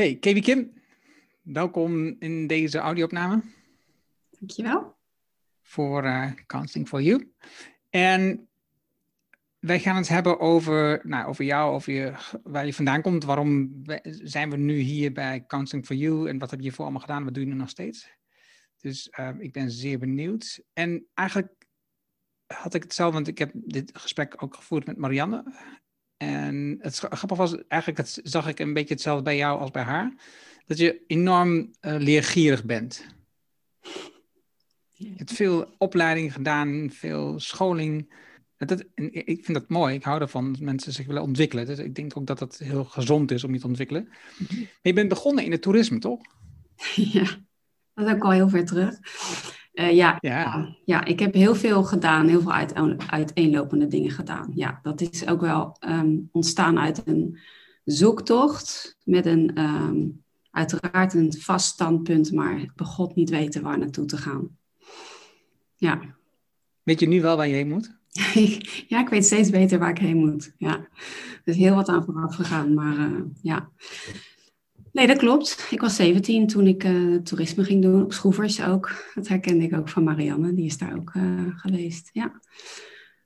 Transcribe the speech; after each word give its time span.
Hey, 0.00 0.16
Kevi 0.16 0.40
Kim. 0.40 0.72
Welkom 1.42 2.16
in 2.18 2.46
deze 2.46 2.78
audioopname. 2.78 3.42
Dankjewel. 4.30 4.96
Voor 5.62 6.04
uh, 6.04 6.32
Counseling 6.46 6.88
for 6.88 7.02
You. 7.02 7.32
En 7.90 8.48
wij 9.58 9.80
gaan 9.80 9.96
het 9.96 10.08
hebben 10.08 10.38
over, 10.38 11.00
nou, 11.02 11.28
over 11.28 11.44
jou, 11.44 11.74
over 11.74 11.92
je, 11.92 12.12
waar 12.42 12.66
je 12.66 12.74
vandaan 12.74 13.02
komt. 13.02 13.24
Waarom 13.24 13.82
zijn 14.04 14.50
we 14.50 14.56
nu 14.56 14.78
hier 14.78 15.12
bij 15.12 15.44
Counseling 15.46 15.86
for 15.86 15.96
You 15.96 16.28
en 16.28 16.38
wat 16.38 16.50
heb 16.50 16.60
je 16.60 16.72
voor 16.72 16.84
allemaal 16.84 17.00
gedaan? 17.00 17.24
Wat 17.24 17.34
doe 17.34 17.44
je 17.44 17.50
nu 17.50 17.56
nog 17.56 17.68
steeds? 17.68 18.10
Dus 18.78 19.12
uh, 19.18 19.30
ik 19.38 19.52
ben 19.52 19.70
zeer 19.70 19.98
benieuwd. 19.98 20.62
En 20.72 21.06
eigenlijk 21.14 21.66
had 22.46 22.74
ik 22.74 22.82
het 22.82 22.94
zelf, 22.94 23.12
want 23.12 23.28
ik 23.28 23.38
heb 23.38 23.50
dit 23.54 23.98
gesprek 23.98 24.42
ook 24.42 24.54
gevoerd 24.54 24.86
met 24.86 24.96
Marianne. 24.96 25.44
En 26.20 26.78
het 26.80 26.98
grappige 26.98 27.34
was, 27.34 27.56
eigenlijk 27.68 28.00
het, 28.00 28.20
zag 28.22 28.48
ik 28.48 28.58
een 28.58 28.72
beetje 28.72 28.94
hetzelfde 28.94 29.22
bij 29.22 29.36
jou 29.36 29.60
als 29.60 29.70
bij 29.70 29.82
haar. 29.82 30.14
Dat 30.66 30.78
je 30.78 31.04
enorm 31.06 31.58
uh, 31.58 31.96
leergierig 31.98 32.64
bent. 32.64 33.06
Je 34.90 35.12
hebt 35.16 35.32
veel 35.32 35.74
opleiding 35.78 36.32
gedaan, 36.32 36.90
veel 36.92 37.40
scholing. 37.40 38.14
Dat, 38.56 38.84
ik 39.10 39.44
vind 39.44 39.58
dat 39.58 39.68
mooi. 39.68 39.94
Ik 39.94 40.04
hou 40.04 40.20
ervan 40.20 40.52
dat 40.52 40.60
mensen 40.60 40.92
zich 40.92 41.06
willen 41.06 41.22
ontwikkelen. 41.22 41.66
Dus 41.66 41.78
ik 41.78 41.94
denk 41.94 42.16
ook 42.16 42.26
dat 42.26 42.40
het 42.40 42.58
heel 42.58 42.84
gezond 42.84 43.30
is 43.30 43.44
om 43.44 43.52
je 43.52 43.60
te 43.60 43.66
ontwikkelen. 43.66 44.08
Maar 44.08 44.68
je 44.82 44.92
bent 44.92 45.08
begonnen 45.08 45.44
in 45.44 45.52
het 45.52 45.62
toerisme, 45.62 45.98
toch? 45.98 46.20
Ja, 46.94 47.38
dat 47.94 48.06
is 48.06 48.12
ook 48.12 48.24
al 48.24 48.30
heel 48.30 48.48
ver 48.48 48.64
terug. 48.66 48.98
Uh, 49.72 49.92
ja, 49.92 50.16
ja. 50.20 50.76
ja, 50.84 51.04
ik 51.04 51.18
heb 51.18 51.34
heel 51.34 51.54
veel 51.54 51.82
gedaan, 51.82 52.28
heel 52.28 52.40
veel 52.40 52.52
uit, 52.52 52.74
uiteenlopende 53.10 53.86
dingen 53.86 54.10
gedaan. 54.10 54.50
Ja, 54.54 54.80
dat 54.82 55.00
is 55.00 55.26
ook 55.26 55.40
wel 55.40 55.76
um, 55.88 56.28
ontstaan 56.32 56.78
uit 56.78 57.02
een 57.04 57.38
zoektocht 57.84 58.98
met 59.04 59.26
een, 59.26 59.60
um, 59.60 60.22
uiteraard 60.50 61.14
een 61.14 61.32
vast 61.32 61.66
standpunt, 61.66 62.32
maar 62.32 62.72
begot 62.76 63.14
niet 63.14 63.30
weten 63.30 63.62
waar 63.62 63.78
naartoe 63.78 64.04
te 64.04 64.16
gaan. 64.16 64.56
Ja. 65.76 66.00
Weet 66.82 67.00
je 67.00 67.08
nu 67.08 67.20
wel 67.20 67.36
waar 67.36 67.48
je 67.48 67.54
heen 67.54 67.68
moet? 67.68 67.98
ja, 68.88 69.00
ik 69.00 69.08
weet 69.08 69.24
steeds 69.24 69.50
beter 69.50 69.78
waar 69.78 69.90
ik 69.90 69.98
heen 69.98 70.16
moet. 70.16 70.54
Ja, 70.58 70.76
er 70.76 71.40
is 71.44 71.56
heel 71.56 71.74
wat 71.74 71.88
aan 71.88 72.04
vooraf 72.04 72.34
gegaan, 72.34 72.74
maar 72.74 72.98
uh, 72.98 73.20
ja. 73.42 73.70
Nee, 74.92 75.06
dat 75.06 75.18
klopt. 75.18 75.66
Ik 75.70 75.80
was 75.80 75.96
17 75.96 76.46
toen 76.46 76.66
ik 76.66 76.84
uh, 76.84 77.16
toerisme 77.16 77.64
ging 77.64 77.82
doen, 77.82 78.02
op 78.02 78.12
Schroevers 78.12 78.62
ook. 78.62 79.04
Dat 79.14 79.28
herkende 79.28 79.64
ik 79.64 79.76
ook 79.76 79.88
van 79.88 80.04
Marianne, 80.04 80.54
die 80.54 80.64
is 80.64 80.78
daar 80.78 80.96
ook 80.96 81.12
uh, 81.16 81.22
geweest. 81.56 82.10
Ja. 82.12 82.40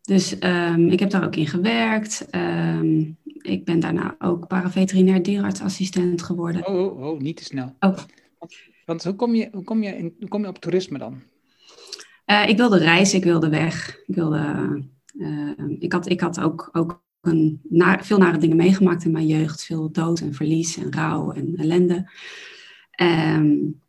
Dus 0.02 0.36
um, 0.40 0.88
ik 0.88 1.00
heb 1.00 1.10
daar 1.10 1.24
ook 1.24 1.36
in 1.36 1.46
gewerkt. 1.46 2.26
Um, 2.30 3.16
ik 3.24 3.64
ben 3.64 3.80
daarna 3.80 4.16
ook 4.18 4.46
paraveterinair 4.46 5.22
dierartsassistent 5.22 6.22
geworden. 6.22 6.66
Oh, 6.66 6.96
oh, 6.96 7.02
oh, 7.02 7.20
niet 7.20 7.36
te 7.36 7.44
snel. 7.44 7.76
Oh. 7.80 7.96
Want, 8.38 8.56
want 8.86 9.04
hoe, 9.04 9.14
kom 9.14 9.34
je, 9.34 9.48
hoe, 9.52 9.64
kom 9.64 9.82
je 9.82 9.96
in, 9.96 10.14
hoe 10.18 10.28
kom 10.28 10.42
je 10.42 10.48
op 10.48 10.58
toerisme 10.58 10.98
dan? 10.98 11.22
Uh, 12.26 12.48
ik 12.48 12.56
wilde 12.56 12.78
reizen, 12.78 13.18
ik 13.18 13.24
wilde 13.24 13.48
weg. 13.48 13.98
Ik, 14.06 14.14
wilde, 14.14 14.82
ik, 15.78 15.92
had, 15.92 16.08
ik 16.08 16.20
had 16.20 16.40
ook, 16.40 16.68
ook 16.72 17.03
een, 17.26 17.60
veel 18.00 18.18
nare 18.18 18.38
dingen 18.38 18.56
meegemaakt 18.56 19.04
in 19.04 19.12
mijn 19.12 19.26
jeugd. 19.26 19.64
Veel 19.64 19.90
dood 19.90 20.20
en 20.20 20.34
verlies 20.34 20.76
en 20.76 20.92
rouw 20.92 21.32
en 21.32 21.56
ellende. 21.56 22.10
Um, 23.02 23.82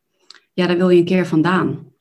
ja, 0.53 0.67
daar 0.67 0.78
wil 0.78 0.89
je 0.89 1.00
een 1.00 1.05
keer 1.05 1.28
vandaan. 1.28 1.94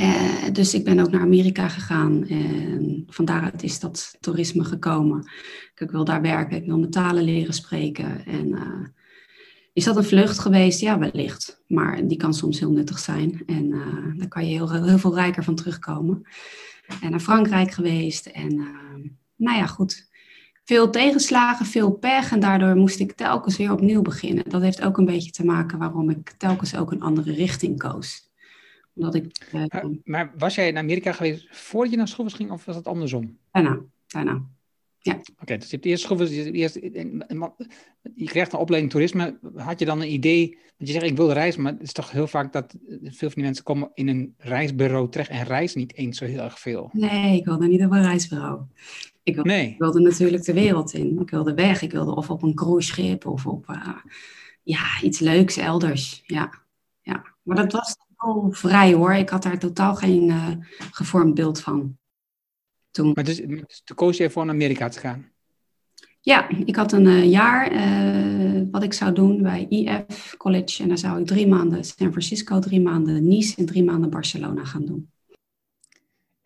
Uh, 0.00 0.50
dus 0.52 0.74
ik 0.74 0.84
ben 0.84 0.98
ook 0.98 1.10
naar 1.10 1.20
Amerika 1.20 1.68
gegaan 1.68 2.26
en 2.26 3.04
van 3.06 3.24
daaruit 3.24 3.62
is 3.62 3.80
dat 3.80 4.16
toerisme 4.20 4.64
gekomen. 4.64 5.30
Ik 5.74 5.90
wil 5.90 6.04
daar 6.04 6.22
werken, 6.22 6.56
ik 6.56 6.66
wil 6.66 6.78
mijn 6.78 6.90
talen 6.90 7.24
leren 7.24 7.54
spreken. 7.54 8.26
En 8.26 8.46
uh, 8.48 8.86
is 9.72 9.84
dat 9.84 9.96
een 9.96 10.04
vlucht 10.04 10.38
geweest? 10.38 10.80
Ja, 10.80 10.98
wellicht. 10.98 11.62
Maar 11.66 12.06
die 12.06 12.16
kan 12.16 12.34
soms 12.34 12.58
heel 12.58 12.72
nuttig 12.72 12.98
zijn 12.98 13.42
en 13.46 13.64
uh, 13.64 14.18
daar 14.18 14.28
kan 14.28 14.46
je 14.46 14.52
heel, 14.52 14.84
heel 14.84 14.98
veel 14.98 15.14
rijker 15.14 15.44
van 15.44 15.54
terugkomen. 15.54 16.22
En 17.00 17.10
naar 17.10 17.20
Frankrijk 17.20 17.70
geweest 17.70 18.26
en 18.26 18.66
nou 19.40 19.58
ja, 19.58 19.66
goed. 19.66 20.08
Veel 20.64 20.90
tegenslagen, 20.90 21.66
veel 21.66 21.92
pech 21.92 22.32
en 22.32 22.40
daardoor 22.40 22.76
moest 22.76 23.00
ik 23.00 23.12
telkens 23.12 23.56
weer 23.56 23.72
opnieuw 23.72 24.02
beginnen. 24.02 24.48
Dat 24.48 24.62
heeft 24.62 24.82
ook 24.82 24.98
een 24.98 25.04
beetje 25.04 25.30
te 25.30 25.44
maken 25.44 25.78
waarom 25.78 26.10
ik 26.10 26.30
telkens 26.30 26.76
ook 26.76 26.92
een 26.92 27.02
andere 27.02 27.32
richting 27.32 27.78
koos. 27.78 28.30
Omdat 28.94 29.14
ik, 29.14 29.50
uh, 29.54 29.84
maar, 30.04 30.32
was 30.38 30.54
jij 30.54 30.68
in 30.68 30.78
Amerika 30.78 31.12
geweest 31.12 31.46
voordat 31.50 31.90
je 31.90 31.96
naar 31.96 32.08
school 32.08 32.28
ging 32.28 32.50
of 32.50 32.64
was 32.64 32.74
dat 32.74 32.86
andersom? 32.86 33.38
Daarna, 33.50 33.80
daarna. 34.06 34.42
Ja. 34.98 35.12
Oké, 35.12 35.30
okay, 35.40 35.58
dus 35.58 35.70
je 35.70 35.74
hebt 35.74 35.86
eerst 35.86 36.02
school, 36.02 36.22
je, 36.22 36.52
eerst, 36.52 36.74
je 38.14 38.24
krijgt 38.24 38.52
een 38.52 38.58
opleiding 38.58 38.92
toerisme. 38.92 39.38
Had 39.56 39.78
je 39.78 39.84
dan 39.84 40.00
een 40.00 40.12
idee, 40.12 40.58
dat 40.76 40.88
je 40.88 40.92
zegt 40.92 41.04
ik 41.04 41.16
wil 41.16 41.32
reizen, 41.32 41.62
maar 41.62 41.72
het 41.72 41.82
is 41.82 41.92
toch 41.92 42.10
heel 42.10 42.26
vaak 42.26 42.52
dat 42.52 42.74
veel 43.02 43.28
van 43.28 43.32
die 43.34 43.44
mensen 43.44 43.64
komen 43.64 43.90
in 43.94 44.08
een 44.08 44.34
reisbureau 44.38 45.08
terecht 45.08 45.30
en 45.30 45.44
reizen 45.44 45.80
niet 45.80 45.94
eens 45.94 46.18
zo 46.18 46.24
heel 46.24 46.40
erg 46.40 46.58
veel. 46.58 46.90
Nee, 46.92 47.36
ik 47.36 47.44
wilde 47.44 47.66
niet 47.66 47.84
op 47.84 47.90
een 47.90 48.02
reisbureau. 48.02 48.60
Ik 49.30 49.34
wilde, 49.34 49.50
nee. 49.50 49.68
ik 49.68 49.78
wilde 49.78 50.00
natuurlijk 50.00 50.44
de 50.44 50.52
wereld 50.52 50.92
in. 50.92 51.20
Ik 51.20 51.30
wilde 51.30 51.54
weg. 51.54 51.82
Ik 51.82 51.92
wilde 51.92 52.14
of 52.14 52.30
op 52.30 52.42
een 52.42 52.54
cruiseschip 52.54 53.26
of 53.26 53.46
op 53.46 53.68
uh, 53.68 53.96
ja, 54.62 55.02
iets 55.02 55.18
leuks 55.18 55.56
elders. 55.56 56.22
Ja, 56.26 56.50
ja. 57.02 57.24
Maar 57.42 57.56
dat 57.56 57.72
was 57.72 57.96
wel 58.16 58.48
vrij 58.50 58.92
hoor. 58.92 59.12
Ik 59.12 59.28
had 59.28 59.42
daar 59.42 59.58
totaal 59.58 59.94
geen 59.94 60.28
uh, 60.28 60.48
gevormd 60.90 61.34
beeld 61.34 61.60
van. 61.60 61.98
Toen. 62.90 63.12
Maar 63.14 63.24
dus, 63.24 63.36
dus 63.36 63.82
toen 63.84 63.96
koos 63.96 64.16
je 64.16 64.30
voor 64.30 64.44
naar 64.44 64.54
Amerika 64.54 64.88
te 64.88 64.98
gaan? 64.98 65.28
Ja, 66.20 66.48
ik 66.48 66.76
had 66.76 66.92
een 66.92 67.06
uh, 67.06 67.30
jaar 67.30 67.70
wat 68.70 68.82
ik 68.82 68.92
zou 68.92 69.12
doen 69.12 69.42
bij 69.42 69.66
IF 69.68 70.34
College. 70.36 70.82
En 70.82 70.88
dan 70.88 70.98
zou 70.98 71.20
ik 71.20 71.26
drie 71.26 71.46
maanden 71.46 71.84
San 71.84 72.10
Francisco, 72.10 72.58
drie 72.58 72.80
maanden 72.80 73.28
Nice 73.28 73.56
en 73.56 73.66
drie 73.66 73.84
maanden 73.84 74.10
Barcelona 74.10 74.64
gaan 74.64 74.84
doen. 74.84 75.10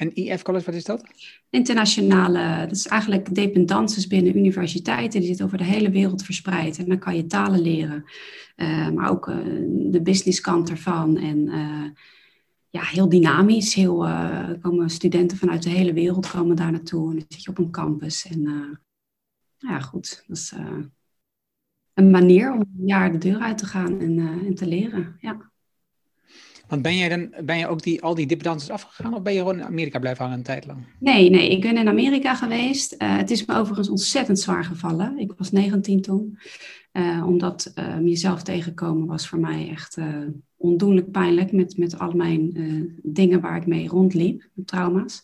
En 0.05 0.15
IF 0.15 0.43
College, 0.43 0.65
wat 0.65 0.75
is 0.75 0.85
dat? 0.85 1.05
Internationale, 1.51 2.67
dat 2.67 2.77
is 2.77 2.87
eigenlijk 2.87 3.35
dependances 3.35 4.07
binnen 4.07 4.37
universiteiten. 4.37 5.19
Die 5.19 5.29
zitten 5.29 5.47
over 5.47 5.59
de 5.59 5.65
hele 5.65 5.91
wereld 5.91 6.25
verspreid. 6.25 6.79
En 6.79 6.89
dan 6.89 6.99
kan 6.99 7.17
je 7.17 7.27
talen 7.27 7.61
leren, 7.61 8.05
uh, 8.57 8.89
maar 8.89 9.11
ook 9.11 9.29
uh, 9.29 9.37
de 9.91 10.03
businesskant 10.03 10.71
ervan. 10.71 11.17
En 11.17 11.39
uh, 11.39 11.85
ja, 12.71 12.83
heel 12.83 13.09
dynamisch. 13.09 13.75
Heel, 13.75 14.07
komen 14.61 14.91
studenten 14.91 15.37
vanuit 15.37 15.63
de 15.63 15.71
hele 15.71 15.93
wereld 15.93 16.31
komen 16.31 16.57
daar 16.57 16.73
naartoe. 16.73 17.11
En 17.11 17.17
dan 17.17 17.27
zit 17.29 17.43
je 17.43 17.51
op 17.51 17.59
een 17.59 17.71
campus. 17.71 18.27
En 18.27 18.43
nou 18.43 19.75
ja, 19.75 19.81
goed. 19.81 20.25
Dat 20.27 20.37
is 20.37 20.53
een 21.95 22.11
manier 22.11 22.53
om 22.53 22.61
een 22.61 22.87
jaar 22.87 23.13
de 23.13 23.19
deur 23.19 23.39
uit 23.39 23.59
te 23.59 23.67
gaan 23.67 24.01
en, 24.01 24.19
en 24.19 24.55
te 24.55 24.67
leren. 24.67 25.17
Ja. 25.21 25.53
Want 26.69 26.83
ben 26.83 26.97
jij 26.97 27.09
dan 27.09 27.45
ben 27.45 27.59
je 27.59 27.69
ook 27.69 27.83
die, 27.83 28.03
al 28.03 28.15
die 28.15 28.27
dipdances 28.27 28.71
afgegaan 28.71 29.15
of 29.15 29.23
ben 29.23 29.33
je 29.33 29.39
gewoon 29.39 29.59
in 29.59 29.65
Amerika 29.65 29.99
blijven 29.99 30.23
hangen 30.23 30.39
een 30.39 30.45
tijd 30.45 30.67
lang? 30.67 30.79
Nee, 30.99 31.31
nee, 31.31 31.51
ik 31.51 31.61
ben 31.61 31.77
in 31.77 31.89
Amerika 31.89 32.35
geweest. 32.35 32.95
Uh, 32.99 33.17
het 33.17 33.31
is 33.31 33.45
me 33.45 33.55
overigens 33.55 33.89
ontzettend 33.89 34.41
zwaar 34.41 34.65
gevallen. 34.65 35.19
Ik 35.19 35.33
was 35.37 35.51
19 35.53 36.03
toen. 36.03 36.39
Uh, 36.93 37.27
omdat 37.27 37.73
uh, 37.79 38.07
jezelf 38.07 38.43
tegenkomen 38.43 39.07
was 39.07 39.29
voor 39.29 39.39
mij 39.39 39.69
echt 39.71 39.99
ondoenlijk 40.57 41.11
pijnlijk 41.11 41.53
met, 41.53 41.77
met 41.77 41.99
al 41.99 42.13
mijn 42.13 42.53
dingen 43.03 43.41
waar 43.41 43.57
ik 43.57 43.67
mee 43.67 43.89
rondliep, 43.89 44.49
trauma's. 44.65 45.23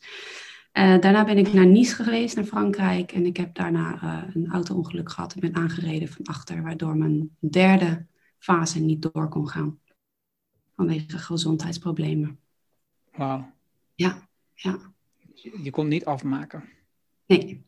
daarna 0.72 1.24
ben 1.24 1.38
ik 1.38 1.52
naar 1.52 1.66
Nice 1.66 1.94
geweest, 1.94 2.36
naar 2.36 2.44
Frankrijk. 2.44 3.12
En 3.12 3.26
ik 3.26 3.36
heb 3.36 3.54
daarna 3.54 4.02
een 4.34 4.48
auto-ongeluk 4.50 5.10
gehad. 5.10 5.34
Ik 5.34 5.40
ben 5.40 5.54
aangereden 5.54 6.08
van 6.08 6.24
achter, 6.24 6.62
waardoor 6.62 6.96
mijn 6.96 7.30
derde 7.38 8.06
fase 8.38 8.80
niet 8.80 9.12
door 9.12 9.28
kon 9.28 9.48
gaan 9.48 9.78
vanwege 10.80 11.18
gezondheidsproblemen. 11.18 12.38
Wauw. 13.12 13.52
Ja, 13.94 14.28
ja. 14.54 14.78
Je, 15.62 15.70
kon 15.70 15.88
niet 15.88 16.04
afmaken? 16.04 16.64
Nee, 17.26 17.64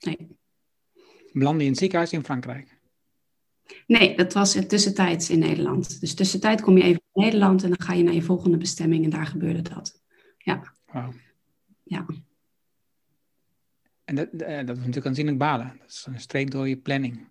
nee. 0.00 0.28
Belandde 1.32 1.58
je 1.60 1.64
in 1.64 1.70
het 1.70 1.78
ziekenhuis 1.78 2.12
in 2.12 2.24
Frankrijk? 2.24 2.78
Nee, 3.86 4.16
dat 4.16 4.32
was 4.32 4.52
tussentijds 4.66 5.30
in 5.30 5.38
Nederland. 5.38 6.00
Dus 6.00 6.14
tussentijd 6.14 6.60
kom 6.60 6.76
je 6.76 6.82
even 6.82 7.02
in 7.12 7.22
Nederland 7.22 7.62
en 7.62 7.68
dan 7.68 7.80
ga 7.80 7.92
je 7.92 8.02
naar 8.02 8.14
je 8.14 8.22
volgende 8.22 8.56
bestemming 8.56 9.04
en 9.04 9.10
daar 9.10 9.26
gebeurde 9.26 9.62
dat. 9.62 10.02
Ja. 10.38 10.72
Wauw. 10.92 11.12
Ja. 11.82 12.06
En 14.04 14.14
dat, 14.14 14.28
eh, 14.28 14.56
dat 14.56 14.76
is 14.76 14.78
natuurlijk 14.78 15.06
aanzienlijk 15.06 15.38
balen. 15.38 15.76
Dat 15.78 15.88
is 15.88 16.06
een 16.08 16.20
streep 16.20 16.50
door 16.50 16.68
je 16.68 16.76
planning. 16.76 17.28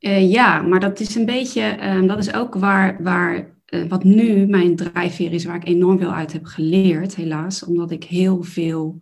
Uh, 0.00 0.30
ja, 0.30 0.62
maar 0.62 0.80
dat 0.80 1.00
is 1.00 1.14
een 1.14 1.26
beetje, 1.26 1.76
uh, 1.80 2.08
dat 2.08 2.18
is 2.18 2.32
ook 2.32 2.54
waar, 2.54 3.02
waar 3.02 3.55
uh, 3.74 3.88
wat 3.88 4.04
nu 4.04 4.46
mijn 4.46 4.76
drijfveer 4.76 5.32
is, 5.32 5.44
waar 5.44 5.56
ik 5.56 5.66
enorm 5.66 5.98
veel 5.98 6.12
uit 6.12 6.32
heb 6.32 6.44
geleerd, 6.44 7.14
helaas. 7.14 7.64
Omdat 7.64 7.90
ik 7.90 8.04
heel 8.04 8.42
veel, 8.42 9.00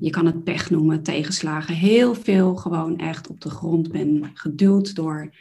je 0.00 0.10
kan 0.10 0.26
het 0.26 0.44
pech 0.44 0.70
noemen, 0.70 1.02
tegenslagen, 1.02 1.74
heel 1.74 2.14
veel 2.14 2.54
gewoon 2.54 2.98
echt 2.98 3.28
op 3.28 3.40
de 3.40 3.50
grond 3.50 3.92
ben 3.92 4.30
geduwd 4.34 4.94
door, 4.94 5.34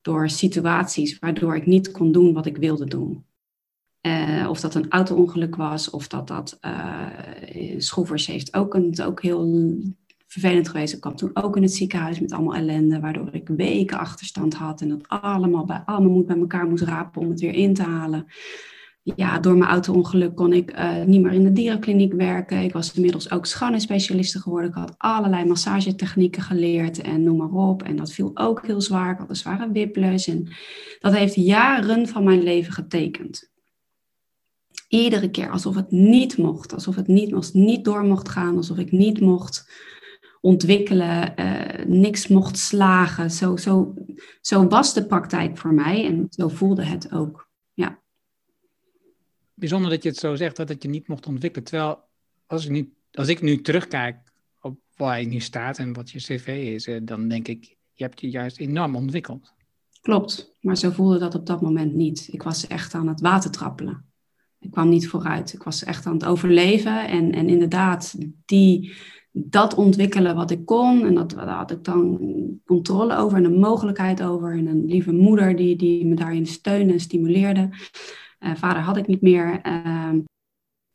door 0.00 0.28
situaties 0.28 1.18
waardoor 1.18 1.56
ik 1.56 1.66
niet 1.66 1.90
kon 1.90 2.12
doen 2.12 2.32
wat 2.32 2.46
ik 2.46 2.56
wilde 2.56 2.86
doen. 2.86 3.24
Uh, 4.06 4.46
of 4.50 4.60
dat 4.60 4.74
een 4.74 4.90
auto-ongeluk 4.90 5.56
was, 5.56 5.90
of 5.90 6.08
dat 6.08 6.28
dat 6.28 6.58
uh, 6.60 7.06
Schroevers 7.78 8.26
heeft 8.26 8.54
ook, 8.54 8.74
een, 8.74 9.00
ook 9.02 9.22
heel 9.22 9.46
vervelend 10.32 10.68
geweest. 10.68 10.94
Ik 10.94 11.00
kwam 11.00 11.16
toen 11.16 11.30
ook 11.32 11.56
in 11.56 11.62
het 11.62 11.74
ziekenhuis 11.74 12.20
met 12.20 12.32
allemaal 12.32 12.54
ellende, 12.54 13.00
waardoor 13.00 13.28
ik 13.32 13.48
weken 13.48 13.98
achterstand 13.98 14.54
had 14.54 14.80
en 14.80 14.88
dat 14.88 15.08
allemaal 15.08 15.64
bij 15.64 15.82
allemaal 15.84 16.10
moed 16.10 16.26
bij 16.26 16.38
elkaar 16.38 16.66
moest 16.66 16.84
rapen 16.84 17.22
om 17.22 17.30
het 17.30 17.40
weer 17.40 17.54
in 17.54 17.74
te 17.74 17.82
halen. 17.82 18.26
Ja, 19.02 19.38
door 19.38 19.56
mijn 19.56 19.70
auto-ongeluk 19.70 20.34
kon 20.36 20.52
ik 20.52 20.78
uh, 20.78 21.04
niet 21.04 21.22
meer 21.22 21.32
in 21.32 21.44
de 21.44 21.52
dierenkliniek 21.52 22.12
werken. 22.12 22.62
Ik 22.62 22.72
was 22.72 22.92
inmiddels 22.92 23.30
ook 23.30 23.46
schoonheidsspecialiste 23.46 24.40
geworden. 24.40 24.70
Ik 24.70 24.76
had 24.76 24.94
allerlei 24.98 25.44
massagetechnieken 25.44 26.42
geleerd 26.42 27.00
en 27.00 27.22
noem 27.22 27.36
maar 27.36 27.68
op. 27.68 27.82
En 27.82 27.96
dat 27.96 28.12
viel 28.12 28.30
ook 28.34 28.66
heel 28.66 28.80
zwaar. 28.80 29.12
Ik 29.12 29.18
had 29.18 29.28
een 29.28 29.36
zware 29.36 29.72
whiplash. 29.72 30.28
En 30.28 30.48
dat 31.00 31.12
heeft 31.12 31.34
jaren 31.34 32.08
van 32.08 32.24
mijn 32.24 32.42
leven 32.42 32.72
getekend. 32.72 33.50
Iedere 34.88 35.30
keer 35.30 35.50
alsof 35.50 35.74
het 35.74 35.90
niet 35.90 36.36
mocht. 36.36 36.74
Alsof 36.74 36.94
het 36.94 37.06
niet, 37.06 37.52
niet 37.52 37.84
door 37.84 38.04
mocht 38.04 38.28
gaan. 38.28 38.56
Alsof 38.56 38.78
ik 38.78 38.92
niet 38.92 39.20
mocht 39.20 39.70
ontwikkelen, 40.42 41.34
uh, 41.40 41.84
niks 41.86 42.28
mocht 42.28 42.58
slagen. 42.58 43.30
Zo, 43.30 43.56
zo, 43.56 43.94
zo 44.40 44.66
was 44.66 44.94
de 44.94 45.06
praktijk 45.06 45.58
voor 45.58 45.74
mij 45.74 46.06
en 46.06 46.26
zo 46.30 46.48
voelde 46.48 46.84
het 46.84 47.12
ook. 47.12 47.48
Ja. 47.72 48.02
Bijzonder 49.54 49.90
dat 49.90 50.02
je 50.02 50.08
het 50.08 50.18
zo 50.18 50.34
zegt, 50.34 50.56
dat, 50.56 50.68
dat 50.68 50.82
je 50.82 50.88
niet 50.88 51.08
mocht 51.08 51.26
ontwikkelen. 51.26 51.66
Terwijl 51.66 51.98
als 52.46 52.64
ik 52.64 52.70
nu, 52.70 52.92
als 53.12 53.28
ik 53.28 53.42
nu 53.42 53.60
terugkijk 53.60 54.32
op 54.60 54.78
waar 54.96 55.20
je 55.20 55.26
nu 55.26 55.40
staat 55.40 55.78
en 55.78 55.92
wat 55.92 56.10
je 56.10 56.18
cv 56.18 56.72
is, 56.74 56.86
eh, 56.86 57.00
dan 57.02 57.28
denk 57.28 57.48
ik, 57.48 57.76
je 57.92 58.04
hebt 58.04 58.20
je 58.20 58.30
juist 58.30 58.58
enorm 58.58 58.96
ontwikkeld. 58.96 59.52
Klopt, 60.00 60.56
maar 60.60 60.76
zo 60.76 60.90
voelde 60.90 61.18
dat 61.18 61.34
op 61.34 61.46
dat 61.46 61.60
moment 61.60 61.94
niet. 61.94 62.28
Ik 62.32 62.42
was 62.42 62.66
echt 62.66 62.94
aan 62.94 63.08
het 63.08 63.20
water 63.20 63.50
trappelen. 63.50 64.04
Ik 64.58 64.70
kwam 64.70 64.88
niet 64.88 65.08
vooruit. 65.08 65.52
Ik 65.52 65.62
was 65.62 65.84
echt 65.84 66.06
aan 66.06 66.12
het 66.12 66.24
overleven. 66.24 67.08
En, 67.08 67.32
en 67.32 67.48
inderdaad, 67.48 68.14
die, 68.44 68.96
dat 69.32 69.74
ontwikkelen 69.74 70.34
wat 70.34 70.50
ik 70.50 70.66
kon. 70.66 71.04
En 71.04 71.14
dat, 71.14 71.30
daar 71.30 71.48
had 71.48 71.70
ik 71.70 71.84
dan 71.84 72.20
controle 72.64 73.16
over 73.16 73.38
en 73.38 73.44
een 73.44 73.58
mogelijkheid 73.58 74.22
over. 74.22 74.52
En 74.52 74.66
een 74.66 74.84
lieve 74.84 75.12
moeder 75.12 75.56
die, 75.56 75.76
die 75.76 76.06
me 76.06 76.14
daarin 76.14 76.46
steunde 76.46 76.92
en 76.92 77.00
stimuleerde. 77.00 77.68
Uh, 78.40 78.54
vader 78.54 78.82
had 78.82 78.96
ik 78.96 79.06
niet 79.06 79.22
meer. 79.22 79.60
Uh, 79.66 80.08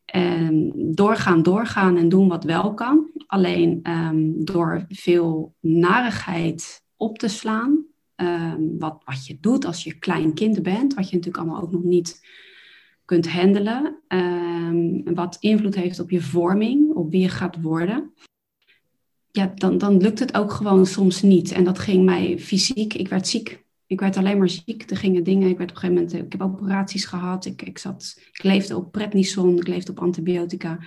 en 0.06 0.72
doorgaan, 0.76 1.44
doorgaan 1.44 1.98
en 1.98 2.10
doen 2.10 2.28
wat 2.28 2.44
wel 2.44 2.74
kan. 2.74 3.12
Alleen 3.28 3.80
um, 3.90 4.46
door 4.46 4.86
veel 4.90 5.54
narigheid 5.60 6.84
op 6.96 7.18
te 7.18 7.28
slaan. 7.28 7.86
Um, 8.16 8.80
wat, 8.80 9.02
wat 9.06 9.26
je 9.26 9.38
doet 9.40 9.66
als 9.66 9.84
je 9.84 10.00
klein 10.00 10.34
kind 10.34 10.64
bent. 10.64 10.94
Wat 10.94 11.10
je 11.10 11.16
natuurlijk 11.16 11.44
allemaal 11.44 11.62
ook 11.62 11.72
nog 11.72 11.84
niet 11.84 12.22
kunt 13.08 13.32
handelen. 13.32 14.02
Um, 14.08 15.14
wat 15.16 15.38
invloed 15.40 15.76
heeft 15.76 16.00
op 16.00 16.10
je 16.10 16.22
vorming, 16.22 16.94
op 16.94 17.12
wie 17.12 17.22
je 17.22 17.30
gaat 17.30 17.62
worden. 17.62 18.14
Ja, 19.32 19.52
dan, 19.56 19.78
dan 19.78 20.02
lukt 20.02 20.20
het 20.20 20.38
ook 20.38 20.52
gewoon 20.52 20.86
soms 20.86 21.22
niet. 21.22 21.52
En 21.52 21.64
dat 21.64 21.80
ging 21.80 22.06
mij 22.06 22.40
fysiek, 22.40 22.94
ik 22.94 23.08
werd 23.08 23.28
ziek. 23.28 23.66
Ik 23.86 24.00
werd 24.00 24.18
alleen 24.18 24.38
maar 24.38 24.50
ziek. 24.50 24.90
Er 24.92 24.98
gingen 24.98 25.24
dingen, 25.24 25.50
ik 25.50 25.58
werd 25.58 25.70
op 25.70 25.76
een 25.76 25.82
gegeven 25.82 26.04
moment, 26.04 26.26
ik 26.26 26.32
heb 26.32 26.42
operaties 26.42 27.06
gehad. 27.06 27.46
Ik, 27.46 27.62
ik, 27.62 27.78
zat, 27.78 28.20
ik 28.32 28.44
leefde 28.44 28.76
op 28.76 28.92
prednison, 28.92 29.58
ik 29.58 29.68
leefde 29.68 29.92
op 29.92 30.00
antibiotica. 30.00 30.80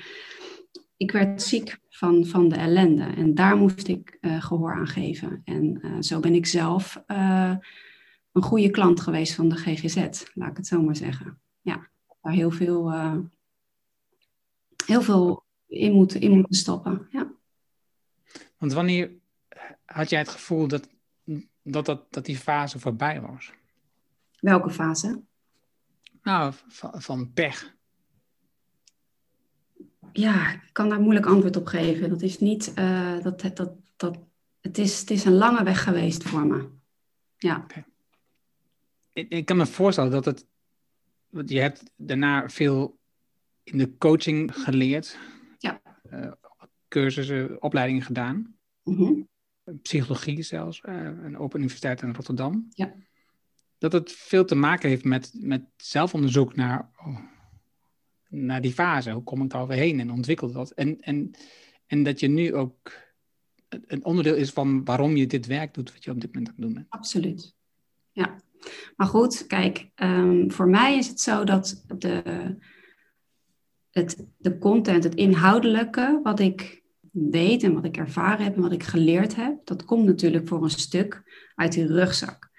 Ik 0.97 1.11
werd 1.11 1.43
ziek 1.43 1.79
van, 1.89 2.27
van 2.27 2.49
de 2.49 2.57
ellende. 2.57 3.05
En 3.05 3.35
daar 3.35 3.57
moest 3.57 3.89
ik 3.89 4.19
uh, 4.21 4.43
gehoor 4.43 4.75
aan 4.75 4.89
geven. 4.89 5.41
En 5.45 5.81
uh, 5.83 5.93
zo 6.01 6.21
ben 6.21 6.35
ik 6.35 6.47
zelf 6.47 7.03
uh, 7.07 7.55
een 8.33 8.43
goede 8.43 8.71
klant 8.71 9.01
geweest 9.01 9.35
van 9.35 9.49
de 9.49 9.57
GGZ, 9.57 9.97
laat 10.35 10.51
ik 10.51 10.57
het 10.57 10.67
zo 10.67 10.83
maar 10.83 10.97
zeggen. 10.97 11.39
Ja 11.61 11.91
daar 12.21 12.33
heel 12.33 12.51
veel, 12.51 12.93
uh, 12.93 13.17
heel 14.87 15.03
veel 15.03 15.45
in, 15.67 15.93
moeten, 15.93 16.21
in 16.21 16.31
moeten 16.31 16.55
stoppen. 16.55 17.09
Ja. 17.11 17.33
Want 18.59 18.73
wanneer 18.73 19.11
had 19.85 20.11
jij 20.11 20.19
het 20.19 20.29
gevoel 20.29 20.69
dat, 20.69 20.89
dat, 21.63 21.87
dat, 21.87 22.13
dat 22.13 22.25
die 22.25 22.37
fase 22.37 22.79
voorbij 22.79 23.21
was? 23.21 23.53
Welke 24.41 24.71
fase? 24.71 25.23
Nou, 26.23 26.53
van, 26.69 27.03
van 27.03 27.33
pech. 27.33 27.75
Ja, 30.13 30.53
ik 30.53 30.69
kan 30.73 30.89
daar 30.89 31.01
moeilijk 31.01 31.27
antwoord 31.27 31.57
op 31.57 31.67
geven. 31.67 32.09
Dat 32.09 32.23
is 32.23 32.39
niet, 32.39 32.73
uh, 32.79 33.23
dat, 33.23 33.41
dat, 33.41 33.73
dat, 33.97 34.19
het, 34.61 34.79
is, 34.79 35.01
het 35.01 35.11
is 35.11 35.25
een 35.25 35.37
lange 35.37 35.63
weg 35.63 35.83
geweest 35.83 36.23
voor 36.23 36.47
me. 36.47 36.69
Ja. 37.37 37.57
Okay. 37.57 37.85
Ik, 39.13 39.29
ik, 39.29 39.45
kan 39.45 39.57
me 39.57 39.67
voorstellen 39.67 40.11
dat 40.11 40.25
het 40.25 40.47
je 41.31 41.61
hebt 41.61 41.91
daarna 41.97 42.49
veel 42.49 42.99
in 43.63 43.79
de 43.79 43.97
coaching 43.97 44.55
geleerd. 44.55 45.19
Ja. 45.59 45.83
Uh, 46.13 46.33
cursussen, 46.89 47.63
opleidingen 47.63 48.03
gedaan. 48.03 48.57
Mm 48.83 49.29
Psychologie 49.83 50.43
zelfs, 50.43 50.83
uh, 50.89 50.95
een 51.05 51.39
Open 51.39 51.59
Universiteit 51.59 52.03
in 52.03 52.15
Rotterdam. 52.15 52.67
Ja. 52.71 52.95
Dat 53.79 53.93
het 53.93 54.13
veel 54.13 54.45
te 54.45 54.55
maken 54.55 54.89
heeft 54.89 55.05
met, 55.05 55.33
met 55.41 55.65
zelfonderzoek 55.77 56.57
naar, 56.57 56.91
oh, 56.97 57.19
naar 58.29 58.61
die 58.61 58.73
fase. 58.73 59.11
Hoe 59.11 59.23
kom 59.23 59.43
ik 59.43 59.51
daar 59.51 59.67
weer 59.67 59.79
heen 59.79 60.01
en 60.01 60.11
ontwikkel 60.11 60.53
dat? 60.53 60.71
En, 60.71 61.01
en, 61.01 61.31
en 61.87 62.03
dat 62.03 62.21
je 62.21 62.29
nu 62.29 62.55
ook 62.55 62.93
een 63.69 64.05
onderdeel 64.05 64.35
is 64.35 64.51
van 64.51 64.85
waarom 64.85 65.17
je 65.17 65.27
dit 65.27 65.47
werk 65.47 65.75
doet, 65.75 65.93
wat 65.93 66.05
je 66.05 66.11
op 66.11 66.21
dit 66.21 66.35
moment 66.35 66.49
aan 66.49 66.55
het 66.55 66.65
doen 66.65 66.75
bent. 66.75 66.87
Absoluut. 66.91 67.55
Ja. 68.13 68.41
Maar 68.97 69.07
goed, 69.07 69.47
kijk, 69.47 69.91
um, 70.03 70.53
voor 70.53 70.69
mij 70.69 70.99
is 70.99 71.09
het 71.09 71.21
zo 71.21 71.45
dat 71.45 71.85
de, 71.99 72.23
het, 73.91 74.27
de 74.37 74.59
content, 74.59 75.05
het 75.05 75.15
inhoudelijke, 75.15 76.21
wat 76.23 76.41
ik 76.41 76.83
weet 77.11 77.63
en 77.63 77.75
wat 77.75 77.85
ik 77.85 77.97
ervaren 77.97 78.45
heb 78.45 78.55
en 78.55 78.63
wat 78.63 78.73
ik 78.73 78.83
geleerd 78.83 79.37
heb, 79.37 79.61
dat 79.65 79.85
komt 79.85 80.05
natuurlijk 80.05 80.49
voor 80.49 80.63
een 80.63 80.71
stuk 80.71 81.23
uit 81.55 81.73
die 81.73 81.87
rugzak. 81.87 82.51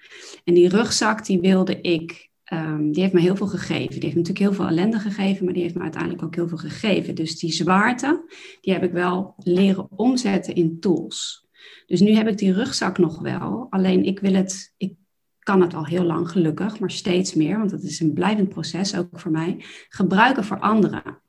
En 0.44 0.54
die 0.54 0.68
rugzak, 0.68 1.26
die 1.26 1.40
wilde 1.40 1.80
ik, 1.80 2.30
um, 2.52 2.92
die 2.92 3.02
heeft 3.02 3.14
me 3.14 3.20
heel 3.20 3.36
veel 3.36 3.46
gegeven. 3.46 3.90
Die 3.90 4.02
heeft 4.02 4.16
natuurlijk 4.16 4.38
heel 4.38 4.52
veel 4.52 4.66
ellende 4.66 4.98
gegeven, 4.98 5.44
maar 5.44 5.54
die 5.54 5.62
heeft 5.62 5.74
me 5.74 5.82
uiteindelijk 5.82 6.22
ook 6.22 6.34
heel 6.34 6.48
veel 6.48 6.58
gegeven. 6.58 7.14
Dus 7.14 7.38
die 7.38 7.52
zwaarte, 7.52 8.24
die 8.60 8.72
heb 8.72 8.82
ik 8.82 8.92
wel 8.92 9.34
leren 9.36 9.90
omzetten 9.90 10.54
in 10.54 10.80
tools. 10.80 11.46
Dus 11.86 12.00
nu 12.00 12.10
heb 12.10 12.28
ik 12.28 12.38
die 12.38 12.52
rugzak 12.52 12.98
nog 12.98 13.20
wel. 13.20 13.66
Alleen 13.70 14.04
ik 14.04 14.20
wil 14.20 14.34
het, 14.34 14.74
ik 14.76 14.94
kan 15.42 15.60
het 15.60 15.74
al 15.74 15.86
heel 15.86 16.04
lang 16.04 16.30
gelukkig, 16.30 16.78
maar 16.78 16.90
steeds 16.90 17.34
meer, 17.34 17.58
want 17.58 17.70
het 17.70 17.82
is 17.82 18.00
een 18.00 18.12
blijvend 18.12 18.48
proces 18.48 18.96
ook 18.96 19.20
voor 19.20 19.30
mij, 19.30 19.64
gebruiken 19.88 20.44
voor 20.44 20.60
anderen. 20.60 21.22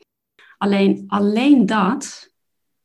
Alleen, 0.58 1.04
alleen 1.08 1.66
dat 1.66 2.32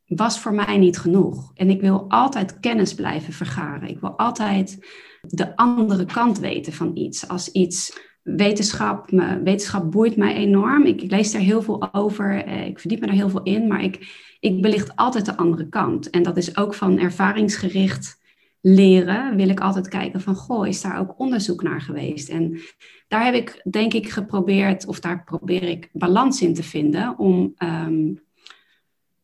was 0.06 0.40
voor 0.40 0.54
mij 0.54 0.78
niet 0.78 0.98
genoeg. 0.98 1.50
En 1.54 1.70
ik 1.70 1.80
wil 1.80 2.04
altijd 2.08 2.60
kennis 2.60 2.94
blijven 2.94 3.32
vergaren. 3.32 3.88
Ik 3.88 4.00
wil 4.00 4.19
altijd 4.19 4.78
de 5.20 5.56
andere 5.56 6.04
kant 6.04 6.38
weten 6.38 6.72
van 6.72 6.96
iets. 6.96 7.28
Als 7.28 7.52
iets 7.52 7.98
wetenschap, 8.22 9.10
wetenschap 9.44 9.91
boeit 9.91 10.17
mij 10.17 10.34
enorm. 10.34 10.84
Ik, 10.84 11.03
ik, 11.03 11.10
lees 11.10 11.32
daar 11.32 11.41
heel 11.41 11.62
veel 11.62 11.94
over. 11.94 12.44
Eh, 12.44 12.67
ik 12.67 12.79
verdiep 12.79 13.00
me 13.00 13.06
daar 13.06 13.14
heel 13.14 13.31
veel 13.31 13.43
in. 13.43 13.67
Maar 13.67 13.82
ik, 13.82 14.08
ik 14.41 14.62
belicht 14.62 14.96
altijd 14.96 15.24
de 15.24 15.36
andere 15.36 15.69
kant. 15.69 16.10
En 16.10 16.22
dat 16.22 16.36
is 16.36 16.56
ook 16.56 16.74
van 16.74 16.98
ervaringsgericht 16.98 18.18
leren, 18.60 19.36
wil 19.36 19.48
ik 19.48 19.60
altijd 19.60 19.88
kijken 19.88 20.20
van, 20.20 20.34
goh, 20.34 20.67
is 20.67 20.81
daar 20.81 20.98
ook 20.98 21.19
onderzoek 21.19 21.62
naar 21.62 21.81
geweest? 21.81 22.29
En 22.29 22.60
daar 23.08 23.24
heb 23.24 23.34
ik, 23.34 23.60
denk 23.70 23.94
ik, 23.94 24.08
geprobeerd, 24.10 24.86
of 24.86 25.00
daar 25.00 25.24
probeer 25.24 25.62
ik 25.62 25.88
balans 25.93 26.43
in 26.43 26.55
te 26.55 26.62
vinden, 26.62 27.19
om, 27.19 27.55
um, 27.58 28.20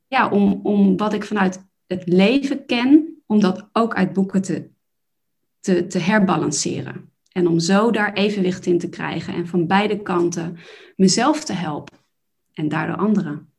ja, 0.06 0.28
om, 0.28 0.60
om 0.62 0.96
wat 0.96 1.12
ik 1.12 1.24
vanuit 1.24 1.64
het 1.86 2.02
leven 2.06 2.66
ken, 2.66 3.22
om 3.26 3.40
dat 3.40 3.68
ook 3.72 3.94
uit 3.94 4.12
boeken 4.12 4.42
te, 4.42 4.70
te, 5.60 5.86
te 5.86 5.98
herbalanceren. 5.98 7.12
En 7.32 7.46
om 7.46 7.58
zo 7.58 7.90
daar 7.90 8.12
evenwicht 8.12 8.66
in 8.66 8.78
te 8.78 8.88
krijgen 8.88 9.34
en 9.34 9.46
van 9.46 9.66
beide 9.66 10.02
kanten 10.02 10.56
mezelf 10.96 11.44
te 11.44 11.52
helpen 11.52 11.98
en 12.52 12.68
daardoor 12.68 12.96
anderen. 12.96 13.52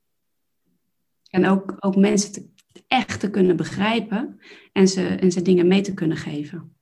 En 1.29 1.47
ook, 1.47 1.75
ook 1.79 1.95
mensen 1.95 2.31
te, 2.31 2.49
echt 2.95 3.19
te 3.19 3.29
kunnen 3.29 3.55
begrijpen 3.55 4.39
en 4.71 4.87
ze, 4.87 5.07
en 5.07 5.31
ze 5.31 5.41
dingen 5.41 5.67
mee 5.67 5.81
te 5.81 5.93
kunnen 5.93 6.17
geven. 6.17 6.75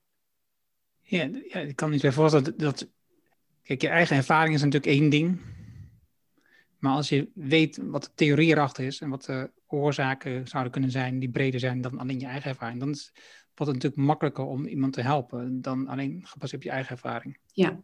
Ja, 1.02 1.30
ja 1.48 1.60
ik 1.60 1.76
kan 1.76 1.90
niet 1.90 2.02
bij 2.02 2.12
voorstellen 2.12 2.46
dat, 2.46 2.60
dat. 2.60 2.90
Kijk, 3.64 3.82
je 3.82 3.88
eigen 3.88 4.16
ervaring 4.16 4.56
is 4.56 4.62
natuurlijk 4.62 4.92
één 4.92 5.10
ding. 5.10 5.40
Maar 6.80 6.96
als 6.96 7.10
je 7.10 7.30
weet 7.34 7.80
wat 7.82 8.04
de 8.04 8.10
theorie 8.16 8.50
erachter 8.50 8.86
is 8.86 9.00
en 9.02 9.10
wat 9.10 9.26
de 9.26 9.52
oorzaken 9.68 10.48
zouden 10.48 10.72
kunnen 10.72 10.92
zijn 10.92 11.20
die 11.20 11.30
breder 11.30 11.60
zijn 11.60 11.82
dan 11.82 11.98
alleen 11.98 12.20
je 12.20 12.26
eigen 12.26 12.50
ervaring, 12.50 12.80
dan 12.80 12.90
is, 12.90 13.12
wordt 13.56 13.72
het 13.72 13.84
natuurlijk 13.84 14.08
makkelijker 14.08 14.44
om 14.44 14.66
iemand 14.66 14.94
te 14.94 15.02
helpen 15.02 15.62
dan 15.62 15.88
alleen 15.88 16.22
gebaseerd 16.24 16.62
op 16.62 16.68
je 16.68 16.74
eigen 16.74 16.92
ervaring. 16.92 17.38
Ja, 17.54 17.80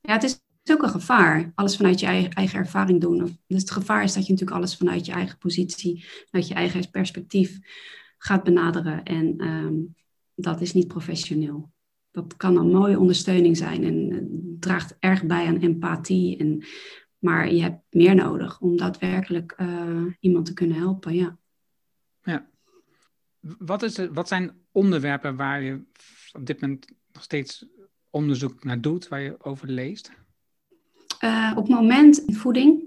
ja 0.00 0.12
het 0.12 0.22
is 0.22 0.40
ook 0.72 0.82
een 0.82 0.88
gevaar. 0.88 1.52
Alles 1.54 1.76
vanuit 1.76 2.00
je 2.00 2.06
eigen, 2.06 2.58
ervaring 2.58 3.00
doen. 3.00 3.38
Dus 3.46 3.60
het 3.60 3.70
gevaar 3.70 4.02
is 4.02 4.12
dat 4.12 4.26
je 4.26 4.32
natuurlijk 4.32 4.58
alles 4.58 4.76
vanuit 4.76 5.06
je 5.06 5.12
eigen 5.12 5.38
positie, 5.38 6.04
vanuit 6.30 6.48
je 6.48 6.54
eigen 6.54 6.90
perspectief 6.90 7.58
gaat 8.18 8.42
benaderen. 8.42 9.02
En 9.02 9.34
ehm, 9.38 9.74
dat 10.34 10.60
is 10.60 10.72
niet 10.72 10.88
professioneel. 10.88 11.72
Dat 12.10 12.36
kan 12.36 12.56
een 12.56 12.70
mooie 12.70 12.98
ondersteuning 12.98 13.56
zijn 13.56 13.84
en 13.84 14.10
uh, 14.10 14.22
draagt 14.58 14.96
erg 14.98 15.24
bij 15.24 15.46
aan 15.46 15.56
empathie. 15.56 16.36
En, 16.36 16.64
maar 17.18 17.52
je 17.52 17.62
hebt 17.62 17.82
meer 17.90 18.14
nodig 18.14 18.60
om 18.60 18.76
daadwerkelijk 18.76 19.54
uh, 19.60 20.06
iemand 20.20 20.46
te 20.46 20.54
kunnen 20.54 20.76
helpen. 20.76 21.14
Ja. 21.14 21.38
ja. 22.22 22.48
wat, 23.40 23.82
is 23.82 24.08
wat 24.12 24.28
zijn 24.28 24.52
onderwerpen 24.72 25.36
waar 25.36 25.62
je 25.62 25.82
op 26.32 26.46
dit 26.46 26.60
moment 26.60 26.86
nog 27.12 27.22
steeds 27.22 27.66
onderzoek 28.10 28.64
naar 28.64 28.80
doet, 28.80 29.08
waar 29.08 29.20
je 29.20 29.44
over 29.44 29.68
leest? 29.68 30.12
Uh, 31.24 31.52
op 31.56 31.66
het 31.66 31.74
moment 31.74 32.22
voeding. 32.26 32.82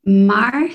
Maar 0.00 0.70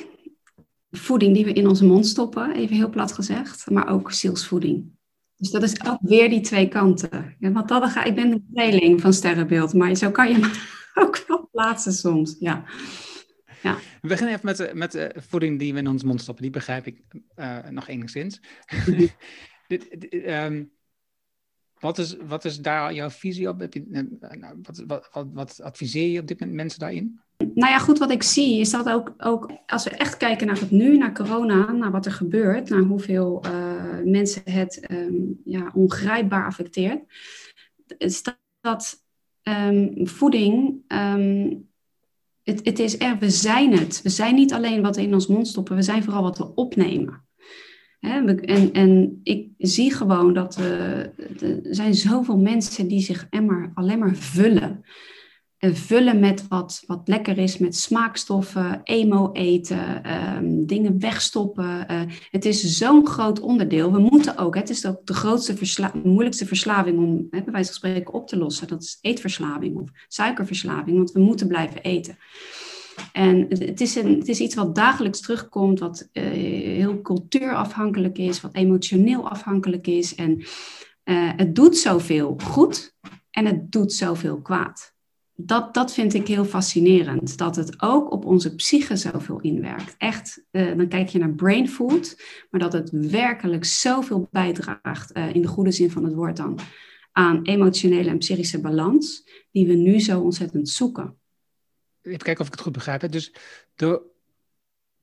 voeding 0.91 1.35
die 1.35 1.45
we 1.45 1.53
in 1.53 1.67
onze 1.67 1.85
mond 1.85 2.07
stoppen, 2.07 2.55
even 2.55 2.75
heel 2.75 2.89
plat 2.89 3.11
gezegd, 3.11 3.69
maar 3.69 3.89
ook 3.89 4.11
zielsvoeding. 4.11 4.91
Dus 5.35 5.51
dat 5.51 5.63
is 5.63 5.85
ook 5.85 5.99
weer 6.01 6.29
die 6.29 6.41
twee 6.41 6.67
kanten. 6.67 7.35
Ja, 7.39 7.51
want 7.51 7.67
dat 7.67 7.89
ga, 7.89 8.03
ik 8.03 8.15
ben 8.15 8.31
een 8.31 8.47
tweeling 8.53 9.01
van 9.01 9.13
sterrenbeeld, 9.13 9.73
maar 9.73 9.95
zo 9.95 10.11
kan 10.11 10.31
je 10.31 10.37
me 10.37 10.51
ook 11.03 11.23
wel 11.27 11.49
plaatsen 11.51 11.93
soms. 11.93 12.35
Ja. 12.39 12.65
Ja. 13.61 13.75
We 14.01 14.07
beginnen 14.07 14.35
even 14.35 14.45
met, 14.45 14.57
de, 14.57 14.71
met 14.73 14.91
de 14.91 15.15
voeding 15.15 15.59
die 15.59 15.73
we 15.73 15.79
in 15.79 15.87
onze 15.87 16.05
mond 16.05 16.21
stoppen. 16.21 16.43
Die 16.43 16.51
begrijp 16.51 16.85
ik 16.85 17.01
uh, 17.35 17.57
nog 17.69 17.87
enigszins. 17.87 18.41
Mhm. 18.85 19.07
dit, 19.67 20.09
ehm, 20.09 20.63
wat, 21.79 21.97
is, 21.97 22.15
wat 22.27 22.45
is 22.45 22.59
daar 22.59 22.93
jouw 22.93 23.09
visie 23.09 23.49
op? 23.49 23.59
Heb 23.59 23.73
je, 23.73 23.85
eh, 23.91 24.39
nou, 24.39 24.55
wat, 24.87 25.09
wat, 25.33 25.61
adviseer 25.63 26.11
je 26.11 26.19
op 26.19 26.27
dit 26.27 26.39
moment 26.39 26.57
mensen 26.57 26.79
daarin? 26.79 27.19
Nou 27.37 27.71
ja, 27.71 27.79
goed, 27.79 27.97
wat 27.97 28.11
ik 28.11 28.23
zie 28.23 28.59
is 28.59 28.69
dat 28.69 28.89
ook, 28.89 29.13
ook 29.17 29.51
als 29.65 29.83
we 29.83 29.89
echt 29.89 30.17
kijken 30.17 30.47
naar 30.47 30.59
het 30.59 30.71
nu, 30.71 30.97
naar 30.97 31.13
corona, 31.13 31.71
naar 31.71 31.91
wat 31.91 32.05
er 32.05 32.11
gebeurt, 32.11 32.69
naar 32.69 32.81
hoeveel 32.81 33.43
uh, 33.45 33.51
mensen 34.03 34.41
het 34.45 34.91
um, 34.91 35.41
ja, 35.45 35.71
ongrijpbaar 35.73 36.45
affecteert, 36.45 36.99
is 37.97 38.23
dat, 38.61 39.03
um, 39.43 40.07
voeding, 40.07 40.81
um, 40.87 41.67
het, 42.43 42.65
het 42.65 42.79
is 42.79 42.99
er, 42.99 43.17
we 43.17 43.29
zijn 43.29 43.77
het. 43.77 44.01
We 44.01 44.09
zijn 44.09 44.35
niet 44.35 44.53
alleen 44.53 44.81
wat 44.81 44.95
we 44.95 45.01
in 45.01 45.13
ons 45.13 45.27
mond 45.27 45.47
stoppen, 45.47 45.75
we 45.75 45.81
zijn 45.81 46.03
vooral 46.03 46.23
wat 46.23 46.37
we 46.37 46.55
opnemen. 46.55 47.27
En, 47.99 48.73
en 48.73 49.19
ik 49.23 49.47
zie 49.57 49.93
gewoon 49.93 50.33
dat 50.33 50.59
uh, 50.59 50.97
er 51.41 51.61
zijn 51.69 51.93
zoveel 51.93 52.37
mensen 52.37 52.87
die 52.87 53.01
zich 53.01 53.27
alleen 53.73 53.99
maar 53.99 54.15
vullen 54.15 54.83
en 55.59 55.75
vullen 55.75 56.19
met 56.19 56.47
wat, 56.47 56.83
wat 56.87 57.07
lekker 57.07 57.37
is, 57.37 57.57
met 57.57 57.75
smaakstoffen, 57.75 58.81
emo 58.83 59.31
eten, 59.31 60.03
ehm, 60.03 60.65
dingen 60.65 60.99
wegstoppen. 60.99 61.85
Uh, 61.91 62.01
het 62.29 62.45
is 62.45 62.77
zo'n 62.77 63.07
groot 63.07 63.39
onderdeel. 63.39 63.91
We 63.91 63.99
moeten 63.99 64.37
ook, 64.37 64.55
het 64.55 64.69
is 64.69 64.85
ook 64.85 65.05
de 65.05 65.13
grootste, 65.13 65.55
moeilijkste 66.03 66.45
verslaving 66.45 66.97
om, 66.97 67.27
hè, 67.29 67.43
bij 67.43 67.53
wijze 67.53 67.67
van 67.67 67.75
spreken, 67.75 68.13
op 68.13 68.27
te 68.27 68.37
lossen. 68.37 68.67
Dat 68.67 68.83
is 68.83 68.97
eetverslaving 69.01 69.75
of 69.77 69.89
suikerverslaving, 70.07 70.97
want 70.97 71.11
we 71.11 71.19
moeten 71.19 71.47
blijven 71.47 71.81
eten. 71.81 72.17
En 73.11 73.45
het 73.49 73.81
is, 73.81 73.95
een, 73.95 74.19
het 74.19 74.27
is 74.27 74.39
iets 74.39 74.55
wat 74.55 74.75
dagelijks 74.75 75.21
terugkomt, 75.21 75.79
wat 75.79 76.09
uh, 76.13 76.23
heel 76.23 77.01
cultuurafhankelijk 77.01 78.17
is, 78.17 78.41
wat 78.41 78.55
emotioneel 78.55 79.29
afhankelijk 79.29 79.87
is. 79.87 80.15
En 80.15 80.37
uh, 80.37 81.31
het 81.35 81.55
doet 81.55 81.77
zoveel 81.77 82.39
goed 82.43 82.95
en 83.31 83.45
het 83.45 83.71
doet 83.71 83.93
zoveel 83.93 84.41
kwaad 84.41 84.97
dat, 85.41 85.73
dat 85.73 85.93
vind 85.93 86.13
ik 86.13 86.27
heel 86.27 86.45
fascinerend. 86.45 87.37
Dat 87.37 87.55
het 87.55 87.81
ook 87.81 88.11
op 88.11 88.25
onze 88.25 88.55
psyche 88.55 88.95
zoveel 88.95 89.39
inwerkt. 89.39 89.95
Echt, 89.97 90.45
uh, 90.51 90.77
dan 90.77 90.87
kijk 90.87 91.09
je 91.09 91.19
naar 91.19 91.33
brain 91.33 91.69
food, 91.69 92.21
maar 92.49 92.59
dat 92.59 92.73
het 92.73 92.89
werkelijk 92.91 93.65
zoveel 93.65 94.27
bijdraagt, 94.31 95.11
in 95.11 95.41
de 95.41 95.47
goede 95.47 95.71
zin 95.71 95.91
van 95.91 96.03
het 96.03 96.13
woord 96.13 96.37
dan, 96.37 96.59
aan 97.11 97.41
emotionele 97.43 98.09
en 98.09 98.17
psychische 98.17 98.61
balans, 98.61 99.29
die 99.51 99.67
we 99.67 99.73
nu 99.73 99.99
zo 99.99 100.21
ontzettend 100.21 100.69
zoeken. 100.69 101.18
Even 102.09 102.23
kijken 102.23 102.41
of 102.41 102.47
ik 102.47 102.53
het 102.53 102.61
goed 102.61 102.73
begrijp. 102.73 103.11
Dus 103.11 103.33
de, 103.75 104.01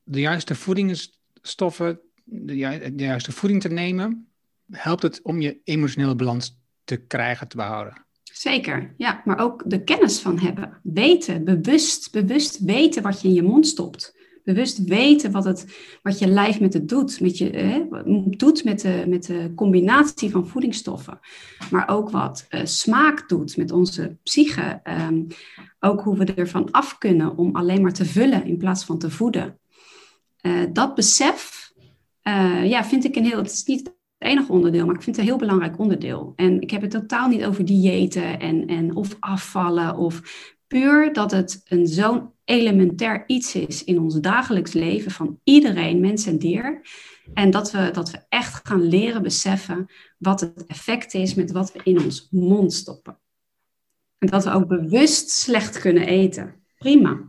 de 0.03 0.19
juiste 0.19 0.55
voedingsstoffen, 0.55 1.99
de, 2.23 2.55
juiste 2.95 3.31
voeding 3.31 3.61
te 3.61 3.69
nemen, 3.69 4.27
helpt 4.71 5.01
het 5.01 5.21
om 5.21 5.41
je 5.41 5.59
emotionele 5.63 6.15
balans 6.15 6.59
te 6.83 6.95
krijgen, 6.95 7.47
te 7.47 7.57
behouden. 7.57 8.05
Zeker, 8.23 8.93
ja, 8.97 9.21
maar 9.25 9.39
ook 9.39 9.63
de 9.65 9.83
kennis 9.83 10.19
van 10.19 10.39
hebben. 10.39 10.79
Weten, 10.83 11.43
bewust, 11.43 12.11
bewust 12.11 12.59
weten 12.59 13.03
wat 13.03 13.21
je 13.21 13.27
in 13.27 13.33
je 13.33 13.43
mond 13.43 13.67
stopt. 13.67 14.15
Bewust 14.43 14.83
weten 14.83 15.31
wat, 15.31 15.45
het, 15.45 15.65
wat 16.01 16.19
je 16.19 16.27
lijf 16.27 16.59
met 16.59 16.73
het 16.73 16.89
doet, 16.89 17.19
met 17.19 17.37
je, 17.37 17.49
hè, 17.49 17.85
doet 18.29 18.63
met 18.63 18.81
de, 18.81 19.03
met 19.07 19.25
de 19.25 19.51
combinatie 19.55 20.29
van 20.29 20.47
voedingsstoffen. 20.47 21.19
Maar 21.71 21.89
ook 21.89 22.09
wat 22.09 22.47
uh, 22.49 22.61
smaak 22.63 23.29
doet 23.29 23.57
met 23.57 23.71
onze 23.71 24.17
psyche. 24.23 24.81
Um, 24.83 25.27
ook 25.79 26.01
hoe 26.01 26.17
we 26.17 26.33
ervan 26.33 26.71
af 26.71 26.97
kunnen 26.97 27.37
om 27.37 27.55
alleen 27.55 27.81
maar 27.81 27.93
te 27.93 28.05
vullen 28.05 28.45
in 28.45 28.57
plaats 28.57 28.85
van 28.85 28.97
te 28.97 29.09
voeden. 29.09 29.59
Uh, 30.41 30.63
dat 30.73 30.95
besef 30.95 31.71
uh, 32.27 32.69
ja, 32.69 32.83
vind 32.83 33.05
ik 33.05 33.15
een 33.15 33.25
heel. 33.25 33.37
Het 33.37 33.51
is 33.51 33.63
niet 33.63 33.85
het 33.85 33.95
enige 34.17 34.51
onderdeel, 34.51 34.85
maar 34.85 34.95
ik 34.95 35.01
vind 35.01 35.15
het 35.15 35.25
een 35.25 35.31
heel 35.31 35.41
belangrijk 35.41 35.79
onderdeel. 35.79 36.33
En 36.35 36.61
ik 36.61 36.71
heb 36.71 36.81
het 36.81 36.91
totaal 36.91 37.27
niet 37.27 37.45
over 37.45 37.65
diëten 37.65 38.39
en, 38.39 38.67
en 38.67 38.95
of 38.95 39.17
afvallen 39.19 39.97
of 39.97 40.21
puur 40.67 41.13
dat 41.13 41.31
het 41.31 41.61
een 41.65 41.87
zo'n 41.87 42.29
elementair 42.43 43.23
iets 43.27 43.55
is 43.55 43.83
in 43.83 43.99
ons 43.99 44.19
dagelijks 44.19 44.73
leven 44.73 45.11
van 45.11 45.39
iedereen, 45.43 45.99
mens 45.99 46.25
en 46.25 46.37
dier. 46.37 46.81
En 47.33 47.51
dat 47.51 47.71
we, 47.71 47.89
dat 47.91 48.11
we 48.11 48.25
echt 48.29 48.67
gaan 48.67 48.87
leren 48.87 49.21
beseffen 49.21 49.85
wat 50.17 50.39
het 50.39 50.65
effect 50.65 51.13
is 51.13 51.33
met 51.33 51.51
wat 51.51 51.71
we 51.71 51.79
in 51.83 51.99
ons 51.99 52.27
mond 52.31 52.73
stoppen. 52.73 53.17
En 54.17 54.27
dat 54.27 54.43
we 54.43 54.51
ook 54.51 54.67
bewust 54.67 55.29
slecht 55.29 55.79
kunnen 55.79 56.07
eten. 56.07 56.55
Prima. 56.77 57.19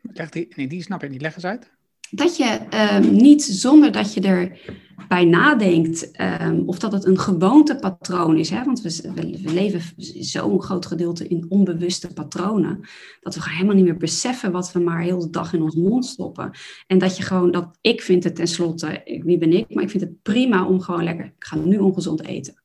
Leg 0.00 0.28
die, 0.28 0.52
nee, 0.56 0.66
die 0.66 0.82
snap 0.82 1.02
ik 1.02 1.10
niet. 1.10 1.20
Leg 1.20 1.34
eens 1.34 1.44
uit 1.44 1.74
dat 2.14 2.36
je 2.36 2.60
um, 2.94 3.16
niet 3.16 3.42
zonder 3.42 3.92
dat 3.92 4.14
je 4.14 4.20
erbij 4.20 5.24
nadenkt 5.24 6.20
um, 6.42 6.62
of 6.66 6.78
dat 6.78 6.92
het 6.92 7.04
een 7.04 7.18
gewoontepatroon 7.18 8.38
is. 8.38 8.50
Hè? 8.50 8.64
Want 8.64 8.80
we, 8.80 9.12
we 9.42 9.52
leven 9.52 9.82
zo'n 10.20 10.62
groot 10.62 10.86
gedeelte 10.86 11.28
in 11.28 11.46
onbewuste 11.48 12.12
patronen. 12.12 12.80
Dat 13.20 13.34
we 13.34 13.50
helemaal 13.50 13.74
niet 13.74 13.84
meer 13.84 13.96
beseffen 13.96 14.52
wat 14.52 14.72
we 14.72 14.80
maar 14.80 15.02
heel 15.02 15.18
de 15.18 15.30
dag 15.30 15.52
in 15.52 15.62
ons 15.62 15.74
mond 15.74 16.06
stoppen. 16.06 16.50
En 16.86 16.98
dat 16.98 17.16
je 17.16 17.22
gewoon, 17.22 17.50
dat 17.50 17.78
ik 17.80 18.02
vind 18.02 18.24
het 18.24 18.36
tenslotte, 18.36 19.20
wie 19.24 19.38
ben 19.38 19.52
ik, 19.52 19.74
maar 19.74 19.84
ik 19.84 19.90
vind 19.90 20.02
het 20.02 20.22
prima 20.22 20.66
om 20.66 20.80
gewoon 20.80 21.04
lekker, 21.04 21.24
ik 21.24 21.44
ga 21.44 21.56
nu 21.56 21.78
ongezond 21.78 22.24
eten. 22.24 22.62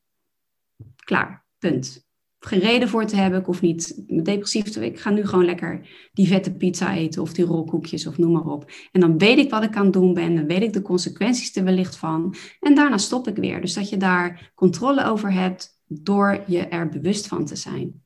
Klaar, 0.96 1.46
punt 1.60 2.08
geen 2.40 2.60
reden 2.60 2.90
voor 2.90 3.06
te 3.06 3.16
hebben. 3.16 3.40
Ik 3.40 3.46
hoef 3.46 3.62
niet 3.62 4.04
depressief 4.24 4.64
te 4.64 4.86
Ik 4.86 5.00
ga 5.00 5.10
nu 5.10 5.26
gewoon 5.26 5.46
lekker 5.46 5.88
die 6.14 6.28
vette 6.28 6.54
pizza 6.54 6.96
eten 6.96 7.22
of 7.22 7.34
die 7.34 7.46
rolkoekjes 7.46 8.08
of 8.08 8.18
noem 8.18 8.32
maar 8.32 8.46
op. 8.46 8.72
En 8.92 9.02
dan 9.02 9.18
weet 9.18 9.38
ik 9.38 9.50
wat 9.50 9.64
ik 9.64 9.76
aan 9.76 9.84
het 9.84 9.94
doen 9.94 10.14
ben. 10.14 10.36
Dan 10.36 10.48
weet 10.48 10.62
ik 10.62 10.74
de 10.74 10.82
consequenties 10.82 11.56
er 11.56 11.64
wellicht 11.64 11.96
van. 11.96 12.36
En 12.60 12.76
daarna 12.76 12.98
stop 12.98 13.28
ik 13.28 13.36
weer. 13.36 13.62
Dus 13.62 13.74
dat 13.74 13.90
je 13.90 13.98
daar 13.98 14.52
controle 14.56 15.06
over 15.06 15.34
hebt 15.34 15.80
door 15.88 16.44
je 16.48 16.60
er 16.60 16.90
bewust 16.90 17.28
van 17.28 17.46
te 17.46 17.56
zijn. 17.56 18.04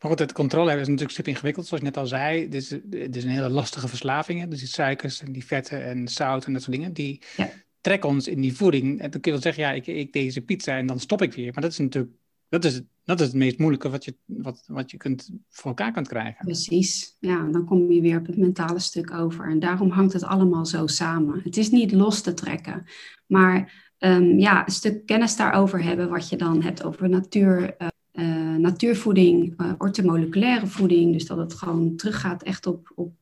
Maar 0.00 0.10
goed, 0.10 0.20
het 0.20 0.32
controle 0.32 0.66
hebben 0.66 0.82
is 0.82 0.88
natuurlijk 0.88 1.16
super 1.16 1.32
ingewikkeld, 1.32 1.66
zoals 1.66 1.82
je 1.82 1.88
net 1.88 1.98
al 1.98 2.06
zei. 2.06 2.48
Dit 2.48 2.62
is, 2.62 2.68
dit 2.84 3.16
is 3.16 3.24
een 3.24 3.30
hele 3.30 3.48
lastige 3.48 3.88
verslaving. 3.88 4.48
Dus 4.48 4.58
die 4.58 4.68
suikers 4.68 5.20
en 5.20 5.32
die 5.32 5.44
vetten 5.44 5.84
en 5.84 6.08
zout 6.08 6.44
en 6.44 6.52
dat 6.52 6.62
soort 6.62 6.76
dingen, 6.76 6.92
die 6.92 7.22
ja. 7.36 7.50
trekken 7.80 8.08
ons 8.08 8.28
in 8.28 8.40
die 8.40 8.56
voeding. 8.56 9.00
En 9.00 9.10
dan 9.10 9.20
kun 9.20 9.20
je 9.22 9.30
wel 9.30 9.40
zeggen, 9.40 9.62
ja, 9.62 9.72
ik 9.72 9.86
eet 9.86 10.12
deze 10.12 10.40
pizza 10.40 10.76
en 10.76 10.86
dan 10.86 11.00
stop 11.00 11.22
ik 11.22 11.32
weer. 11.32 11.52
Maar 11.52 11.62
dat 11.62 11.72
is 11.72 11.78
natuurlijk 11.78 12.12
dat 12.52 12.64
is, 12.64 12.82
dat 13.04 13.20
is 13.20 13.26
het 13.26 13.36
meest 13.36 13.58
moeilijke 13.58 13.90
wat 13.90 14.04
je, 14.04 14.16
wat, 14.24 14.64
wat 14.66 14.90
je 14.90 14.96
kunt, 14.96 15.30
voor 15.48 15.66
elkaar 15.66 15.92
kunt 15.92 16.08
krijgen. 16.08 16.44
Precies, 16.44 17.16
ja, 17.20 17.48
dan 17.50 17.64
kom 17.64 17.92
je 17.92 18.00
weer 18.00 18.18
op 18.18 18.26
het 18.26 18.36
mentale 18.36 18.78
stuk 18.78 19.12
over. 19.12 19.50
En 19.50 19.58
daarom 19.58 19.90
hangt 19.90 20.12
het 20.12 20.24
allemaal 20.24 20.66
zo 20.66 20.86
samen. 20.86 21.40
Het 21.44 21.56
is 21.56 21.70
niet 21.70 21.92
los 21.92 22.20
te 22.20 22.34
trekken, 22.34 22.84
maar 23.26 23.72
um, 23.98 24.38
ja, 24.38 24.66
een 24.66 24.72
stuk 24.72 25.06
kennis 25.06 25.36
daarover 25.36 25.82
hebben, 25.82 26.08
wat 26.08 26.28
je 26.28 26.36
dan 26.36 26.62
hebt 26.62 26.84
over 26.84 27.08
natuur, 27.08 27.74
uh, 27.78 27.88
uh, 28.12 28.56
natuurvoeding, 28.56 29.60
uh, 29.60 29.72
ortomoleculaire 29.78 30.66
voeding. 30.66 31.12
Dus 31.12 31.26
dat 31.26 31.38
het 31.38 31.54
gewoon 31.54 31.96
teruggaat 31.96 32.42
echt 32.42 32.66
op, 32.66 32.92
op 32.94 33.12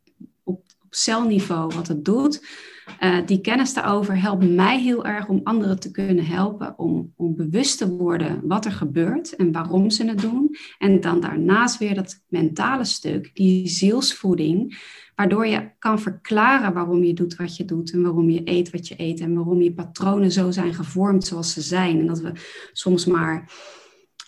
celniveau 0.91 1.75
wat 1.75 1.89
het 1.89 2.05
doet. 2.05 2.43
Uh, 3.01 3.17
die 3.27 3.41
kennis 3.41 3.75
daarover 3.75 4.21
helpt 4.21 4.49
mij 4.49 4.81
heel 4.81 5.05
erg 5.05 5.29
om 5.29 5.41
anderen 5.45 5.81
te 5.81 5.91
kunnen 5.91 6.27
helpen 6.27 6.79
om, 6.79 7.13
om 7.17 7.37
bewust 7.37 7.79
te 7.79 7.91
worden 7.91 8.41
wat 8.43 8.65
er 8.65 8.73
gebeurt 8.73 9.37
en 9.37 9.53
waarom 9.53 9.91
ze 9.91 10.05
het 10.05 10.21
doen. 10.21 10.57
En 10.79 11.01
dan 11.01 11.21
daarnaast 11.21 11.79
weer 11.79 11.95
dat 11.95 12.23
mentale 12.29 12.85
stuk, 12.85 13.31
die 13.35 13.69
zielsvoeding, 13.69 14.79
waardoor 15.15 15.47
je 15.47 15.71
kan 15.79 16.01
verklaren 16.01 16.73
waarom 16.73 17.05
je 17.05 17.15
doet 17.15 17.37
wat 17.37 17.57
je 17.57 17.65
doet 17.65 17.93
en 17.93 18.03
waarom 18.03 18.31
je 18.31 18.41
eet 18.45 18.71
wat 18.71 18.89
je 18.89 18.95
eet 18.97 19.21
en 19.21 19.35
waarom 19.35 19.63
je 19.63 19.73
patronen 19.73 20.33
zo 20.33 20.51
zijn 20.51 20.75
gevormd 20.75 21.27
zoals 21.27 21.53
ze 21.53 21.61
zijn. 21.61 21.99
En 21.99 22.07
dat 22.07 22.21
we 22.21 22.33
soms 22.73 23.07
maar 23.07 23.53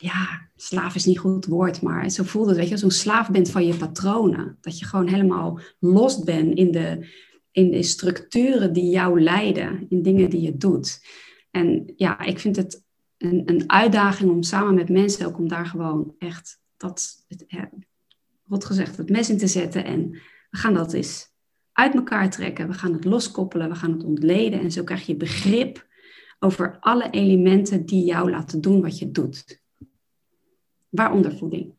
ja, 0.02 0.50
slaaf 0.56 0.94
is 0.94 1.04
niet 1.04 1.18
goed 1.18 1.46
woord, 1.46 1.82
maar 1.82 2.10
zo 2.10 2.22
voelt 2.22 2.48
het, 2.48 2.56
weet 2.56 2.68
je, 2.68 2.76
zo'n 2.76 2.90
slaaf 2.90 3.30
bent 3.30 3.50
van 3.50 3.66
je 3.66 3.74
patronen. 3.74 4.58
Dat 4.60 4.78
je 4.78 4.84
gewoon 4.84 5.08
helemaal 5.08 5.60
lost 5.78 6.24
bent 6.24 6.54
in 6.54 6.70
de, 6.70 7.06
in 7.50 7.84
structuren 7.84 8.72
die 8.72 8.90
jou 8.90 9.20
leiden, 9.20 9.86
in 9.88 10.02
dingen 10.02 10.30
die 10.30 10.40
je 10.40 10.56
doet. 10.56 11.06
En 11.50 11.92
ja, 11.96 12.20
ik 12.20 12.38
vind 12.38 12.56
het 12.56 12.82
een, 13.18 13.42
een 13.44 13.70
uitdaging 13.70 14.30
om 14.30 14.42
samen 14.42 14.74
met 14.74 14.88
mensen 14.88 15.26
ook 15.26 15.38
om 15.38 15.48
daar 15.48 15.66
gewoon 15.66 16.14
echt 16.18 16.60
dat, 16.76 17.24
het, 17.28 17.44
ja, 17.46 17.70
gezegd, 18.48 18.96
het 18.96 19.10
mes 19.10 19.30
in 19.30 19.38
te 19.38 19.46
zetten. 19.46 19.84
En 19.84 20.10
we 20.50 20.56
gaan 20.56 20.74
dat 20.74 20.92
eens 20.92 21.32
uit 21.72 21.94
elkaar 21.94 22.30
trekken. 22.30 22.68
We 22.68 22.74
gaan 22.74 22.92
het 22.92 23.04
loskoppelen, 23.04 23.68
we 23.68 23.74
gaan 23.74 23.92
het 23.92 24.04
ontleden. 24.04 24.60
En 24.60 24.72
zo 24.72 24.84
krijg 24.84 25.06
je 25.06 25.16
begrip 25.16 25.86
over 26.38 26.76
alle 26.80 27.10
elementen 27.10 27.86
die 27.86 28.04
jou 28.04 28.30
laten 28.30 28.60
doen 28.60 28.82
wat 28.82 28.98
je 28.98 29.10
doet. 29.10 29.61
Waaronder 30.92 31.36
voeding. 31.36 31.74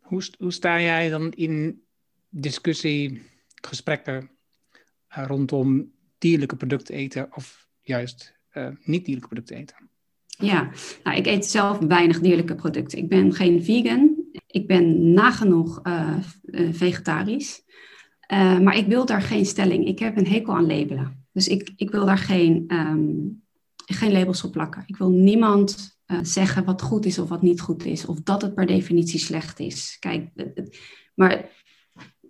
Hoe, 0.00 0.22
hoe 0.38 0.52
sta 0.52 0.80
jij 0.80 1.08
dan 1.08 1.32
in 1.32 1.82
discussie, 2.28 3.22
gesprekken 3.62 4.30
uh, 5.18 5.24
rondom 5.26 5.92
dierlijke 6.18 6.56
producten 6.56 6.94
eten 6.94 7.28
of 7.34 7.68
juist 7.80 8.38
uh, 8.52 8.68
niet 8.84 9.04
dierlijke 9.04 9.28
producten 9.28 9.56
eten? 9.56 9.90
Ja, 10.26 10.70
nou, 11.04 11.16
ik 11.16 11.26
eet 11.26 11.46
zelf 11.46 11.78
weinig 11.78 12.20
dierlijke 12.20 12.54
producten. 12.54 12.98
Ik 12.98 13.08
ben 13.08 13.32
geen 13.34 13.64
vegan. 13.64 14.16
Ik 14.46 14.66
ben 14.66 15.12
nagenoeg 15.12 15.86
uh, 15.86 16.18
vegetarisch. 16.70 17.62
maar 18.62 18.76
ik 18.76 18.86
wil 18.86 19.06
daar 19.06 19.22
geen 19.22 19.46
stelling. 19.46 19.86
Ik 19.86 19.98
heb 19.98 20.16
een 20.16 20.26
hekel 20.26 20.54
aan 20.54 20.66
labelen. 20.66 21.26
Dus 21.32 21.48
ik, 21.48 21.72
ik 21.76 21.90
wil 21.90 22.04
daar 22.04 22.18
geen, 22.18 22.64
um, 22.68 23.42
geen 23.94 24.12
labels 24.12 24.44
op 24.44 24.52
plakken. 24.52 24.82
Ik 24.86 24.96
wil 24.96 25.10
niemand 25.10 25.98
uh, 26.06 26.18
zeggen 26.22 26.64
wat 26.64 26.82
goed 26.82 27.04
is 27.04 27.18
of 27.18 27.28
wat 27.28 27.42
niet 27.42 27.60
goed 27.60 27.84
is. 27.84 28.06
Of 28.06 28.20
dat 28.20 28.42
het 28.42 28.54
per 28.54 28.66
definitie 28.66 29.20
slecht 29.20 29.60
is. 29.60 29.96
Kijk, 29.98 30.30
maar 31.14 31.50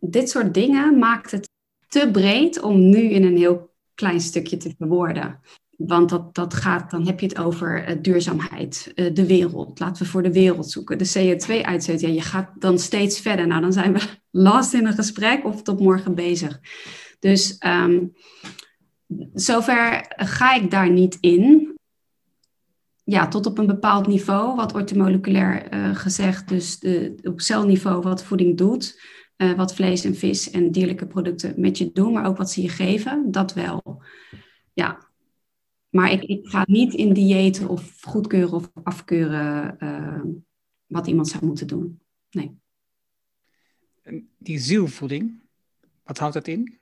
dit 0.00 0.30
soort 0.30 0.54
dingen 0.54 0.98
maakt 0.98 1.30
het 1.30 1.48
te 1.88 2.08
breed 2.12 2.60
om 2.60 2.88
nu 2.88 2.98
in 2.98 3.24
een 3.24 3.36
heel 3.36 3.74
klein 3.94 4.20
stukje 4.20 4.56
te 4.56 4.74
verwoorden. 4.78 5.40
Want 5.76 6.08
dat, 6.08 6.34
dat 6.34 6.54
gaat, 6.54 6.90
dan 6.90 7.06
heb 7.06 7.20
je 7.20 7.26
het 7.26 7.38
over 7.38 7.88
uh, 7.88 7.96
duurzaamheid, 8.02 8.92
uh, 8.94 9.14
de 9.14 9.26
wereld. 9.26 9.80
Laten 9.80 10.02
we 10.02 10.08
voor 10.08 10.22
de 10.22 10.32
wereld 10.32 10.70
zoeken. 10.70 10.98
De 10.98 11.12
CO2-uitstoot, 11.18 12.00
ja, 12.00 12.08
je 12.08 12.20
gaat 12.20 12.50
dan 12.58 12.78
steeds 12.78 13.20
verder. 13.20 13.46
Nou, 13.46 13.60
dan 13.60 13.72
zijn 13.72 13.92
we 13.92 14.00
last 14.30 14.74
in 14.74 14.86
een 14.86 14.94
gesprek 14.94 15.44
of 15.44 15.62
tot 15.62 15.80
morgen 15.80 16.14
bezig. 16.14 16.60
Dus 17.18 17.56
um, 17.66 18.12
zover 19.34 20.04
ga 20.16 20.54
ik 20.54 20.70
daar 20.70 20.90
niet 20.90 21.18
in 21.20 21.76
ja, 23.08 23.28
tot 23.28 23.46
op 23.46 23.58
een 23.58 23.66
bepaald 23.66 24.06
niveau, 24.06 24.56
wat 24.56 24.74
ortomoleculair 24.74 25.74
uh, 25.74 25.96
gezegd, 25.96 26.48
dus 26.48 26.78
de, 26.78 27.14
op 27.22 27.40
celniveau 27.40 28.02
wat 28.02 28.24
voeding 28.24 28.56
doet, 28.56 29.02
uh, 29.36 29.56
wat 29.56 29.74
vlees 29.74 30.04
en 30.04 30.14
vis 30.14 30.50
en 30.50 30.70
dierlijke 30.70 31.06
producten 31.06 31.60
met 31.60 31.78
je 31.78 31.92
doen, 31.92 32.12
maar 32.12 32.26
ook 32.26 32.36
wat 32.36 32.50
ze 32.50 32.62
je 32.62 32.68
geven, 32.68 33.30
dat 33.30 33.54
wel. 33.54 34.02
Ja, 34.72 35.08
maar 35.88 36.12
ik, 36.12 36.46
ga 36.48 36.64
niet 36.66 36.94
in 36.94 37.12
diëten 37.12 37.68
of 37.68 38.00
goedkeuren 38.00 38.52
of 38.54 38.70
afkeuren 38.82 39.76
uh, 39.80 40.22
wat 40.86 41.06
iemand 41.06 41.28
zou 41.28 41.44
moeten 41.46 41.66
doen. 41.66 42.00
Nee. 42.30 42.58
Die 44.38 44.58
zielvoeding, 44.58 45.40
wat 46.02 46.18
houdt 46.18 46.34
dat 46.34 46.48
in? 46.48 46.78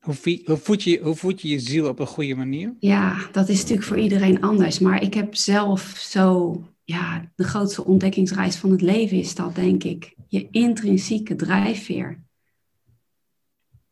Hoe, 0.00 1.16
voed 1.16 1.40
je 1.42 1.48
je 1.48 1.58
ziel 1.58 1.88
op 1.88 1.98
een 1.98 2.06
goede 2.06 2.34
manier? 2.34 2.74
Ja, 2.78 3.28
dat 3.32 3.48
is 3.48 3.60
natuurlijk 3.60 3.86
voor 3.86 3.98
iedereen 3.98 4.40
anders. 4.40 4.78
Maar 4.78 5.02
ik 5.02 5.14
heb 5.14 5.34
zelf 5.34 5.82
zo, 5.98 6.62
ja, 6.84 7.32
de 7.36 7.44
grootste 7.44 7.84
ontdekkingsreis 7.84 8.56
van 8.56 8.70
het 8.70 8.80
leven 8.80 9.16
is 9.16 9.34
dat, 9.34 9.54
denk 9.54 9.84
ik. 9.84 10.14
Je 10.28 10.48
intrinsieke 10.50 11.34
drijfveer. 11.34 12.22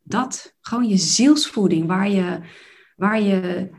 Dat, 0.02 0.56
gewoon 0.60 0.88
je 0.88 0.96
zielsvoeding, 0.96 1.86
waar 1.86 2.10
je, 2.10 2.40
waar 2.96 3.22
je, 3.22 3.70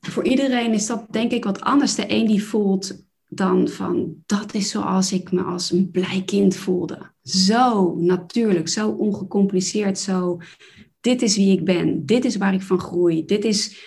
voor 0.00 0.24
iedereen 0.24 0.72
is 0.72 0.86
dat 0.86 1.12
denk 1.12 1.32
ik 1.32 1.44
wat 1.44 1.60
anders. 1.60 1.94
De 1.94 2.04
een 2.08 2.26
die 2.26 2.44
voelt 2.44 3.04
dan 3.28 3.68
van, 3.68 4.22
dat 4.26 4.54
is 4.54 4.70
zoals 4.70 5.12
ik 5.12 5.32
me 5.32 5.42
als 5.42 5.70
een 5.70 5.90
blij 5.90 6.22
kind 6.24 6.56
voelde. 6.56 7.14
Zo 7.22 7.94
natuurlijk, 7.96 8.68
zo 8.68 8.90
ongecompliceerd, 8.90 9.98
zo 9.98 10.40
dit 11.06 11.22
is 11.22 11.36
wie 11.36 11.58
ik 11.58 11.64
ben, 11.64 12.06
dit 12.06 12.24
is 12.24 12.36
waar 12.36 12.54
ik 12.54 12.62
van 12.62 12.80
groei, 12.80 13.24
dit 13.24 13.44
is 13.44 13.84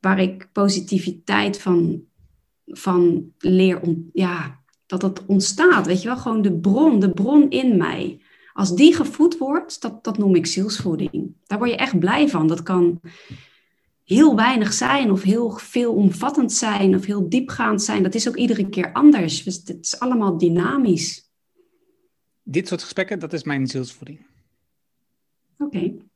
waar 0.00 0.20
ik 0.20 0.48
positiviteit 0.52 1.60
van, 1.60 2.04
van 2.66 3.32
leer, 3.38 3.80
om, 3.80 4.10
ja, 4.12 4.60
dat 4.86 5.02
het 5.02 5.26
ontstaat, 5.26 5.86
weet 5.86 6.02
je 6.02 6.08
wel, 6.08 6.16
gewoon 6.16 6.42
de 6.42 6.52
bron, 6.52 7.00
de 7.00 7.10
bron 7.10 7.50
in 7.50 7.76
mij. 7.76 8.20
Als 8.52 8.74
die 8.74 8.94
gevoed 8.94 9.38
wordt, 9.38 9.80
dat, 9.80 10.04
dat 10.04 10.18
noem 10.18 10.34
ik 10.34 10.46
zielsvoeding. 10.46 11.34
Daar 11.46 11.58
word 11.58 11.70
je 11.70 11.76
echt 11.76 11.98
blij 11.98 12.28
van. 12.28 12.48
Dat 12.48 12.62
kan 12.62 13.00
heel 14.04 14.36
weinig 14.36 14.72
zijn 14.72 15.10
of 15.10 15.22
heel 15.22 15.50
veelomvattend 15.50 16.52
zijn 16.52 16.94
of 16.94 17.04
heel 17.04 17.28
diepgaand 17.28 17.82
zijn. 17.82 18.02
Dat 18.02 18.14
is 18.14 18.28
ook 18.28 18.36
iedere 18.36 18.68
keer 18.68 18.92
anders. 18.92 19.44
Dus 19.44 19.56
het 19.56 19.78
is 19.80 20.00
allemaal 20.00 20.38
dynamisch. 20.38 21.30
Dit 22.42 22.68
soort 22.68 22.82
gesprekken, 22.82 23.18
dat 23.18 23.32
is 23.32 23.44
mijn 23.44 23.66
zielsvoeding. 23.66 24.26
Oké 25.58 26.10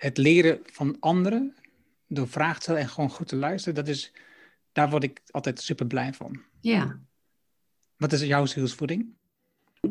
het 0.00 0.18
leren 0.18 0.60
van 0.64 0.96
anderen 1.00 1.54
door 2.06 2.28
vragen 2.28 2.56
te 2.56 2.62
stellen 2.62 2.80
en 2.80 2.88
gewoon 2.88 3.10
goed 3.10 3.28
te 3.28 3.36
luisteren, 3.36 3.74
dat 3.74 3.88
is, 3.88 4.12
daar 4.72 4.90
word 4.90 5.02
ik 5.02 5.20
altijd 5.30 5.60
super 5.60 5.86
blij 5.86 6.12
van. 6.12 6.40
Ja. 6.60 7.00
Wat 7.96 8.12
is 8.12 8.20
jouw 8.20 8.46
zielsvoeding? 8.46 9.06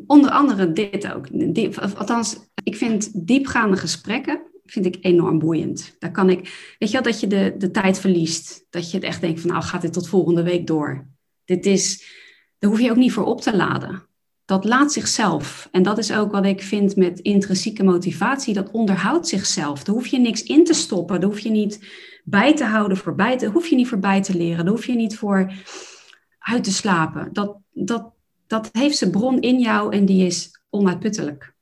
Onder 0.06 0.32
andere 0.32 0.74
dit 0.74 1.14
ook. 1.14 1.28
althans, 1.78 2.40
ik 2.64 2.76
vind 2.76 3.28
diepgaande 3.28 3.78
gesprekken 3.78 4.42
vind 4.66 4.86
ik 4.86 4.98
enorm 5.02 5.40
boeiend. 5.40 5.96
Daar 6.00 6.12
kan 6.12 6.30
ik, 6.30 6.76
weet 6.80 6.90
je 6.90 7.02
wel, 7.02 7.12
dat 7.12 7.20
je 7.20 7.28
de, 7.28 7.56
de 7.58 7.72
tijd 7.72 8.00
verliest. 8.00 8.66
Dat 8.70 8.92
je 8.92 8.98
het 8.98 9.06
echt 9.06 9.22
denkt 9.22 9.42
van, 9.42 9.50
nou 9.50 9.64
gaat 9.64 9.82
dit 9.82 9.94
tot 9.94 10.10
volgende 10.10 10.44
week 10.44 10.68
door. 10.68 11.08
Dit 11.46 11.66
is, 11.66 12.14
daar 12.58 12.70
hoef 12.70 12.80
je 12.80 12.92
ook 12.92 12.98
niet 12.98 13.12
voor 13.12 13.26
op 13.26 13.42
te 13.42 13.56
laden 13.56 14.09
dat 14.50 14.66
laat 14.66 14.92
zichzelf. 14.92 15.68
En 15.72 15.84
dat 15.84 15.98
is 15.98 16.14
ook 16.14 16.32
wat 16.32 16.46
ik 16.46 16.62
vind 16.62 16.96
met 16.96 17.20
intrinsieke 17.20 17.84
motivatie. 17.84 18.54
Dat 18.54 18.72
onderhoudt 18.72 19.28
zichzelf. 19.28 19.84
Daar 19.84 19.96
hoef 19.96 20.08
je 20.08 20.20
niks 20.20 20.44
in 20.44 20.64
te 20.64 20.74
stoppen. 20.74 21.20
Daar 21.20 21.30
hoef 21.30 21.40
je 21.40 21.50
niet 21.50 21.80
bij 22.24 22.56
te 22.56 22.64
houden 22.64 22.98
voor 22.98 23.16
te, 23.16 23.46
hoef 23.46 23.68
je 23.68 23.76
niet 23.76 23.88
voorbij 23.88 24.22
te 24.22 24.38
leren. 24.38 24.66
Daar 24.66 24.74
hoef 24.74 24.86
je 24.86 24.96
niet 24.96 25.18
voor 25.18 25.52
uit 26.40 26.64
te 26.64 26.72
slapen. 26.72 27.30
Dat, 27.34 27.58
dat, 27.74 28.12
dat 28.48 28.70
heeft 28.72 28.98
zijn 28.98 29.12
bron 29.12 29.40
in 29.40 29.60
jou 29.60 29.94
en 29.94 30.06
die 30.06 30.26
is 30.26 30.62
onuitputtelijk. 30.70 31.54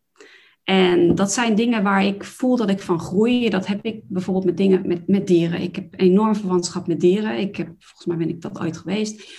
En 0.63 1.15
dat 1.15 1.31
zijn 1.31 1.55
dingen 1.55 1.83
waar 1.83 2.05
ik 2.05 2.23
voel 2.23 2.55
dat 2.55 2.69
ik 2.69 2.81
van 2.81 2.99
groei. 2.99 3.49
Dat 3.49 3.67
heb 3.67 3.85
ik 3.85 4.01
bijvoorbeeld 4.07 4.45
met 4.45 4.57
dingen 4.57 4.87
met, 4.87 5.07
met 5.07 5.27
dieren. 5.27 5.61
Ik 5.61 5.75
heb 5.75 5.93
enorm 5.99 6.35
verwantschap 6.35 6.87
met 6.87 6.99
dieren. 6.99 7.39
Ik 7.39 7.55
heb, 7.55 7.67
volgens 7.79 8.05
mij 8.05 8.17
ben 8.17 8.29
ik 8.29 8.41
dat 8.41 8.59
ooit 8.59 8.77
geweest. 8.77 9.31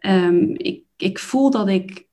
Um, 0.00 0.54
ik, 0.56 0.82
ik 0.96 1.18
voel 1.18 1.50
dat 1.50 1.68
ik 1.68 2.05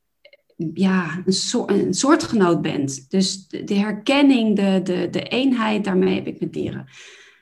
ja, 0.74 1.24
een, 1.26 1.34
soort, 1.34 1.72
een 1.72 1.94
soortgenoot 1.94 2.62
bent. 2.62 3.10
Dus 3.10 3.48
de, 3.48 3.76
herkenning, 3.76 4.56
de, 4.56 4.82
de, 4.84 5.08
de 5.10 5.24
eenheid, 5.24 5.84
daarmee 5.84 6.16
heb 6.16 6.28
ik 6.28 6.40
met 6.40 6.54
dieren. 6.54 6.88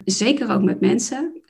Zeker 0.05 0.51
ook 0.51 0.63
met 0.63 0.79
mensen. 0.79 1.41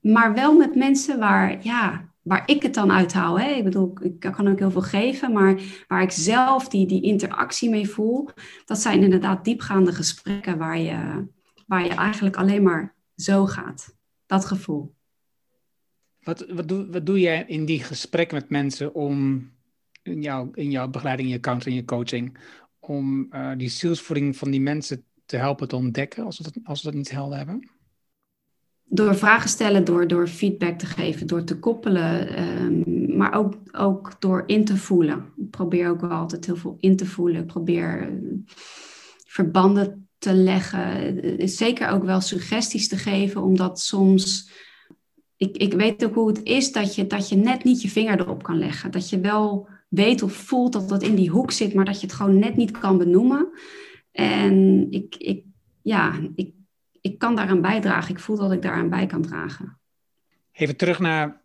Maar 0.00 0.34
wel 0.34 0.56
met 0.56 0.74
mensen 0.74 1.18
waar, 1.18 1.64
ja, 1.64 2.14
waar 2.22 2.42
ik 2.46 2.62
het 2.62 2.74
dan 2.74 2.92
uithaal. 2.92 3.38
Hè? 3.38 3.48
Ik 3.50 3.64
bedoel, 3.64 3.92
ik 4.00 4.20
kan 4.20 4.48
ook 4.48 4.58
heel 4.58 4.70
veel 4.70 4.82
geven, 4.82 5.32
maar 5.32 5.60
waar 5.88 6.02
ik 6.02 6.10
zelf 6.10 6.68
die, 6.68 6.86
die 6.86 7.02
interactie 7.02 7.70
mee 7.70 7.88
voel, 7.88 8.28
dat 8.64 8.78
zijn 8.78 9.02
inderdaad 9.02 9.44
diepgaande 9.44 9.92
gesprekken 9.92 10.58
waar 10.58 10.78
je, 10.78 11.26
waar 11.66 11.84
je 11.84 11.94
eigenlijk 11.94 12.36
alleen 12.36 12.62
maar 12.62 12.94
zo 13.16 13.46
gaat. 13.46 13.94
Dat 14.26 14.44
gevoel. 14.44 14.94
Wat, 16.22 16.46
wat, 16.48 16.68
doe, 16.68 16.90
wat 16.90 17.06
doe 17.06 17.20
jij 17.20 17.44
in 17.46 17.64
die 17.64 17.82
gesprekken 17.82 18.36
met 18.36 18.50
mensen 18.50 18.94
om 18.94 19.48
in, 20.06 20.22
jouw, 20.22 20.50
in 20.54 20.70
jouw 20.70 20.88
begeleiding, 20.88 21.30
je 21.30 21.40
counseling, 21.40 21.80
je 21.80 21.84
coaching, 21.84 22.38
om 22.78 23.26
uh, 23.30 23.52
die 23.56 23.68
zielsvoeding 23.68 24.36
van 24.36 24.50
die 24.50 24.60
mensen 24.60 25.04
te 25.24 25.36
helpen 25.36 25.68
te 25.68 25.76
ontdekken 25.76 26.24
als 26.24 26.38
we 26.38 26.44
dat, 26.44 26.56
als 26.64 26.82
dat 26.82 26.94
niet 26.94 27.10
helder 27.10 27.38
hebben? 27.38 27.70
Door 28.84 29.16
vragen 29.16 29.48
stellen, 29.48 29.84
door, 29.84 30.08
door 30.08 30.28
feedback 30.28 30.78
te 30.78 30.86
geven, 30.86 31.26
door 31.26 31.44
te 31.44 31.58
koppelen, 31.58 32.40
um, 32.42 33.16
maar 33.16 33.34
ook, 33.34 33.54
ook 33.72 34.16
door 34.18 34.42
in 34.46 34.64
te 34.64 34.76
voelen. 34.76 35.32
Ik 35.36 35.50
probeer 35.50 35.88
ook 35.88 36.02
altijd 36.02 36.46
heel 36.46 36.56
veel 36.56 36.76
in 36.80 36.96
te 36.96 37.06
voelen. 37.06 37.40
Ik 37.40 37.46
probeer 37.46 38.02
eh, 38.02 38.08
verbanden 39.26 40.08
te 40.18 40.34
leggen. 40.34 41.22
Eh, 41.22 41.46
zeker 41.46 41.88
ook 41.88 42.04
wel 42.04 42.20
suggesties 42.20 42.88
te 42.88 42.96
geven, 42.96 43.42
omdat 43.42 43.80
soms 43.80 44.50
ik, 45.36 45.56
ik 45.56 45.72
weet 45.72 46.04
ook 46.04 46.14
hoe 46.14 46.28
het 46.28 46.42
is 46.42 46.72
dat 46.72 46.94
je, 46.94 47.06
dat 47.06 47.28
je 47.28 47.36
net 47.36 47.64
niet 47.64 47.82
je 47.82 47.88
vinger 47.88 48.20
erop 48.20 48.42
kan 48.42 48.58
leggen. 48.58 48.90
Dat 48.90 49.08
je 49.08 49.20
wel 49.20 49.68
weet 49.88 50.22
of 50.22 50.32
voelt 50.32 50.72
dat 50.72 50.88
dat 50.88 51.02
in 51.02 51.14
die 51.14 51.30
hoek 51.30 51.50
zit, 51.50 51.74
maar 51.74 51.84
dat 51.84 52.00
je 52.00 52.06
het 52.06 52.16
gewoon 52.16 52.38
net 52.38 52.56
niet 52.56 52.78
kan 52.78 52.98
benoemen. 52.98 53.48
En 54.10 54.86
ik, 54.90 55.16
ik, 55.16 55.44
ja, 55.82 56.18
ik, 56.34 56.54
ik 57.00 57.18
kan 57.18 57.36
daaraan 57.36 57.60
bijdragen. 57.60 58.14
Ik 58.14 58.20
voel 58.20 58.36
dat 58.36 58.52
ik 58.52 58.62
daaraan 58.62 58.90
bij 58.90 59.06
kan 59.06 59.22
dragen. 59.22 59.78
Even 60.52 60.76
terug 60.76 60.98
naar 60.98 61.40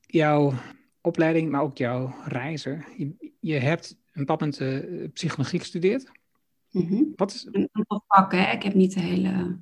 jouw 0.00 0.52
opleiding, 1.00 1.50
maar 1.50 1.62
ook 1.62 1.78
jouw 1.78 2.14
reizen. 2.24 2.84
Je, 2.96 3.32
je 3.40 3.54
hebt 3.54 3.96
een 4.12 4.24
moment 4.26 4.60
uh, 4.60 5.08
psychologie 5.12 5.58
gestudeerd. 5.58 6.10
Mm 6.70 7.12
Wat 7.16 7.32
is... 7.34 7.48
Een 7.52 7.68
aantal 7.72 8.04
vakken, 8.08 8.44
hè? 8.44 8.52
ik 8.52 8.62
heb 8.62 8.74
niet 8.74 8.94
de 8.94 9.00
hele... 9.00 9.58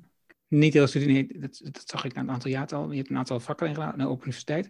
Niet 0.47 0.73
heel 0.73 0.87
studie, 0.87 1.07
nee, 1.07 1.39
dat, 1.39 1.61
dat 1.63 1.83
zag 1.85 2.05
ik 2.05 2.13
na 2.13 2.21
een 2.21 2.31
aantal 2.31 2.51
jaar 2.51 2.67
al. 2.67 2.91
Je 2.91 2.97
hebt 2.97 3.09
een 3.09 3.17
aantal 3.17 3.39
vakken 3.39 3.67
gedaan 3.67 3.91
aan 3.91 3.97
de 3.97 4.07
Open 4.07 4.21
Universiteit. 4.21 4.69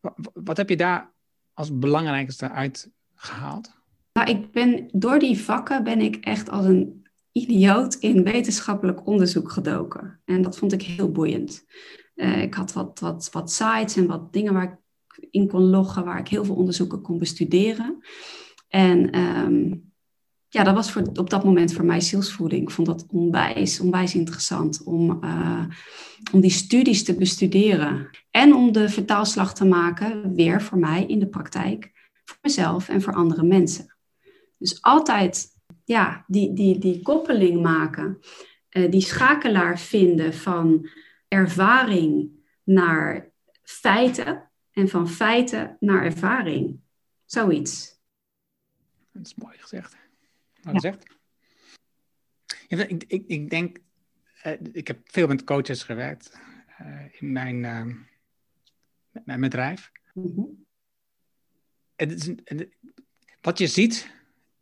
Wat, 0.00 0.30
wat 0.34 0.56
heb 0.56 0.68
je 0.68 0.76
daar 0.76 1.12
als 1.58 1.78
belangrijkste 1.78 2.50
uitgehaald? 2.50 3.76
Nou, 4.12 4.30
ik 4.30 4.50
ben 4.52 4.88
door 4.92 5.18
die 5.18 5.38
vakken 5.38 5.84
ben 5.84 6.00
ik 6.00 6.16
echt 6.16 6.50
als 6.50 6.66
een 6.66 7.06
idioot 7.32 7.94
in 7.94 8.22
wetenschappelijk 8.22 9.06
onderzoek 9.06 9.52
gedoken. 9.52 10.20
En 10.24 10.42
dat 10.42 10.58
vond 10.58 10.72
ik 10.72 10.82
heel 10.82 11.12
boeiend. 11.12 11.64
Eh, 12.14 12.42
ik 12.42 12.54
had 12.54 12.72
wat, 12.72 13.00
wat, 13.00 13.28
wat 13.32 13.52
sites 13.52 13.96
en 13.96 14.06
wat 14.06 14.32
dingen 14.32 14.52
waar 14.52 14.62
ik 14.62 14.76
in 15.30 15.48
kon 15.48 15.62
loggen, 15.62 16.04
waar 16.04 16.18
ik 16.18 16.28
heel 16.28 16.44
veel 16.44 16.54
onderzoeken 16.54 17.00
kon 17.00 17.18
bestuderen. 17.18 17.98
En 18.68 19.10
ehm, 19.10 19.74
ja, 20.48 20.62
dat 20.62 20.74
was 20.74 20.92
voor, 20.92 21.02
op 21.14 21.30
dat 21.30 21.44
moment 21.44 21.72
voor 21.72 21.84
mij 21.84 22.00
zielsvoeding. 22.00 22.62
Ik 22.62 22.70
vond 22.70 22.86
dat 22.86 23.06
onwijs, 23.08 23.80
onwijs 23.80 24.14
interessant 24.14 24.82
om, 24.82 25.24
uh, 25.24 25.64
om 26.32 26.40
die 26.40 26.50
studies 26.50 27.04
te 27.04 27.14
bestuderen. 27.14 28.10
En 28.30 28.54
om 28.54 28.72
de 28.72 28.88
vertaalslag 28.88 29.54
te 29.54 29.64
maken, 29.64 30.34
weer 30.34 30.62
voor 30.62 30.78
mij 30.78 31.04
in 31.04 31.18
de 31.18 31.28
praktijk, 31.28 31.92
voor 32.24 32.38
mezelf 32.42 32.88
en 32.88 33.02
voor 33.02 33.14
andere 33.14 33.42
mensen. 33.42 33.96
Dus 34.58 34.82
altijd 34.82 35.56
ja, 35.84 36.24
die, 36.26 36.52
die, 36.52 36.78
die 36.78 37.02
koppeling 37.02 37.62
maken, 37.62 38.18
uh, 38.70 38.90
die 38.90 39.00
schakelaar 39.00 39.78
vinden 39.78 40.34
van 40.34 40.88
ervaring 41.28 42.30
naar 42.64 43.30
feiten 43.62 44.50
en 44.72 44.88
van 44.88 45.08
feiten 45.08 45.76
naar 45.80 46.04
ervaring. 46.04 46.80
Zoiets. 47.24 48.00
Dat 49.12 49.26
is 49.26 49.34
mooi 49.34 49.58
gezegd. 49.58 50.07
Ja. 50.72 50.80
gezegd. 50.80 51.16
Ja, 52.68 52.86
ik, 52.86 53.04
ik, 53.06 53.24
ik 53.26 53.50
denk, 53.50 53.78
uh, 54.46 54.52
ik 54.72 54.86
heb 54.86 54.98
veel 55.04 55.26
met 55.26 55.44
coaches 55.44 55.82
gewerkt 55.82 56.38
uh, 56.80 57.20
in 57.20 57.32
mijn, 57.32 57.56
uh, 57.56 57.94
mijn 59.24 59.40
bedrijf. 59.40 59.92
Mm 60.14 60.32
-hmm. 60.34 60.66
het 61.96 62.12
is, 62.12 62.26
het, 62.44 62.68
wat 63.40 63.58
je 63.58 63.66
ziet, 63.66 64.10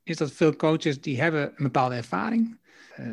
is 0.02 0.16
dat 0.16 0.32
veel 0.32 0.56
coaches 0.56 1.00
die 1.00 1.20
hebben 1.20 1.48
een 1.48 1.64
bepaalde 1.64 1.94
ervaring, 1.94 2.58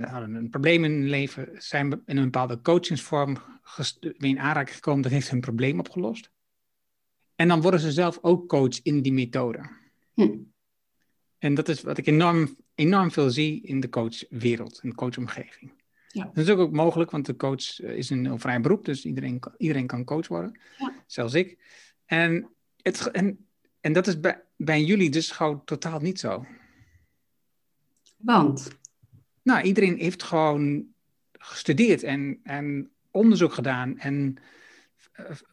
hadden 0.01 0.35
een 0.35 0.49
probleem 0.49 0.83
in 0.83 0.91
hun 0.91 1.09
leven, 1.09 1.49
zijn 1.57 2.01
in 2.05 2.17
een 2.17 2.23
bepaalde 2.23 2.61
coachingsvorm 2.61 3.37
in 4.17 4.39
aanraking 4.39 4.75
gekomen, 4.75 5.01
dat 5.01 5.11
heeft 5.11 5.29
hun 5.29 5.39
probleem 5.39 5.79
opgelost. 5.79 6.31
En 7.35 7.47
dan 7.47 7.61
worden 7.61 7.79
ze 7.79 7.91
zelf 7.91 8.19
ook 8.21 8.49
coach 8.49 8.81
in 8.81 9.01
die 9.01 9.13
methode. 9.13 9.69
Hm. 10.13 10.37
En 11.37 11.53
dat 11.53 11.69
is 11.69 11.81
wat 11.81 11.97
ik 11.97 12.07
enorm, 12.07 12.57
enorm 12.75 13.11
veel 13.11 13.29
zie 13.29 13.61
in 13.61 13.79
de 13.79 13.89
coachwereld, 13.89 14.79
in 14.83 14.89
de 14.89 14.95
coachomgeving. 14.95 15.71
Ja. 16.07 16.23
Dat 16.33 16.43
is 16.43 16.49
ook, 16.49 16.59
ook 16.59 16.71
mogelijk, 16.71 17.11
want 17.11 17.25
de 17.25 17.35
coach 17.35 17.79
eh, 17.79 17.97
is 17.97 18.09
een 18.09 18.39
vrij 18.39 18.61
beroep, 18.61 18.85
dus 18.85 19.05
iedereen, 19.05 19.39
iedereen 19.57 19.87
kan 19.87 20.03
coach 20.03 20.27
worden, 20.27 20.59
ja. 20.77 20.93
zelfs 21.07 21.33
ik. 21.33 21.57
En, 22.05 22.49
het, 22.81 23.11
en, 23.11 23.47
en 23.79 23.93
dat 23.93 24.07
is 24.07 24.19
bij, 24.19 24.43
bij 24.55 24.83
jullie 24.83 25.09
dus 25.09 25.31
gewoon 25.31 25.63
totaal 25.63 25.99
niet 25.99 26.19
zo. 26.19 26.45
Want? 28.17 28.67
Nou, 29.41 29.61
iedereen 29.61 29.97
heeft 29.97 30.23
gewoon 30.23 30.85
gestudeerd 31.31 32.03
en, 32.03 32.39
en 32.43 32.91
onderzoek 33.11 33.53
gedaan 33.53 33.99
en 33.99 34.37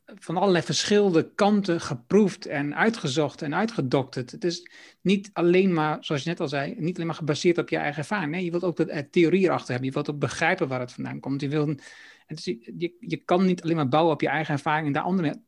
van 0.04 0.36
allerlei 0.36 0.64
verschillende 0.64 1.34
kanten 1.34 1.80
geproefd 1.80 2.46
en 2.46 2.76
uitgezocht 2.76 3.42
en 3.42 3.54
uitgedokterd. 3.54 4.30
Het 4.30 4.44
is 4.44 4.70
niet 5.00 5.30
alleen 5.32 5.72
maar, 5.72 5.96
zoals 6.00 6.22
je 6.22 6.28
net 6.28 6.40
al 6.40 6.48
zei, 6.48 6.74
niet 6.78 6.94
alleen 6.94 7.06
maar 7.06 7.16
gebaseerd 7.16 7.58
op 7.58 7.68
je 7.68 7.76
eigen 7.76 7.98
ervaring. 7.98 8.30
Nee, 8.30 8.44
je 8.44 8.50
wilt 8.50 8.64
ook 8.64 8.76
de 8.76 9.08
theorie 9.10 9.44
erachter 9.44 9.68
hebben. 9.68 9.86
Je 9.86 9.94
wilt 9.94 10.10
ook 10.10 10.18
begrijpen 10.18 10.68
waar 10.68 10.80
het 10.80 10.92
vandaan 10.92 11.20
komt. 11.20 11.40
Je, 11.40 11.48
wilt, 11.48 11.82
het 12.26 12.44
je, 12.44 12.96
je 13.00 13.16
kan 13.16 13.46
niet 13.46 13.62
alleen 13.62 13.76
maar 13.76 13.88
bouwen 13.88 14.12
op 14.12 14.20
je 14.20 14.28
eigen 14.28 14.54
ervaring 14.54 14.86
en 14.86 14.92
daar 14.92 15.02
andere. 15.02 15.42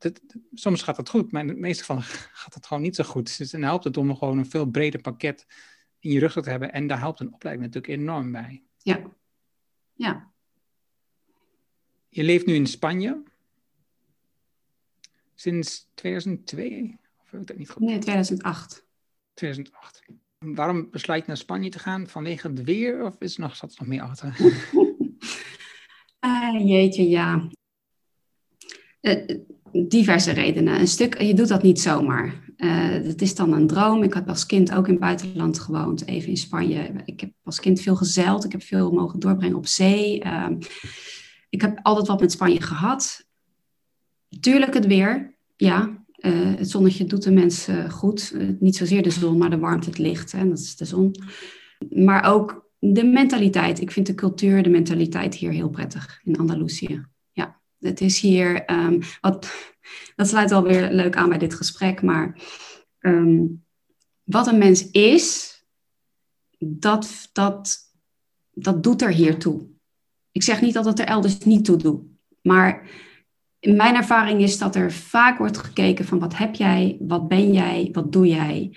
soms 0.52 0.82
gaat 0.82 0.96
het 0.96 1.08
goed, 1.08 1.32
maar 1.32 1.40
in 1.40 1.46
de 1.46 1.54
meeste 1.54 1.80
gevallen 1.80 2.02
gaat 2.42 2.54
het 2.54 2.66
gewoon 2.66 2.82
niet 2.82 2.96
zo 2.96 3.04
goed. 3.04 3.38
Dus 3.38 3.50
dan 3.50 3.62
helpt 3.62 3.84
het 3.84 3.96
om 3.96 4.16
gewoon 4.16 4.38
een 4.38 4.50
veel 4.50 4.66
breder 4.66 5.00
pakket 5.00 5.46
in 5.98 6.10
je 6.10 6.18
rug 6.18 6.32
te 6.32 6.50
hebben. 6.50 6.72
En 6.72 6.86
daar 6.86 6.98
helpt 6.98 7.20
een 7.20 7.32
opleiding 7.32 7.66
natuurlijk 7.66 8.00
enorm 8.00 8.32
bij. 8.32 8.62
Ja. 8.78 9.00
Ja. 9.92 10.30
Je 12.08 12.22
leeft 12.22 12.46
nu 12.46 12.54
in 12.54 12.66
Spanje 12.66 13.22
sinds 15.42 15.88
2002? 15.94 16.98
Of 17.20 17.30
heb 17.30 17.40
ik 17.40 17.46
dat 17.46 17.56
niet 17.56 17.70
goed? 17.70 17.82
Nee, 17.82 17.98
2008. 17.98 18.86
2008. 19.34 20.02
Waarom 20.38 20.90
besluit 20.90 21.20
je 21.20 21.26
naar 21.26 21.36
Spanje 21.36 21.70
te 21.70 21.78
gaan? 21.78 22.08
Vanwege 22.08 22.48
het 22.48 22.64
weer 22.64 23.04
of 23.04 23.16
is 23.18 23.34
er 23.34 23.40
nog, 23.40 23.56
zat 23.56 23.70
er 23.70 23.76
nog 23.78 23.88
meer 23.88 24.02
achter? 24.02 24.36
uh, 26.20 26.66
jeetje, 26.70 27.08
ja. 27.08 27.48
Uh, 29.00 29.38
diverse 29.72 30.30
redenen. 30.32 30.80
Een 30.80 30.88
stuk, 30.88 31.20
je 31.20 31.34
doet 31.34 31.48
dat 31.48 31.62
niet 31.62 31.80
zomaar. 31.80 32.50
Uh, 32.56 32.88
het 32.88 33.22
is 33.22 33.34
dan 33.34 33.52
een 33.52 33.66
droom. 33.66 34.02
Ik 34.02 34.14
heb 34.14 34.28
als 34.28 34.46
kind 34.46 34.72
ook 34.74 34.84
in 34.86 34.92
het 34.92 35.00
buitenland 35.00 35.58
gewoond, 35.58 36.06
even 36.06 36.28
in 36.28 36.36
Spanje. 36.36 36.92
Ik 37.04 37.20
heb 37.20 37.32
als 37.42 37.60
kind 37.60 37.80
veel 37.80 37.96
gezeild. 37.96 38.44
Ik 38.44 38.52
heb 38.52 38.62
veel 38.62 38.90
mogen 38.90 39.20
doorbrengen 39.20 39.56
op 39.56 39.66
zee. 39.66 40.20
Ehm, 40.20 40.58
ik 41.48 41.60
heb 41.60 41.78
altijd 41.82 42.06
wat 42.06 42.20
met 42.20 42.32
Spanje 42.32 42.60
gehad. 42.60 43.30
Tuurlijk 44.40 44.74
het 44.74 44.86
weer, 44.86 45.34
ja. 45.56 46.00
Uh, 46.18 46.54
het 46.56 46.70
zonnetje 46.70 47.04
doet 47.04 47.22
de 47.22 47.30
mensen 47.30 47.90
goed. 47.90 48.32
Uh, 48.34 48.48
niet 48.58 48.76
zozeer 48.76 49.02
de 49.02 49.10
zon, 49.10 49.38
maar 49.38 49.50
de 49.50 49.58
warmte, 49.58 49.88
het 49.88 49.98
licht. 49.98 50.32
Hè, 50.32 50.48
dat 50.48 50.58
is 50.58 50.76
de 50.76 50.84
zon. 50.84 51.14
Maar 51.90 52.24
ook 52.24 52.70
de 52.78 53.04
mentaliteit. 53.04 53.80
Ik 53.80 53.90
vind 53.90 54.06
de 54.06 54.14
cultuur, 54.14 54.62
de 54.62 54.68
mentaliteit 54.68 55.34
hier 55.34 55.50
heel 55.50 55.70
prettig 55.70 56.20
in 56.24 56.38
Andalusië. 56.38 57.06
Ja, 57.32 57.60
het 57.78 58.00
is 58.00 58.20
hier... 58.20 58.70
Um, 58.70 59.00
wat, 59.20 59.72
dat 60.16 60.28
sluit 60.28 60.52
alweer 60.52 60.92
leuk 60.92 61.16
aan 61.16 61.28
bij 61.28 61.38
dit 61.38 61.54
gesprek. 61.54 62.02
Maar 62.02 62.40
um, 63.00 63.64
wat 64.22 64.46
een 64.46 64.58
mens 64.58 64.90
is, 64.90 65.56
dat, 66.58 67.28
dat, 67.32 67.78
dat 68.50 68.82
doet 68.82 69.02
er 69.02 69.12
hier 69.12 69.38
toe. 69.38 69.66
Ik 70.32 70.42
zeg 70.42 70.60
niet 70.60 70.74
dat 70.74 70.84
het 70.84 70.98
er 70.98 71.06
elders 71.06 71.38
niet 71.38 71.64
toe 71.64 71.76
doet. 71.76 72.02
Maar 72.42 72.90
mijn 73.70 73.94
ervaring 73.94 74.40
is 74.40 74.58
dat 74.58 74.76
er 74.76 74.92
vaak 74.92 75.38
wordt 75.38 75.58
gekeken 75.58 76.04
van 76.04 76.18
wat 76.18 76.36
heb 76.36 76.54
jij, 76.54 76.96
wat 77.00 77.28
ben 77.28 77.52
jij, 77.52 77.88
wat 77.92 78.12
doe 78.12 78.26
jij. 78.26 78.76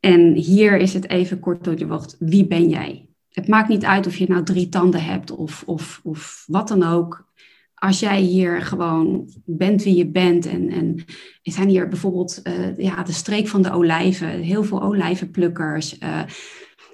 En 0.00 0.34
hier 0.34 0.76
is 0.76 0.94
het 0.94 1.08
even 1.08 1.40
kort 1.40 1.64
door 1.64 1.76
de 1.76 1.86
bocht, 1.86 2.16
wie 2.18 2.46
ben 2.46 2.68
jij? 2.68 3.08
Het 3.28 3.48
maakt 3.48 3.68
niet 3.68 3.84
uit 3.84 4.06
of 4.06 4.16
je 4.16 4.26
nou 4.28 4.42
drie 4.42 4.68
tanden 4.68 5.04
hebt 5.04 5.30
of, 5.30 5.62
of, 5.66 6.00
of 6.02 6.44
wat 6.46 6.68
dan 6.68 6.82
ook. 6.82 7.28
Als 7.74 8.00
jij 8.00 8.20
hier 8.20 8.62
gewoon 8.62 9.28
bent 9.44 9.82
wie 9.82 9.96
je 9.96 10.10
bent 10.10 10.46
en, 10.46 10.70
en 10.70 11.04
er 11.42 11.52
zijn 11.52 11.68
hier 11.68 11.88
bijvoorbeeld 11.88 12.40
uh, 12.42 12.76
ja, 12.76 13.02
de 13.02 13.12
streek 13.12 13.48
van 13.48 13.62
de 13.62 13.72
olijven, 13.72 14.28
heel 14.28 14.64
veel 14.64 14.82
olijvenplukkers. 14.82 15.98
Uh, 15.98 16.22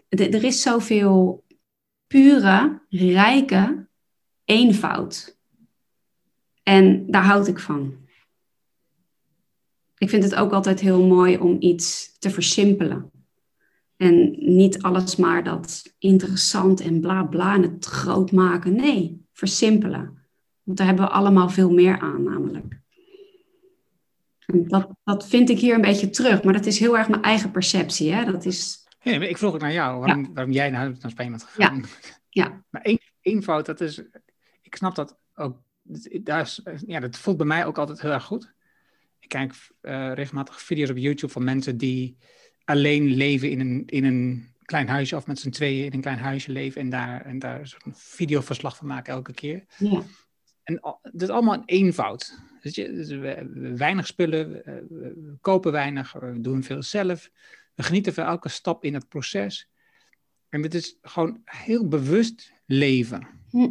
er 0.08 0.44
is 0.44 0.62
zoveel 0.62 1.44
pure, 2.06 2.82
rijke 2.88 3.88
eenvoud. 4.44 5.40
En 6.62 7.10
daar 7.10 7.24
houd 7.24 7.48
ik 7.48 7.58
van. 7.58 7.96
Ik 9.98 10.08
vind 10.08 10.24
het 10.24 10.34
ook 10.34 10.52
altijd 10.52 10.80
heel 10.80 11.06
mooi 11.06 11.38
om 11.38 11.56
iets 11.60 12.18
te 12.18 12.30
versimpelen. 12.30 13.10
En 13.96 14.34
niet 14.36 14.82
alles 14.82 15.16
maar 15.16 15.44
dat 15.44 15.94
interessant 15.98 16.80
en 16.80 17.00
bla 17.00 17.24
bla 17.24 17.54
en 17.54 17.62
het 17.62 17.84
groot 17.84 18.32
maken. 18.32 18.74
Nee, 18.74 19.26
versimpelen. 19.32 20.18
Want 20.62 20.78
daar 20.78 20.86
hebben 20.86 21.04
we 21.04 21.10
allemaal 21.10 21.48
veel 21.48 21.70
meer 21.70 21.98
aan, 21.98 22.22
namelijk. 22.22 22.80
En 24.46 24.68
dat, 24.68 24.88
dat 25.04 25.28
vind 25.28 25.50
ik 25.50 25.58
hier 25.58 25.74
een 25.74 25.80
beetje 25.80 26.10
terug, 26.10 26.42
maar 26.42 26.52
dat 26.52 26.66
is 26.66 26.78
heel 26.78 26.98
erg 26.98 27.08
mijn 27.08 27.22
eigen 27.22 27.50
perceptie. 27.50 28.12
Hè? 28.12 28.32
Dat 28.32 28.44
is... 28.44 28.86
Ik 29.02 29.38
vroeg 29.38 29.52
het 29.52 29.62
naar 29.62 29.72
jou, 29.72 30.00
waarom, 30.00 30.34
waarom 30.34 30.52
jij 30.52 30.70
naar, 30.70 30.96
naar 31.00 31.10
Spanje 31.10 31.30
bent 31.30 31.42
gegaan. 31.42 31.76
Ja. 31.76 32.10
ja. 32.28 32.62
Maar 32.70 32.82
één, 32.82 33.00
één 33.20 33.42
fout, 33.42 33.66
dat 33.66 33.80
is, 33.80 34.02
ik 34.62 34.76
snap 34.76 34.94
dat 34.94 35.18
ook 35.34 35.62
daar 36.22 36.58
ja, 36.86 37.00
dat 37.00 37.18
voelt 37.18 37.36
bij 37.36 37.46
mij 37.46 37.66
ook 37.66 37.78
altijd 37.78 38.00
heel 38.00 38.10
erg 38.10 38.24
goed. 38.24 38.52
Ik 39.18 39.28
kijk 39.28 39.54
uh, 39.82 40.12
regelmatig 40.12 40.62
video's 40.62 40.90
op 40.90 40.96
YouTube 40.96 41.32
van 41.32 41.44
mensen 41.44 41.76
die 41.76 42.16
alleen 42.64 43.04
leven 43.04 43.50
in 43.50 43.60
een, 43.60 43.82
in 43.86 44.04
een 44.04 44.52
klein 44.64 44.88
huisje 44.88 45.16
of 45.16 45.26
met 45.26 45.38
z'n 45.38 45.50
tweeën 45.50 45.84
in 45.84 45.92
een 45.92 46.00
klein 46.00 46.18
huisje 46.18 46.52
leven 46.52 46.80
en 46.80 46.90
daar, 46.90 47.24
en 47.24 47.38
daar 47.38 47.76
een 47.84 47.94
videoverslag 47.94 48.76
van 48.76 48.86
maken 48.86 49.12
elke 49.12 49.32
keer. 49.32 49.64
Ja. 49.78 50.02
En 50.62 50.80
dat 51.02 51.22
is 51.22 51.28
allemaal 51.28 51.54
een 51.54 51.62
eenvoud. 51.64 52.38
Dus 52.60 52.74
je, 52.74 52.92
dus 52.92 53.08
we, 53.08 53.74
weinig 53.76 54.06
spullen, 54.06 54.52
we, 54.52 54.86
we, 54.88 55.36
kopen 55.40 55.72
weinig, 55.72 56.12
we 56.12 56.40
doen 56.40 56.62
veel 56.62 56.82
zelf. 56.82 57.30
We 57.74 57.82
genieten 57.82 58.14
van 58.14 58.24
elke 58.24 58.48
stap 58.48 58.84
in 58.84 58.94
het 58.94 59.08
proces. 59.08 59.68
En 60.48 60.62
het 60.62 60.74
is 60.74 60.98
gewoon 61.02 61.40
heel 61.44 61.88
bewust 61.88 62.52
leven. 62.66 63.28
Hm. 63.50 63.70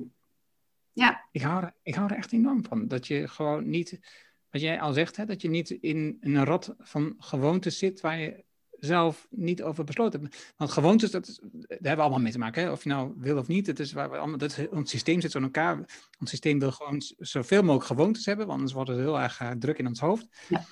Ja. 1.01 1.27
Ik 1.31 1.41
hou, 1.41 1.63
er, 1.63 1.73
ik 1.83 1.95
hou 1.95 2.09
er 2.09 2.17
echt 2.17 2.31
enorm 2.31 2.65
van. 2.65 2.87
Dat 2.87 3.07
je 3.07 3.27
gewoon 3.27 3.69
niet, 3.69 3.99
wat 4.49 4.61
jij 4.61 4.81
al 4.81 4.93
zegt, 4.93 5.15
hè, 5.15 5.25
dat 5.25 5.41
je 5.41 5.49
niet 5.49 5.69
in 5.69 6.17
een 6.19 6.43
rat 6.45 6.75
van 6.79 7.15
gewoontes 7.17 7.77
zit 7.77 8.01
waar 8.01 8.19
je 8.19 8.43
zelf 8.79 9.27
niet 9.29 9.63
over 9.63 9.83
besloten 9.83 10.21
hebt. 10.21 10.53
Want 10.57 10.71
gewoontes, 10.71 11.11
dat 11.11 11.27
is, 11.27 11.39
daar 11.41 11.67
hebben 11.67 11.95
we 11.95 12.01
allemaal 12.01 12.19
mee 12.19 12.31
te 12.31 12.37
maken. 12.37 12.63
Hè? 12.63 12.71
Of 12.71 12.83
je 12.83 12.89
nou 12.89 13.13
wil 13.17 13.37
of 13.37 13.47
niet. 13.47 13.67
Het 13.67 13.79
is 13.79 13.91
waar 13.91 14.09
we 14.09 14.17
allemaal, 14.17 14.37
dat, 14.37 14.67
ons 14.71 14.89
systeem 14.89 15.21
zit 15.21 15.31
zo 15.31 15.37
in 15.37 15.43
elkaar. 15.43 15.77
Ons 16.19 16.29
systeem 16.29 16.59
wil 16.59 16.71
gewoon 16.71 17.01
zoveel 17.17 17.61
mogelijk 17.61 17.85
gewoontes 17.85 18.25
hebben, 18.25 18.45
want 18.45 18.57
anders 18.57 18.75
wordt 18.75 18.89
het 18.89 18.99
heel 18.99 19.19
erg 19.19 19.41
uh, 19.41 19.51
druk 19.51 19.77
in 19.77 19.87
ons 19.87 19.99
hoofd. 19.99 20.27
Ja. 20.49 20.65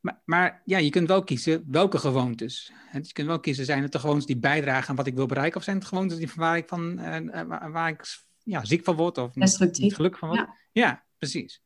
Maar, 0.00 0.22
maar, 0.24 0.62
ja, 0.64 0.78
je 0.78 0.90
kunt 0.90 1.08
wel 1.08 1.24
kiezen 1.24 1.64
welke 1.66 1.98
gewoontes. 1.98 2.72
Je 2.92 3.12
kunt 3.12 3.26
wel 3.26 3.40
kiezen, 3.40 3.64
zijn 3.64 3.82
het 3.82 3.92
de 3.92 3.98
gewoontes 3.98 4.26
die 4.26 4.38
bijdragen 4.38 4.88
aan 4.88 4.96
wat 4.96 5.06
ik 5.06 5.14
wil 5.14 5.26
bereiken, 5.26 5.58
of 5.58 5.64
zijn 5.64 5.76
het 5.76 5.86
gewoontes 5.86 6.18
die, 6.18 6.30
waar 6.34 6.56
ik, 6.56 6.68
van, 6.68 7.00
uh, 7.00 7.70
waar 7.70 7.88
ik 7.88 8.04
ja, 8.48 8.64
ziek 8.64 8.84
van 8.84 8.96
word 8.96 9.18
of 9.18 9.34
niet, 9.34 9.78
niet 9.78 9.94
gelukkig 9.94 10.20
van 10.20 10.28
word? 10.28 10.40
Ja, 10.40 10.54
ja 10.72 11.04
precies. 11.18 11.62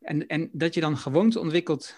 En, 0.00 0.26
en 0.26 0.48
dat 0.52 0.74
je 0.74 0.80
dan 0.80 0.96
gewoontes 0.96 1.40
ontwikkelt 1.40 1.94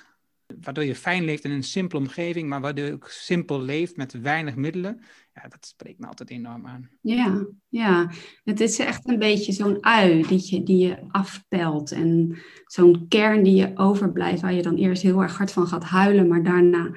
waardoor 0.61 0.85
je 0.85 0.95
fijn 0.95 1.25
leeft 1.25 1.45
in 1.45 1.51
een 1.51 1.63
simpele 1.63 2.01
omgeving, 2.01 2.49
maar 2.49 2.61
waardoor 2.61 2.85
je 2.85 2.93
ook 2.93 3.09
simpel 3.09 3.61
leeft 3.61 3.97
met 3.97 4.21
weinig 4.21 4.57
middelen. 4.57 5.01
Ja, 5.35 5.49
dat 5.49 5.67
spreekt 5.67 5.99
me 5.99 6.07
altijd 6.07 6.31
enorm 6.31 6.67
aan. 6.67 6.91
Ja, 7.01 7.47
ja. 7.69 8.11
het 8.45 8.61
is 8.61 8.79
echt 8.79 9.09
een 9.09 9.19
beetje 9.19 9.53
zo'n 9.53 9.85
ui 9.85 10.23
die 10.23 10.55
je, 10.55 10.63
die 10.63 10.87
je 10.87 10.99
afpelt 11.09 11.93
en 11.93 12.39
zo'n 12.65 13.07
kern 13.09 13.43
die 13.43 13.55
je 13.55 13.73
overblijft, 13.75 14.41
waar 14.41 14.55
je 14.55 14.63
dan 14.63 14.77
eerst 14.77 15.03
heel 15.03 15.23
erg 15.23 15.37
hard 15.37 15.53
van 15.53 15.67
gaat 15.67 15.85
huilen, 15.85 16.29
maar 16.29 16.43
daarna 16.43 16.91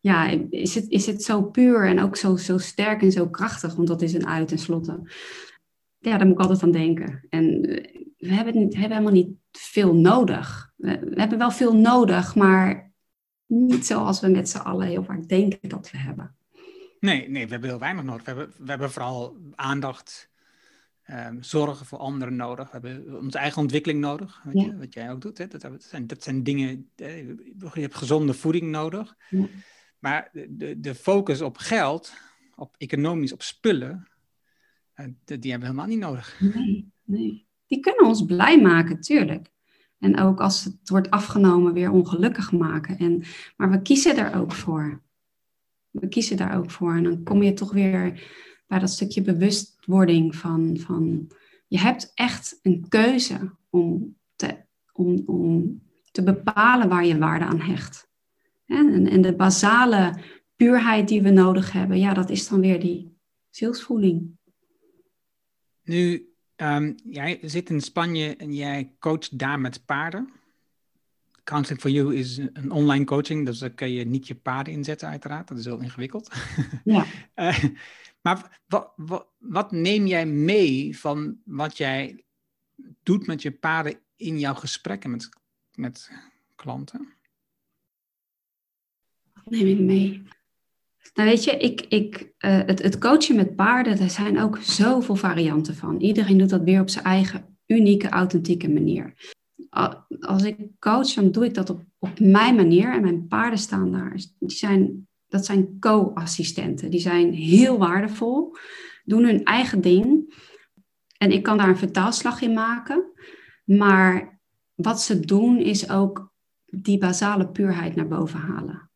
ja, 0.00 0.28
is, 0.50 0.74
het, 0.74 0.88
is 0.88 1.06
het 1.06 1.22
zo 1.22 1.42
puur 1.42 1.86
en 1.86 2.00
ook 2.00 2.16
zo, 2.16 2.36
zo 2.36 2.58
sterk 2.58 3.02
en 3.02 3.12
zo 3.12 3.28
krachtig, 3.28 3.74
want 3.74 3.88
dat 3.88 4.02
is 4.02 4.12
een 4.12 4.26
ui 4.26 4.44
tenslotte. 4.44 5.00
Ja, 5.98 6.16
daar 6.18 6.26
moet 6.26 6.36
ik 6.36 6.42
altijd 6.42 6.62
aan 6.62 6.70
denken. 6.70 7.26
En 7.28 7.62
eh, 7.62 8.02
we 8.16 8.32
hebben, 8.34 8.54
we 8.54 8.78
hebben 8.78 8.96
helemaal 8.96 9.12
niet 9.12 9.36
veel 9.52 9.94
nodig. 9.94 10.72
We, 10.76 10.98
we 10.98 11.20
hebben 11.20 11.38
wel 11.38 11.50
veel 11.50 11.76
nodig, 11.76 12.34
maar 12.34 12.92
niet 13.46 13.86
zoals 13.86 14.20
we 14.20 14.28
met 14.28 14.48
z'n 14.48 14.58
allen 14.58 14.86
heel 14.86 15.04
vaak 15.04 15.28
denken 15.28 15.68
dat 15.68 15.90
we 15.90 15.98
hebben. 15.98 16.36
Nee, 17.00 17.28
nee, 17.28 17.44
we 17.44 17.50
hebben 17.50 17.68
heel 17.68 17.78
weinig 17.78 18.04
nodig. 18.04 18.24
We 18.24 18.30
hebben, 18.30 18.54
we 18.58 18.70
hebben 18.70 18.90
vooral 18.90 19.36
aandacht, 19.54 20.30
um, 21.10 21.42
zorgen 21.42 21.86
voor 21.86 21.98
anderen 21.98 22.36
nodig. 22.36 22.70
We 22.70 22.72
hebben 22.72 23.18
onze 23.18 23.38
eigen 23.38 23.62
ontwikkeling 23.62 24.00
nodig, 24.00 24.40
wat, 24.44 24.62
je, 24.62 24.76
wat 24.76 24.94
jij 24.94 25.10
ook 25.10 25.20
doet. 25.20 25.38
Hè? 25.38 25.46
Dat, 25.46 25.68
zijn, 25.78 26.06
dat 26.06 26.22
zijn 26.22 26.42
dingen, 26.42 26.90
je 26.96 27.70
hebt 27.72 27.94
gezonde 27.94 28.34
voeding 28.34 28.70
nodig. 28.70 29.16
Ja. 29.30 29.46
Maar 29.98 30.28
de, 30.32 30.56
de, 30.56 30.80
de, 30.80 30.94
focus 30.94 31.40
op 31.40 31.56
geld, 31.56 32.12
op 32.54 32.74
economisch, 32.78 33.32
op 33.32 33.42
spullen, 33.42 34.07
uh, 35.00 35.06
die 35.24 35.50
hebben 35.50 35.50
we 35.50 35.74
helemaal 35.74 35.86
niet 35.86 35.98
nodig. 35.98 36.40
Nee. 37.04 37.46
Die 37.66 37.80
kunnen 37.80 38.06
ons 38.06 38.24
blij 38.24 38.60
maken, 38.60 39.00
tuurlijk. 39.00 39.50
En 39.98 40.20
ook 40.20 40.40
als 40.40 40.64
het 40.64 40.88
wordt 40.88 41.10
afgenomen, 41.10 41.72
weer 41.72 41.90
ongelukkig 41.90 42.52
maken. 42.52 42.98
En, 42.98 43.22
maar 43.56 43.70
we 43.70 43.82
kiezen 43.82 44.16
er 44.16 44.34
ook 44.34 44.52
voor. 44.52 45.02
We 45.90 46.08
kiezen 46.08 46.36
daar 46.36 46.56
ook 46.56 46.70
voor. 46.70 46.94
En 46.94 47.02
dan 47.02 47.22
kom 47.22 47.42
je 47.42 47.52
toch 47.52 47.72
weer 47.72 48.22
bij 48.66 48.78
dat 48.78 48.90
stukje 48.90 49.22
bewustwording 49.22 50.36
van, 50.36 50.76
van 50.78 51.30
je 51.66 51.78
hebt 51.78 52.12
echt 52.14 52.58
een 52.62 52.88
keuze 52.88 53.54
om 53.70 54.16
te, 54.36 54.56
om, 54.92 55.22
om 55.26 55.80
te 56.10 56.22
bepalen 56.22 56.88
waar 56.88 57.04
je 57.04 57.18
waarde 57.18 57.44
aan 57.44 57.60
hecht. 57.60 58.08
En, 58.66 59.06
en 59.06 59.22
de 59.22 59.34
basale 59.36 60.18
puurheid 60.56 61.08
die 61.08 61.22
we 61.22 61.30
nodig 61.30 61.72
hebben, 61.72 61.98
ja, 61.98 62.14
dat 62.14 62.30
is 62.30 62.48
dan 62.48 62.60
weer 62.60 62.80
die 62.80 63.16
zielsvoeding. 63.50 64.36
Nu 65.88 66.28
Um, 66.62 66.94
jij 67.04 67.38
zit 67.42 67.70
in 67.70 67.80
Spanje 67.80 68.36
en 68.36 68.54
jij 68.54 68.94
coacht 68.98 69.38
daar 69.38 69.60
met 69.60 69.84
paarden. 69.84 70.32
Counseling 71.44 71.80
for 71.80 71.90
You 71.90 72.16
is 72.16 72.36
een 72.36 72.70
online 72.70 73.04
coaching, 73.04 73.46
dus 73.46 73.58
daar 73.58 73.70
kun 73.70 73.90
je 73.90 74.04
niet 74.04 74.26
je 74.26 74.34
paarden 74.34 74.72
inzetten, 74.72 75.08
uiteraard. 75.08 75.48
Dat 75.48 75.58
is 75.58 75.64
heel 75.64 75.80
ingewikkeld. 75.80 76.32
Ja. 76.84 77.06
uh, 77.34 77.64
maar 78.22 78.60
wat, 78.66 78.92
wat, 78.96 79.26
wat, 79.38 79.72
neem 79.72 80.06
jij 80.06 80.26
mee 80.26 80.98
van 80.98 81.40
wat 81.44 81.76
jij 81.76 82.24
doet 83.02 83.26
met 83.26 83.42
je 83.42 83.52
paarden 83.52 83.98
in 84.16 84.38
jouw 84.38 84.54
gesprekken 84.54 85.10
met, 85.10 85.28
met 85.74 86.10
klanten? 86.54 87.12
Wat 89.32 89.50
neem 89.50 89.66
ik 89.66 89.78
mee? 89.78 90.22
Nou 91.14 91.28
weet 91.28 91.44
je, 91.44 91.50
ik, 91.50 91.80
ik, 91.88 92.20
uh, 92.20 92.60
het, 92.66 92.82
het 92.82 92.98
coachen 92.98 93.36
met 93.36 93.56
paarden, 93.56 93.98
er 93.98 94.10
zijn 94.10 94.40
ook 94.40 94.58
zoveel 94.58 95.16
varianten 95.16 95.74
van. 95.74 96.00
Iedereen 96.00 96.38
doet 96.38 96.50
dat 96.50 96.62
weer 96.62 96.80
op 96.80 96.88
zijn 96.88 97.04
eigen 97.04 97.58
unieke, 97.66 98.08
authentieke 98.08 98.68
manier. 98.68 99.14
Als 100.20 100.42
ik 100.42 100.56
coach, 100.78 101.12
dan 101.12 101.30
doe 101.30 101.44
ik 101.44 101.54
dat 101.54 101.70
op, 101.70 101.84
op 101.98 102.20
mijn 102.20 102.54
manier. 102.54 102.92
En 102.92 103.00
mijn 103.00 103.26
paarden 103.26 103.58
staan 103.58 103.92
daar. 103.92 104.20
Die 104.38 104.50
zijn, 104.50 105.08
dat 105.28 105.46
zijn 105.46 105.76
co-assistenten. 105.80 106.90
Die 106.90 107.00
zijn 107.00 107.32
heel 107.32 107.78
waardevol, 107.78 108.56
doen 109.04 109.24
hun 109.24 109.44
eigen 109.44 109.80
ding. 109.80 110.34
En 111.18 111.32
ik 111.32 111.42
kan 111.42 111.58
daar 111.58 111.68
een 111.68 111.76
vertaalslag 111.76 112.40
in 112.40 112.52
maken. 112.52 113.12
Maar 113.64 114.40
wat 114.74 115.02
ze 115.02 115.20
doen, 115.20 115.58
is 115.58 115.90
ook 115.90 116.32
die 116.64 116.98
basale 116.98 117.48
puurheid 117.48 117.94
naar 117.94 118.08
boven 118.08 118.40
halen. 118.40 118.87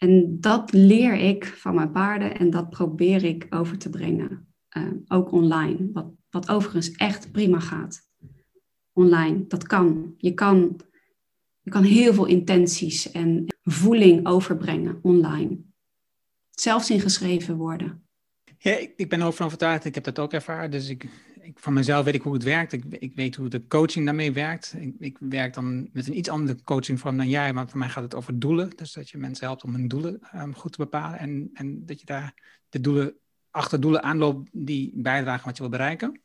En 0.00 0.40
dat 0.40 0.72
leer 0.72 1.14
ik 1.14 1.44
van 1.44 1.74
mijn 1.74 1.92
paarden 1.92 2.38
en 2.38 2.50
dat 2.50 2.70
probeer 2.70 3.24
ik 3.24 3.46
over 3.50 3.78
te 3.78 3.90
brengen. 3.90 4.54
Uh, 4.76 4.88
ook 5.08 5.32
online. 5.32 5.90
Wat, 5.92 6.12
wat 6.30 6.48
overigens 6.48 6.90
echt 6.90 7.32
prima 7.32 7.60
gaat. 7.60 8.00
Online. 8.92 9.46
Dat 9.46 9.66
kan. 9.66 10.14
Je 10.16 10.34
kan, 10.34 10.80
je 11.60 11.70
kan 11.70 11.82
heel 11.82 12.14
veel 12.14 12.26
intenties 12.26 13.10
en 13.10 13.44
voeling 13.62 14.26
overbrengen 14.26 14.98
online. 15.02 15.58
Zelfs 16.50 16.90
in 16.90 17.00
geschreven 17.00 17.56
woorden. 17.56 18.06
Ja, 18.58 18.76
ik, 18.96 19.08
ben 19.08 19.22
over 19.22 19.44
overtuigd. 19.44 19.84
Ik 19.84 19.94
heb 19.94 20.04
dat 20.04 20.18
ook 20.18 20.32
ervaren. 20.32 20.70
Dus 20.70 20.88
ik, 20.88 21.08
ik, 21.50 21.58
van 21.58 21.72
mezelf 21.72 22.04
weet 22.04 22.14
ik 22.14 22.22
hoe 22.22 22.32
het 22.32 22.42
werkt. 22.42 22.72
Ik, 22.72 22.84
ik 22.88 23.14
weet 23.14 23.36
hoe 23.36 23.48
de 23.48 23.66
coaching 23.66 24.04
daarmee 24.04 24.32
werkt. 24.32 24.74
Ik, 24.78 24.94
ik, 24.98 25.16
werk 25.20 25.54
dan 25.54 25.88
met 25.92 26.06
een 26.06 26.16
iets 26.16 26.28
andere 26.28 26.62
coachingvorm 26.62 27.16
dan 27.16 27.28
jij, 27.28 27.52
maar 27.52 27.68
voor 27.68 27.78
mij 27.78 27.88
gaat 27.88 28.02
het 28.02 28.14
over 28.14 28.38
doelen. 28.38 28.70
Dus 28.76 28.92
dat 28.92 29.10
je 29.10 29.18
mensen 29.18 29.46
helpt 29.46 29.64
om 29.64 29.72
hun 29.72 29.88
doelen 29.88 30.20
um, 30.34 30.54
goed 30.54 30.72
te 30.72 30.78
bepalen 30.78 31.18
en, 31.18 31.50
en 31.52 31.86
dat 31.86 32.00
je 32.00 32.06
daar 32.06 32.34
de 32.68 32.80
doelen, 32.80 33.14
achter 33.50 33.80
doelen 33.80 34.02
aanloopt 34.02 34.48
die 34.52 34.92
bijdragen 34.94 35.44
wat 35.46 35.56
je 35.56 35.62
wil 35.62 35.70
bereiken. 35.70 36.20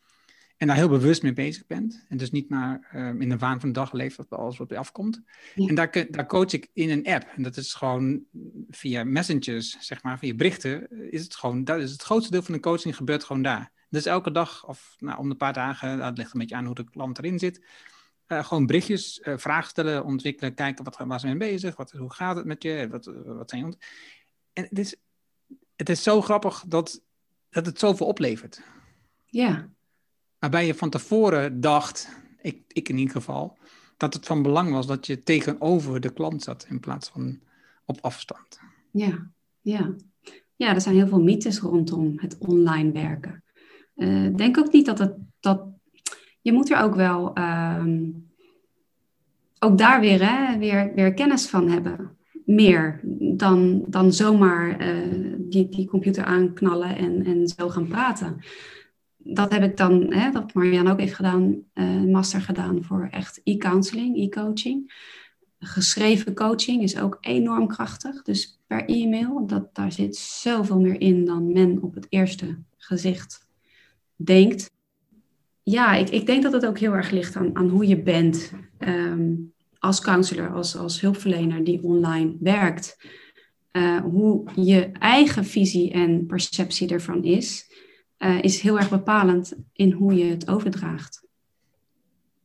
En 0.57 0.67
daar 0.67 0.75
heel 0.75 0.89
bewust 0.89 1.23
mee 1.23 1.33
bezig 1.33 1.65
bent. 1.65 2.05
En 2.09 2.17
dus 2.17 2.31
niet 2.31 2.49
maar 2.49 2.89
um, 2.95 3.21
in 3.21 3.29
de 3.29 3.37
waan 3.37 3.59
van 3.59 3.69
de 3.69 3.79
dag 3.79 3.91
leeft 3.91 4.15
wat 4.15 4.29
alles 4.29 4.57
wat 4.57 4.69
je 4.69 4.77
afkomt. 4.77 5.21
En 5.55 5.75
daar, 5.75 6.05
daar 6.09 6.27
coach 6.27 6.51
ik 6.51 6.69
in 6.73 6.89
een 6.89 7.05
app. 7.05 7.27
En 7.35 7.43
dat 7.43 7.57
is 7.57 7.73
gewoon 7.73 8.23
via 8.69 9.03
messengers, 9.03 9.77
zeg 9.79 10.03
maar, 10.03 10.19
via 10.19 10.33
berichten. 10.33 10.87
Is 11.11 11.23
het 11.23 11.35
gewoon, 11.35 11.63
dat 11.63 11.79
is 11.79 11.91
het 11.91 12.01
grootste 12.01 12.31
deel 12.31 12.41
van 12.41 12.53
de 12.53 12.59
coaching 12.59 12.95
gebeurt 12.95 13.23
gewoon 13.23 13.41
daar. 13.41 13.71
Dus 13.95 14.05
elke 14.05 14.31
dag 14.31 14.67
of 14.67 14.95
nou, 14.99 15.19
om 15.19 15.29
een 15.29 15.37
paar 15.37 15.53
dagen, 15.53 15.97
dat 15.97 16.17
ligt 16.17 16.33
een 16.33 16.39
beetje 16.39 16.55
aan 16.55 16.65
hoe 16.65 16.75
de 16.75 16.89
klant 16.89 17.17
erin 17.17 17.39
zit. 17.39 17.65
Uh, 18.27 18.45
gewoon 18.45 18.65
berichtjes, 18.65 19.21
uh, 19.23 19.37
vragen 19.37 19.69
stellen, 19.69 20.03
ontwikkelen, 20.03 20.53
kijken 20.53 20.83
wat, 20.83 20.97
waar 20.97 21.19
ze 21.19 21.25
mee 21.25 21.37
bezig, 21.37 21.75
wat, 21.75 21.91
hoe 21.91 22.13
gaat 22.13 22.35
het 22.35 22.45
met 22.45 22.63
je, 22.63 22.87
wat, 22.89 23.05
wat 23.25 23.49
zijn 23.49 23.65
je... 23.65 23.77
En 24.53 24.63
het 24.63 24.79
is, 24.79 24.95
het 25.75 25.89
is 25.89 26.03
zo 26.03 26.21
grappig 26.21 26.63
dat, 26.67 27.01
dat 27.49 27.65
het 27.65 27.79
zoveel 27.79 28.07
oplevert. 28.07 28.61
Ja. 29.25 29.69
Waarbij 30.39 30.65
je 30.65 30.75
van 30.75 30.89
tevoren 30.89 31.61
dacht, 31.61 32.09
ik, 32.41 32.63
ik 32.67 32.89
in 32.89 32.97
ieder 32.97 33.15
geval, 33.15 33.57
dat 33.97 34.13
het 34.13 34.25
van 34.25 34.41
belang 34.41 34.71
was 34.71 34.87
dat 34.87 35.05
je 35.05 35.23
tegenover 35.23 35.99
de 35.99 36.13
klant 36.13 36.43
zat 36.43 36.65
in 36.69 36.79
plaats 36.79 37.09
van 37.09 37.39
op 37.85 37.97
afstand. 38.01 38.59
Ja, 38.91 39.31
ja. 39.61 39.95
Ja, 40.55 40.73
er 40.73 40.81
zijn 40.81 40.95
heel 40.95 41.07
veel 41.07 41.21
mythes 41.21 41.59
rondom 41.59 42.19
het 42.19 42.37
online 42.37 42.91
werken. 42.91 43.43
Uh, 43.95 44.35
denk 44.35 44.57
ook 44.57 44.71
niet 44.71 44.85
dat 44.85 44.99
het. 44.99 45.13
Dat, 45.39 45.61
je 46.41 46.53
moet 46.53 46.71
er 46.71 46.81
ook 46.81 46.95
wel. 46.95 47.37
Um, 47.37 48.25
ook 49.59 49.77
daar 49.77 49.99
weer, 49.99 50.29
hè, 50.29 50.57
weer, 50.57 50.91
weer 50.95 51.13
kennis 51.13 51.47
van 51.47 51.69
hebben. 51.69 52.17
Meer 52.45 52.99
dan, 53.35 53.83
dan 53.87 54.13
zomaar 54.13 54.81
uh, 54.81 55.33
die, 55.37 55.69
die 55.69 55.87
computer 55.87 56.23
aanknallen 56.23 56.97
en, 56.97 57.25
en 57.25 57.47
zo 57.47 57.69
gaan 57.69 57.87
praten. 57.87 58.37
Dat 59.17 59.51
heb 59.51 59.63
ik 59.63 59.77
dan, 59.77 60.13
hè, 60.13 60.31
dat 60.31 60.53
Marianne 60.53 60.91
ook 60.91 60.99
heeft 60.99 61.13
gedaan, 61.13 61.63
uh, 61.73 62.01
master 62.01 62.41
gedaan 62.41 62.83
voor 62.83 63.07
echt 63.11 63.41
e-counseling, 63.43 64.17
e-coaching. 64.17 64.93
Geschreven 65.59 66.35
coaching 66.35 66.81
is 66.81 66.99
ook 66.99 67.17
enorm 67.21 67.67
krachtig. 67.67 68.21
Dus 68.21 68.61
per 68.67 68.85
e-mail, 68.85 69.47
dat, 69.47 69.75
daar 69.75 69.91
zit 69.91 70.15
zoveel 70.15 70.79
meer 70.79 71.01
in 71.01 71.25
dan 71.25 71.53
men 71.53 71.81
op 71.81 71.93
het 71.93 72.05
eerste 72.09 72.57
gezicht 72.77 73.44
denkt. 74.15 74.71
Ja, 75.63 75.93
ik, 75.93 76.09
ik 76.09 76.25
denk 76.25 76.43
dat 76.43 76.53
het 76.53 76.65
ook 76.65 76.79
heel 76.79 76.93
erg 76.93 77.11
ligt 77.11 77.35
aan, 77.35 77.55
aan 77.55 77.69
hoe 77.69 77.87
je 77.87 78.01
bent 78.01 78.51
ehm, 78.77 79.33
als 79.79 80.01
counselor, 80.01 80.53
als, 80.53 80.77
als 80.77 81.01
hulpverlener 81.01 81.63
die 81.63 81.83
online 81.83 82.35
werkt. 82.39 82.97
Uh, 83.71 84.01
hoe 84.01 84.49
je 84.55 84.91
eigen 84.91 85.45
visie 85.45 85.91
en 85.91 86.25
perceptie 86.25 86.89
ervan 86.89 87.23
is, 87.23 87.71
uh, 88.19 88.43
is 88.43 88.59
heel 88.59 88.77
erg 88.77 88.89
bepalend 88.89 89.53
in 89.73 89.91
hoe 89.91 90.13
je 90.13 90.23
het 90.23 90.47
overdraagt. 90.49 91.27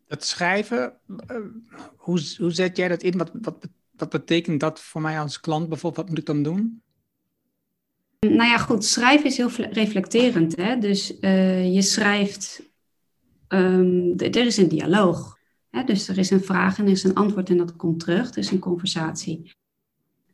Het 0.07 0.25
schrijven, 0.25 0.99
uh, 1.07 1.37
hoe, 1.97 2.35
hoe 2.39 2.51
zet 2.51 2.77
jij 2.77 2.89
dat 2.89 3.03
in? 3.03 3.19
Wat, 3.19 3.31
wat, 3.41 3.69
wat 3.97 4.11
betekent 4.11 4.61
dat 4.61 4.81
voor 4.81 5.01
mij 5.01 5.21
als 5.21 5.41
klant 5.41 5.69
bijvoorbeeld? 5.69 6.03
Wat 6.03 6.09
moet 6.09 6.19
ik 6.19 6.27
dan 6.27 6.43
doen? 6.43 6.83
Nou 8.27 8.49
ja, 8.49 8.59
goed, 8.59 8.85
schrijven 8.85 9.27
is 9.27 9.37
heel 9.37 9.51
reflecterend. 9.51 10.57
Hè? 10.57 10.79
Dus 10.79 11.21
uh, 11.21 11.75
je 11.75 11.83
schrijft, 11.83 12.63
um, 13.49 14.15
er 14.19 14.47
is 14.47 14.57
een 14.57 14.69
dialoog. 14.69 15.39
dus 15.87 16.09
er 16.09 16.19
is 16.19 16.31
een 16.31 16.45
vraag 16.45 16.79
en 16.79 16.85
er 16.85 16.91
is 16.91 17.05
een 17.05 17.15
antwoord 17.15 17.51
en 17.51 17.57
dat 17.57 17.77
komt 17.77 18.01
terug. 18.01 18.31
Dus 18.31 18.51
een 18.51 18.59
conversatie. 18.59 19.57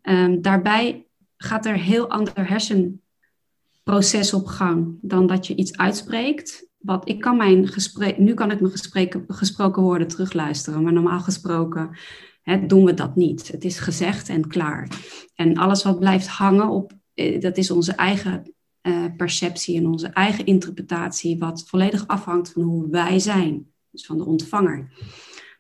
Um, 0.03 0.43
daarbij 0.43 1.07
gaat 1.37 1.67
er 1.67 1.77
heel 1.77 2.11
ander 2.11 2.49
hersenproces 2.49 4.33
op 4.33 4.47
gang 4.47 4.99
dan 5.01 5.27
dat 5.27 5.47
je 5.47 5.55
iets 5.55 5.77
uitspreekt. 5.77 6.67
Wat 6.79 7.09
ik 7.09 7.21
kan 7.21 7.37
mijn 7.37 7.69
gesprek, 7.69 8.19
nu 8.19 8.35
kan 8.35 8.51
ik 8.51 8.61
mijn 8.61 8.73
gespreken, 8.73 9.25
gesproken 9.29 9.83
woorden 9.83 10.09
terugluisteren, 10.09 10.83
maar 10.83 10.93
normaal 10.93 11.21
gesproken 11.21 11.97
hè, 12.43 12.67
doen 12.67 12.85
we 12.85 12.95
dat 12.95 13.17
niet. 13.17 13.49
Het 13.49 13.65
is 13.65 13.79
gezegd 13.79 14.29
en 14.29 14.49
klaar. 14.49 14.89
En 15.35 15.57
alles 15.57 15.83
wat 15.83 15.99
blijft 15.99 16.27
hangen 16.27 16.69
op, 16.69 16.93
eh, 16.93 16.99
dat 17.41 17.57
is 17.57 17.71
onze 17.71 17.93
eigen 17.93 18.55
uh, 18.83 19.05
perceptie 19.17 19.77
en 19.77 19.87
onze 19.87 20.07
eigen 20.07 20.47
interpretatie, 20.47 21.39
wat 21.39 21.65
volledig 21.67 22.07
afhangt 22.07 22.53
van 22.53 22.63
hoe 22.63 22.91
wij 22.91 23.19
zijn, 23.19 23.67
dus 23.91 24.07
van 24.07 24.19
de 24.19 24.25
ontvanger. 24.25 24.91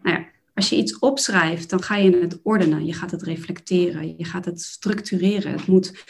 Nou 0.02 0.16
ja, 0.16 0.26
als 0.54 0.68
je 0.68 0.76
iets 0.76 0.98
opschrijft, 0.98 1.70
dan 1.70 1.82
ga 1.82 1.96
je 1.96 2.16
het 2.16 2.40
ordenen, 2.42 2.86
je 2.86 2.92
gaat 2.92 3.10
het 3.10 3.22
reflecteren, 3.22 4.14
je 4.16 4.24
gaat 4.24 4.44
het 4.44 4.60
structureren. 4.60 5.52
Het 5.52 5.66
moet 5.66 6.04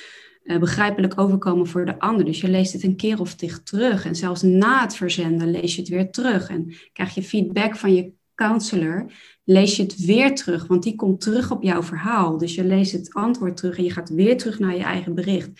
uh, 0.44 0.58
begrijpelijk 0.58 1.20
overkomen 1.20 1.66
voor 1.66 1.84
de 1.84 1.98
ander. 1.98 2.24
Dus 2.24 2.40
je 2.40 2.48
leest 2.48 2.72
het 2.72 2.82
een 2.82 2.96
keer 2.96 3.20
of 3.20 3.34
tig 3.34 3.62
terug. 3.62 4.04
En 4.04 4.16
zelfs 4.16 4.42
na 4.42 4.80
het 4.80 4.96
verzenden 4.96 5.50
lees 5.50 5.74
je 5.74 5.80
het 5.80 5.90
weer 5.90 6.10
terug. 6.10 6.48
En 6.48 6.74
krijg 6.92 7.14
je 7.14 7.22
feedback 7.22 7.76
van 7.76 7.94
je 7.94 8.12
counselor, 8.36 9.12
lees 9.44 9.76
je 9.76 9.82
het 9.82 10.04
weer 10.04 10.34
terug, 10.34 10.66
want 10.66 10.82
die 10.82 10.94
komt 10.94 11.20
terug 11.20 11.50
op 11.50 11.62
jouw 11.62 11.82
verhaal. 11.82 12.38
Dus 12.38 12.54
je 12.54 12.64
leest 12.64 12.92
het 12.92 13.14
antwoord 13.14 13.56
terug 13.56 13.76
en 13.76 13.84
je 13.84 13.90
gaat 13.90 14.08
weer 14.08 14.36
terug 14.36 14.58
naar 14.58 14.76
je 14.76 14.82
eigen 14.82 15.14
bericht. 15.14 15.50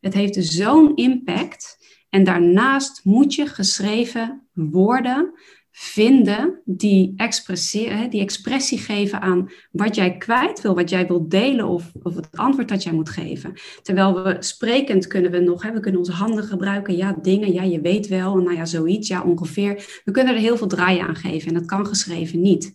Het 0.00 0.14
heeft 0.14 0.34
dus 0.34 0.50
zo'n 0.50 0.96
impact. 0.96 1.78
En 2.08 2.24
daarnaast 2.24 3.04
moet 3.04 3.34
je 3.34 3.46
geschreven 3.46 4.48
woorden 4.52 5.32
vinden 5.72 6.60
die, 6.64 7.14
die 8.08 8.20
expressie 8.20 8.78
geven 8.78 9.20
aan 9.20 9.50
wat 9.70 9.94
jij 9.94 10.16
kwijt 10.16 10.60
wil, 10.60 10.74
wat 10.74 10.90
jij 10.90 11.06
wilt 11.06 11.30
delen 11.30 11.66
of, 11.68 11.92
of 12.02 12.14
het 12.14 12.28
antwoord 12.36 12.68
dat 12.68 12.82
jij 12.82 12.92
moet 12.92 13.08
geven. 13.08 13.52
Terwijl 13.82 14.22
we 14.22 14.36
sprekend 14.38 15.06
kunnen 15.06 15.30
we 15.30 15.38
nog, 15.38 15.62
hè, 15.62 15.72
we 15.72 15.80
kunnen 15.80 16.00
onze 16.00 16.12
handen 16.12 16.44
gebruiken, 16.44 16.96
ja, 16.96 17.16
dingen, 17.22 17.52
ja, 17.52 17.62
je 17.62 17.80
weet 17.80 18.08
wel, 18.08 18.36
nou 18.36 18.56
ja, 18.56 18.64
zoiets, 18.64 19.08
ja, 19.08 19.22
ongeveer. 19.22 20.00
We 20.04 20.12
kunnen 20.12 20.34
er 20.34 20.40
heel 20.40 20.56
veel 20.56 20.66
draaien 20.66 21.06
aan 21.06 21.16
geven 21.16 21.48
en 21.48 21.54
dat 21.54 21.66
kan 21.66 21.86
geschreven 21.86 22.40
niet. 22.40 22.74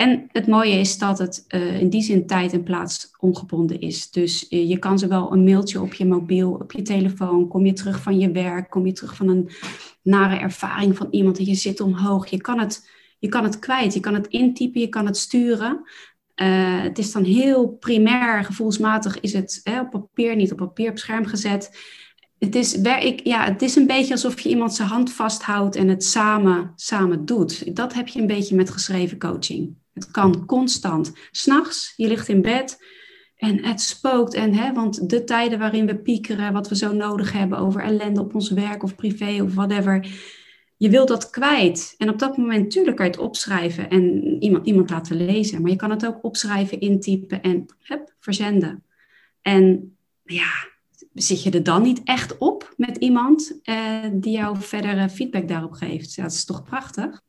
En 0.00 0.28
het 0.32 0.46
mooie 0.46 0.74
is 0.74 0.98
dat 0.98 1.18
het 1.18 1.44
uh, 1.48 1.80
in 1.80 1.88
die 1.88 2.02
zin 2.02 2.26
tijd 2.26 2.52
en 2.52 2.62
plaats 2.62 3.10
ongebonden 3.18 3.80
is. 3.80 4.10
Dus 4.10 4.46
uh, 4.50 4.68
je 4.68 4.78
kan 4.78 4.98
zowel 4.98 5.32
een 5.32 5.44
mailtje 5.44 5.80
op 5.80 5.94
je 5.94 6.06
mobiel, 6.06 6.52
op 6.52 6.72
je 6.72 6.82
telefoon, 6.82 7.48
kom 7.48 7.66
je 7.66 7.72
terug 7.72 8.02
van 8.02 8.18
je 8.18 8.30
werk, 8.30 8.70
kom 8.70 8.86
je 8.86 8.92
terug 8.92 9.16
van 9.16 9.28
een 9.28 9.50
nare 10.02 10.36
ervaring 10.36 10.96
van 10.96 11.06
iemand 11.10 11.38
en 11.38 11.44
je 11.44 11.54
zit 11.54 11.80
omhoog. 11.80 12.26
Je 12.26 12.40
kan 12.40 12.58
het, 12.58 12.90
je 13.18 13.28
kan 13.28 13.44
het 13.44 13.58
kwijt, 13.58 13.94
je 13.94 14.00
kan 14.00 14.14
het 14.14 14.26
intypen, 14.26 14.80
je 14.80 14.88
kan 14.88 15.06
het 15.06 15.16
sturen. 15.16 15.80
Uh, 16.42 16.82
het 16.82 16.98
is 16.98 17.12
dan 17.12 17.24
heel 17.24 17.68
primair, 17.68 18.44
gevoelsmatig 18.44 19.20
is 19.20 19.32
het 19.32 19.60
hè, 19.62 19.80
op 19.80 19.90
papier, 19.90 20.36
niet 20.36 20.52
op 20.52 20.58
papier, 20.58 20.90
op 20.90 20.98
scherm 20.98 21.26
gezet. 21.26 21.78
Het 22.38 22.54
is, 22.54 22.74
ik, 22.80 23.20
ja, 23.24 23.44
het 23.44 23.62
is 23.62 23.76
een 23.76 23.86
beetje 23.86 24.12
alsof 24.12 24.40
je 24.40 24.48
iemand 24.48 24.74
zijn 24.74 24.88
hand 24.88 25.12
vasthoudt 25.12 25.76
en 25.76 25.88
het 25.88 26.04
samen, 26.04 26.72
samen 26.74 27.24
doet. 27.24 27.76
Dat 27.76 27.94
heb 27.94 28.08
je 28.08 28.20
een 28.20 28.26
beetje 28.26 28.56
met 28.56 28.70
geschreven 28.70 29.18
coaching. 29.18 29.78
Het 30.00 30.10
kan 30.10 30.46
constant. 30.46 31.12
S'nachts, 31.30 31.92
je 31.96 32.08
ligt 32.08 32.28
in 32.28 32.42
bed 32.42 32.78
en 33.36 33.64
het 33.64 33.80
spookt. 33.80 34.34
En, 34.34 34.54
hè, 34.54 34.72
want 34.72 35.10
de 35.10 35.24
tijden 35.24 35.58
waarin 35.58 35.86
we 35.86 35.96
piekeren, 35.96 36.52
wat 36.52 36.68
we 36.68 36.76
zo 36.76 36.92
nodig 36.92 37.32
hebben 37.32 37.58
over 37.58 37.82
ellende 37.82 38.20
op 38.20 38.34
ons 38.34 38.50
werk 38.50 38.82
of 38.82 38.94
privé 38.94 39.42
of 39.42 39.54
whatever. 39.54 40.06
Je 40.76 40.90
wilt 40.90 41.08
dat 41.08 41.30
kwijt. 41.30 41.94
En 41.98 42.08
op 42.08 42.18
dat 42.18 42.36
moment, 42.36 42.62
natuurlijk 42.62 42.96
kan 42.96 43.06
je 43.06 43.12
het 43.12 43.20
opschrijven 43.20 43.88
en 43.90 44.36
iemand, 44.42 44.66
iemand 44.66 44.90
laten 44.90 45.26
lezen. 45.26 45.62
Maar 45.62 45.70
je 45.70 45.76
kan 45.76 45.90
het 45.90 46.06
ook 46.06 46.24
opschrijven, 46.24 46.80
intypen 46.80 47.42
en 47.42 47.66
hup, 47.82 48.14
verzenden. 48.18 48.84
En 49.42 49.96
ja, 50.24 50.50
zit 51.14 51.42
je 51.42 51.50
er 51.50 51.62
dan 51.62 51.82
niet 51.82 52.00
echt 52.04 52.38
op 52.38 52.74
met 52.76 52.96
iemand 52.96 53.60
eh, 53.62 54.04
die 54.12 54.32
jou 54.32 54.56
verder 54.60 55.08
feedback 55.08 55.48
daarop 55.48 55.72
geeft? 55.72 56.14
Ja, 56.14 56.22
dat 56.22 56.32
is 56.32 56.44
toch 56.44 56.62
prachtig? 56.62 57.22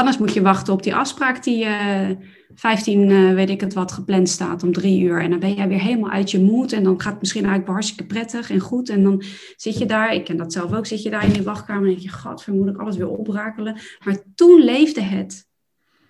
Anders 0.00 0.18
moet 0.18 0.32
je 0.32 0.42
wachten 0.42 0.72
op 0.72 0.82
die 0.82 0.94
afspraak 0.94 1.42
die 1.42 1.64
uh, 1.64 2.10
15, 2.54 3.08
uh, 3.08 3.34
weet 3.34 3.50
ik 3.50 3.60
het 3.60 3.74
wat, 3.74 3.92
gepland 3.92 4.28
staat 4.28 4.62
om 4.62 4.72
drie 4.72 5.00
uur. 5.00 5.22
En 5.22 5.30
dan 5.30 5.38
ben 5.38 5.54
jij 5.54 5.68
weer 5.68 5.80
helemaal 5.80 6.10
uit 6.10 6.30
je 6.30 6.40
moed. 6.40 6.72
En 6.72 6.82
dan 6.82 7.00
gaat 7.00 7.12
het 7.12 7.20
misschien 7.20 7.42
eigenlijk 7.42 7.72
hartstikke 7.72 8.06
prettig 8.06 8.50
en 8.50 8.60
goed. 8.60 8.88
En 8.88 9.02
dan 9.02 9.22
zit 9.56 9.78
je 9.78 9.86
daar, 9.86 10.14
ik 10.14 10.24
ken 10.24 10.36
dat 10.36 10.52
zelf 10.52 10.72
ook, 10.72 10.86
zit 10.86 11.02
je 11.02 11.10
daar 11.10 11.24
in 11.24 11.32
die 11.32 11.42
wachtkamer 11.42 11.82
en 11.82 11.88
denk 11.88 12.00
je, 12.00 12.08
god, 12.08 12.46
moet 12.46 12.68
ik 12.68 12.78
alles 12.78 12.96
weer 12.96 13.08
oprakelen. 13.08 13.80
Maar 14.04 14.16
toen 14.34 14.60
leefde 14.60 15.00
het. 15.00 15.48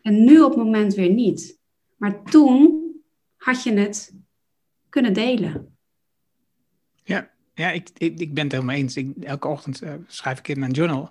En 0.03 0.25
nu 0.25 0.41
op 0.41 0.55
het 0.55 0.65
moment 0.65 0.95
weer 0.95 1.13
niet. 1.13 1.59
Maar 1.97 2.23
toen 2.23 2.83
had 3.37 3.63
je 3.63 3.73
het 3.73 4.15
kunnen 4.89 5.13
delen. 5.13 5.77
Ja, 7.05 7.31
ja 7.55 7.71
ik, 7.71 7.89
ik, 7.97 8.21
ik 8.21 8.35
ben 8.35 8.45
het 8.45 8.53
helemaal 8.53 8.77
eens. 8.77 8.99
Elke 9.21 9.49
ochtend 9.49 9.83
uh, 9.83 9.93
schrijf 10.07 10.39
ik 10.39 10.49
in 10.49 10.59
mijn 10.59 10.73
journal 10.73 11.11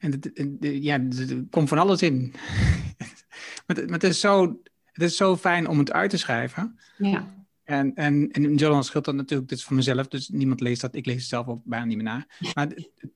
en 0.00 0.10
het, 0.10 0.30
ja, 0.60 0.94
er 0.94 1.44
komt 1.50 1.68
van 1.68 1.78
alles 1.78 2.02
in. 2.02 2.32
maar, 3.66 3.76
het, 3.76 3.84
maar 3.84 3.98
het, 3.98 4.04
is 4.04 4.20
zo, 4.20 4.60
het 4.84 5.02
is 5.02 5.16
zo 5.16 5.36
fijn 5.36 5.68
om 5.68 5.78
het 5.78 5.92
uit 5.92 6.10
te 6.10 6.16
schrijven. 6.16 6.78
Ja. 6.98 7.38
En, 7.64 7.94
en, 7.94 8.30
en 8.30 8.44
in 8.44 8.54
journal 8.54 8.82
scheelt 8.82 9.04
dat 9.04 9.14
natuurlijk, 9.14 9.48
dit 9.48 9.58
is 9.58 9.64
voor 9.64 9.76
mezelf, 9.76 10.08
dus 10.08 10.28
niemand 10.28 10.60
leest 10.60 10.80
dat. 10.80 10.94
Ik 10.94 11.06
lees 11.06 11.16
het 11.16 11.24
zelf 11.24 11.46
ook 11.46 11.64
bijna 11.64 11.84
niet 11.84 11.96
meer 11.96 12.04
na. 12.04 12.26
Maar 12.54 12.68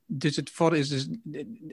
dus 0.05 0.35
het 0.35 0.49
voor 0.49 0.77
is 0.77 0.89
dus, 0.89 1.07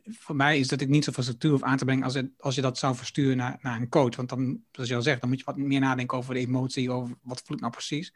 voor 0.05 0.37
mij 0.37 0.59
is 0.59 0.69
dat 0.69 0.81
ik 0.81 0.89
niet 0.89 1.05
zoveel 1.05 1.23
structuur 1.23 1.51
hoef 1.51 1.63
aan 1.63 1.77
te 1.77 1.85
brengen 1.85 2.05
als, 2.05 2.15
het, 2.15 2.31
als 2.39 2.55
je 2.55 2.61
dat 2.61 2.79
zou 2.79 2.95
versturen 2.95 3.37
naar, 3.37 3.59
naar 3.61 3.81
een 3.81 3.89
coach. 3.89 4.17
Want 4.17 4.29
dan, 4.29 4.63
zoals 4.71 4.89
je 4.89 4.97
al 4.97 5.03
zegt, 5.03 5.21
dan 5.21 5.29
moet 5.29 5.39
je 5.39 5.45
wat 5.45 5.57
meer 5.57 5.81
nadenken 5.81 6.19
over 6.19 6.35
de 6.35 6.41
emotie, 6.41 6.91
over 6.91 7.17
wat 7.23 7.43
voel 7.45 7.57
ik 7.57 7.63
nou 7.63 7.73
precies. 7.73 8.15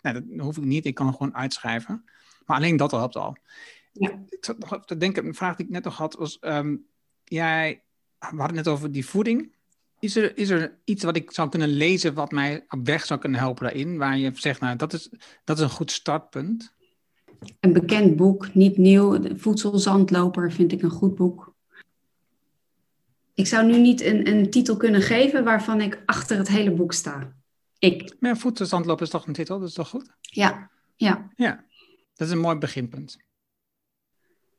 Nee, 0.00 0.12
dat 0.12 0.22
hoef 0.36 0.56
ik 0.56 0.64
niet, 0.64 0.86
ik 0.86 0.94
kan 0.94 1.06
het 1.06 1.16
gewoon 1.16 1.34
uitschrijven. 1.34 2.04
Maar 2.46 2.56
alleen 2.56 2.76
dat 2.76 2.90
helpt 2.90 3.16
al. 3.16 3.36
Ja. 3.92 4.24
Ik 4.28 4.44
zat 4.44 4.58
nog 4.58 4.84
te 4.84 4.96
denken, 4.96 5.26
een 5.26 5.34
vraag 5.34 5.56
die 5.56 5.66
ik 5.66 5.72
net 5.72 5.84
nog 5.84 5.96
had 5.96 6.14
was, 6.14 6.38
um, 6.40 6.86
jij, 7.24 7.82
we 8.18 8.26
hadden 8.26 8.56
het 8.56 8.64
net 8.64 8.68
over 8.68 8.92
die 8.92 9.06
voeding. 9.06 9.56
Is 10.00 10.16
er, 10.16 10.36
is 10.36 10.50
er 10.50 10.78
iets 10.84 11.04
wat 11.04 11.16
ik 11.16 11.30
zou 11.30 11.48
kunnen 11.48 11.68
lezen 11.68 12.14
wat 12.14 12.30
mij 12.30 12.64
op 12.68 12.86
weg 12.86 13.06
zou 13.06 13.20
kunnen 13.20 13.40
helpen 13.40 13.64
daarin? 13.64 13.98
Waar 13.98 14.18
je 14.18 14.30
zegt, 14.34 14.60
nou, 14.60 14.76
dat 14.76 14.92
is, 14.92 15.10
dat 15.44 15.56
is 15.56 15.62
een 15.62 15.70
goed 15.70 15.90
startpunt. 15.90 16.72
Een 17.60 17.72
bekend 17.72 18.16
boek, 18.16 18.54
niet 18.54 18.76
nieuw. 18.76 19.36
Voedselzandloper 19.36 20.52
vind 20.52 20.72
ik 20.72 20.82
een 20.82 20.90
goed 20.90 21.14
boek. 21.14 21.54
Ik 23.34 23.46
zou 23.46 23.66
nu 23.66 23.78
niet 23.78 24.00
een, 24.00 24.28
een 24.28 24.50
titel 24.50 24.76
kunnen 24.76 25.02
geven 25.02 25.44
waarvan 25.44 25.80
ik 25.80 26.02
achter 26.06 26.38
het 26.38 26.48
hele 26.48 26.70
boek 26.70 26.92
sta. 26.92 27.36
Ik. 27.78 28.16
Maar 28.20 28.36
voedselzandloper 28.36 29.04
is 29.04 29.10
toch 29.10 29.26
een 29.26 29.32
titel, 29.32 29.58
dat 29.58 29.68
is 29.68 29.74
toch 29.74 29.88
goed? 29.88 30.10
Ja, 30.20 30.70
ja. 30.96 31.30
Ja, 31.36 31.64
dat 32.14 32.26
is 32.26 32.32
een 32.32 32.40
mooi 32.40 32.56
beginpunt 32.56 33.16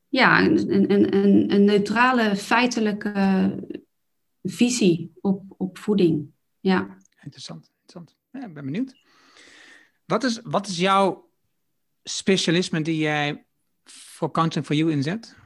ja, 0.10 0.45
een, 0.45 0.74
een, 0.74 1.15
een, 1.15 1.54
een 1.54 1.63
neutrale, 1.63 2.36
feitelijke 2.36 3.56
visie 4.43 5.12
op, 5.22 5.43
op 5.58 5.78
voeding. 5.78 6.32
Ja. 6.60 6.98
Interessant, 7.22 7.72
interessant. 7.82 8.17
Ja, 8.32 8.45
ik 8.48 8.54
ben 8.54 8.65
benieuwd. 8.65 8.95
Wat 10.06 10.24
is, 10.24 10.39
wat 10.43 10.67
is 10.67 10.78
jouw 10.78 11.30
specialisme 12.04 12.82
die 12.82 12.98
jij 12.98 13.45
voor 13.84 14.32
Counseling 14.32 14.67
for 14.67 14.76
You 14.76 14.91
inzet? 14.91 15.38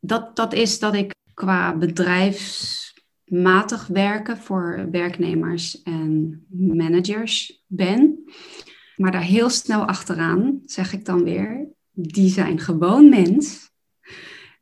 Dat, 0.00 0.36
dat 0.36 0.52
is 0.52 0.78
dat 0.78 0.94
ik 0.94 1.14
qua 1.34 1.76
bedrijfsmatig 1.76 3.86
werken 3.86 4.38
voor 4.38 4.88
werknemers 4.90 5.82
en 5.82 6.44
managers 6.48 7.62
ben. 7.66 8.24
Maar 8.96 9.12
daar 9.12 9.22
heel 9.22 9.50
snel 9.50 9.86
achteraan 9.86 10.60
zeg 10.64 10.92
ik 10.92 11.04
dan 11.04 11.24
weer, 11.24 11.68
die 12.02 12.28
zijn 12.28 12.58
gewoon 12.58 13.08
mens 13.08 13.70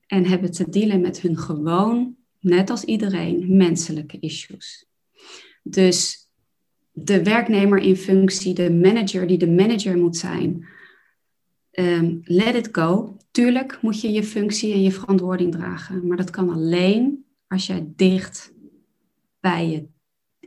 en 0.07 0.27
hebben 0.27 0.51
te 0.51 0.69
dealen 0.69 1.01
met 1.01 1.21
hun 1.21 1.39
gewoon, 1.39 2.17
net 2.41 2.71
als 2.71 2.85
iedereen, 2.85 3.57
menselijke 3.57 4.19
issues. 4.21 4.87
Dus 5.63 6.29
de 6.93 7.23
werknemer 7.23 7.79
in 7.79 7.97
functie, 7.97 8.55
de 8.55 8.71
manager 8.71 9.27
die 9.27 9.39
de 9.39 9.51
manager 9.51 9.97
moet 9.97 10.17
zijn, 10.17 10.67
um, 11.73 12.21
let 12.23 12.55
it 12.55 12.69
go. 12.73 13.17
Tuurlijk 13.31 13.83
moet 13.83 14.01
je 14.01 14.11
je 14.11 14.25
functie 14.25 14.73
en 14.73 14.83
je 14.83 14.93
verantwoording 14.93 15.53
dragen, 15.53 16.07
maar 16.07 16.17
dat 16.17 16.31
kan 16.31 16.51
alleen 16.51 17.25
als 17.47 17.67
jij 17.67 17.93
dicht 17.97 18.53
bij 19.41 19.71
je 19.71 19.89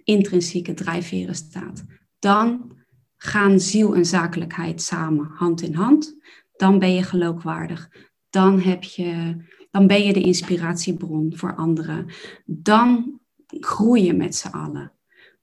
intrinsieke 0.03 0.73
drijfveren 0.73 1.35
staat. 1.35 1.85
Dan 2.19 2.75
gaan 3.17 3.59
ziel 3.59 3.95
en 3.95 4.05
zakelijkheid 4.05 4.81
samen 4.81 5.25
hand 5.25 5.61
in 5.61 5.73
hand 5.73 6.15
dan 6.61 6.79
ben 6.79 6.93
je 6.93 7.03
geloofwaardig. 7.03 7.89
Dan, 8.29 8.59
heb 8.59 8.83
je, 8.83 9.35
dan 9.71 9.87
ben 9.87 10.03
je 10.03 10.13
de 10.13 10.21
inspiratiebron 10.21 11.33
voor 11.35 11.55
anderen. 11.55 12.07
Dan 12.45 13.19
groei 13.47 14.03
je 14.03 14.13
met 14.13 14.35
z'n 14.35 14.47
allen. 14.47 14.91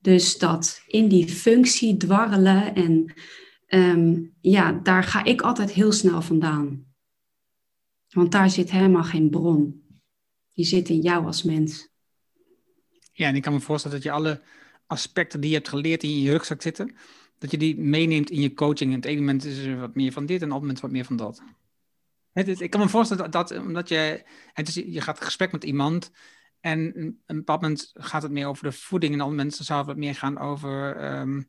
Dus 0.01 0.39
dat 0.39 0.83
in 0.87 1.09
die 1.09 1.29
functie 1.29 1.97
dwarrelen 1.97 2.75
en 2.75 3.15
ehm, 3.67 4.21
ja, 4.41 4.73
daar 4.73 5.03
ga 5.03 5.25
ik 5.25 5.41
altijd 5.41 5.71
heel 5.71 5.93
snel 5.93 6.23
vandaan. 6.23 6.87
Want 8.09 8.33
daar 8.33 8.51
zit 8.51 8.71
helemaal 8.71 9.05
geen 9.05 9.31
bron. 9.31 9.83
Die 10.55 10.65
zit 10.65 10.89
in 10.89 11.01
jou 11.01 11.27
als 11.27 11.43
mens. 11.43 11.89
Ja, 13.13 13.29
en 13.29 13.37
ik 13.37 13.43
kan 13.43 13.53
me 13.53 13.61
voorstellen 13.61 13.97
dat 13.97 14.07
je 14.07 14.13
alle 14.13 14.43
aspecten 14.87 15.41
die 15.41 15.51
je 15.51 15.57
hebt 15.57 15.69
geleerd 15.69 16.03
in 16.03 16.21
je 16.21 16.31
rugzak 16.31 16.63
zitten, 16.63 16.97
dat 17.39 17.51
je 17.51 17.59
die 17.59 17.79
meeneemt 17.79 18.31
in 18.31 18.41
je 18.41 18.55
coaching. 18.55 18.91
En 18.91 18.97
het 18.97 19.05
ene 19.05 19.19
moment 19.19 19.45
is 19.45 19.59
er 19.59 19.81
wat 19.81 19.95
meer 19.95 20.13
van 20.13 20.27
dit 20.27 20.37
en 20.37 20.43
het 20.43 20.53
andere 20.53 20.61
moment 20.61 20.81
wat 20.81 20.91
meer 20.91 21.05
van 21.05 21.17
dat. 21.17 21.43
Het, 22.33 22.61
ik 22.61 22.71
kan 22.71 22.81
me 22.81 22.89
voorstellen 22.89 23.31
dat, 23.31 23.49
dat 23.49 23.59
omdat 23.61 23.89
je, 23.89 24.23
het 24.53 24.69
is, 24.69 24.75
je 24.75 25.01
gaat 25.01 25.19
in 25.19 25.25
gesprek 25.25 25.53
met 25.53 25.65
iemand 25.65 26.11
en 26.61 26.97
een 27.27 27.37
bepaald 27.37 27.61
moment 27.61 27.91
gaat 27.95 28.23
het 28.23 28.33
meer 28.33 28.47
over 28.47 28.65
de 28.65 28.73
voeding 28.73 29.13
en 29.13 29.21
andere 29.21 29.43
mensen 29.43 29.65
zou 29.65 29.79
het 29.79 29.89
wat 29.89 29.97
meer 29.97 30.15
gaan 30.15 30.39
over 30.39 30.97
ehm, 30.97 31.41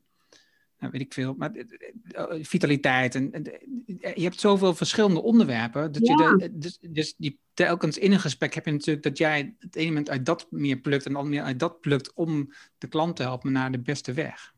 nou, 0.80 0.92
weet 0.92 1.00
ik 1.00 1.12
veel, 1.12 1.34
maar 1.38 1.52
eh, 1.52 1.64
eh, 2.08 2.38
eh, 2.38 2.44
vitaliteit. 2.44 3.14
En, 3.14 3.30
je 3.86 4.22
hebt 4.22 4.40
zoveel 4.40 4.74
verschillende 4.74 5.22
onderwerpen. 5.22 5.92
Dat 5.92 6.06
je 6.06 6.36
de, 6.38 6.58
dus, 6.58 6.78
dus 6.80 7.14
die, 7.16 7.38
telkens 7.54 7.98
in 7.98 8.12
een 8.12 8.20
gesprek 8.20 8.54
heb 8.54 8.64
je 8.64 8.70
natuurlijk 8.70 9.04
dat 9.04 9.18
jij 9.18 9.54
het 9.58 9.76
ene 9.76 9.86
moment 9.86 10.10
uit 10.10 10.26
dat 10.26 10.46
meer 10.50 10.76
plukt 10.76 11.06
en 11.06 11.12
dan 11.12 11.28
meer 11.28 11.42
uit 11.42 11.58
dat 11.58 11.80
plukt 11.80 12.14
om 12.14 12.52
de 12.78 12.88
klant 12.88 13.16
te 13.16 13.22
helpen 13.22 13.52
naar 13.52 13.72
de 13.72 13.80
beste 13.80 14.12
weg. 14.12 14.54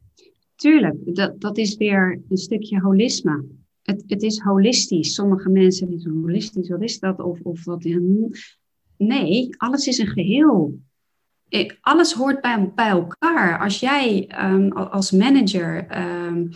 Tuurlijk, 0.62 1.14
dat, 1.16 1.40
dat 1.40 1.58
is 1.58 1.76
weer 1.76 2.20
een 2.28 2.36
stukje 2.36 2.80
holisme. 2.80 3.44
Het, 3.82 4.04
het 4.06 4.22
is 4.22 4.38
holistisch. 4.38 5.14
Sommige 5.14 5.48
mensen 5.48 5.88
zeggen 5.88 6.20
holistisch, 6.20 6.68
wat 6.68 6.82
is 6.82 6.98
dat? 6.98 7.20
Of, 7.20 7.40
of 7.42 7.64
wat. 7.64 7.84
Nee, 8.96 9.48
alles 9.56 9.86
is 9.86 9.98
een 9.98 10.06
geheel 10.06 10.80
alles 11.80 12.12
hoort 12.12 12.40
bij, 12.40 12.72
bij 12.74 12.88
elkaar. 12.88 13.58
Als 13.58 13.80
jij 13.80 14.30
um, 14.44 14.72
als 14.72 15.10
manager, 15.10 15.98
um, 15.98 16.50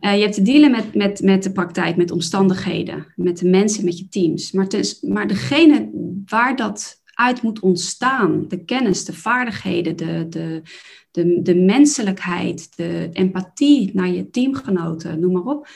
uh, 0.00 0.14
je 0.14 0.22
hebt 0.22 0.34
te 0.34 0.42
dealen 0.42 0.70
met, 0.70 0.94
met, 0.94 1.20
met 1.22 1.42
de 1.42 1.52
praktijk, 1.52 1.96
met 1.96 2.10
omstandigheden, 2.10 3.12
met 3.16 3.38
de 3.38 3.48
mensen, 3.48 3.84
met 3.84 3.98
je 3.98 4.08
teams. 4.08 4.52
Maar, 4.52 4.68
dus, 4.68 5.00
maar 5.00 5.28
degene 5.28 5.90
waar 6.24 6.56
dat 6.56 7.02
uit 7.16 7.42
moet 7.42 7.60
ontstaan, 7.60 8.48
de 8.48 8.64
kennis, 8.64 9.04
de 9.04 9.12
vaardigheden, 9.12 9.96
de, 9.96 10.26
de, 10.28 10.62
de, 11.10 11.42
de 11.42 11.54
menselijkheid, 11.54 12.76
de 12.76 13.08
empathie 13.12 13.90
naar 13.94 14.08
je 14.08 14.30
teamgenoten, 14.30 15.20
noem 15.20 15.32
maar 15.32 15.54
op, 15.54 15.68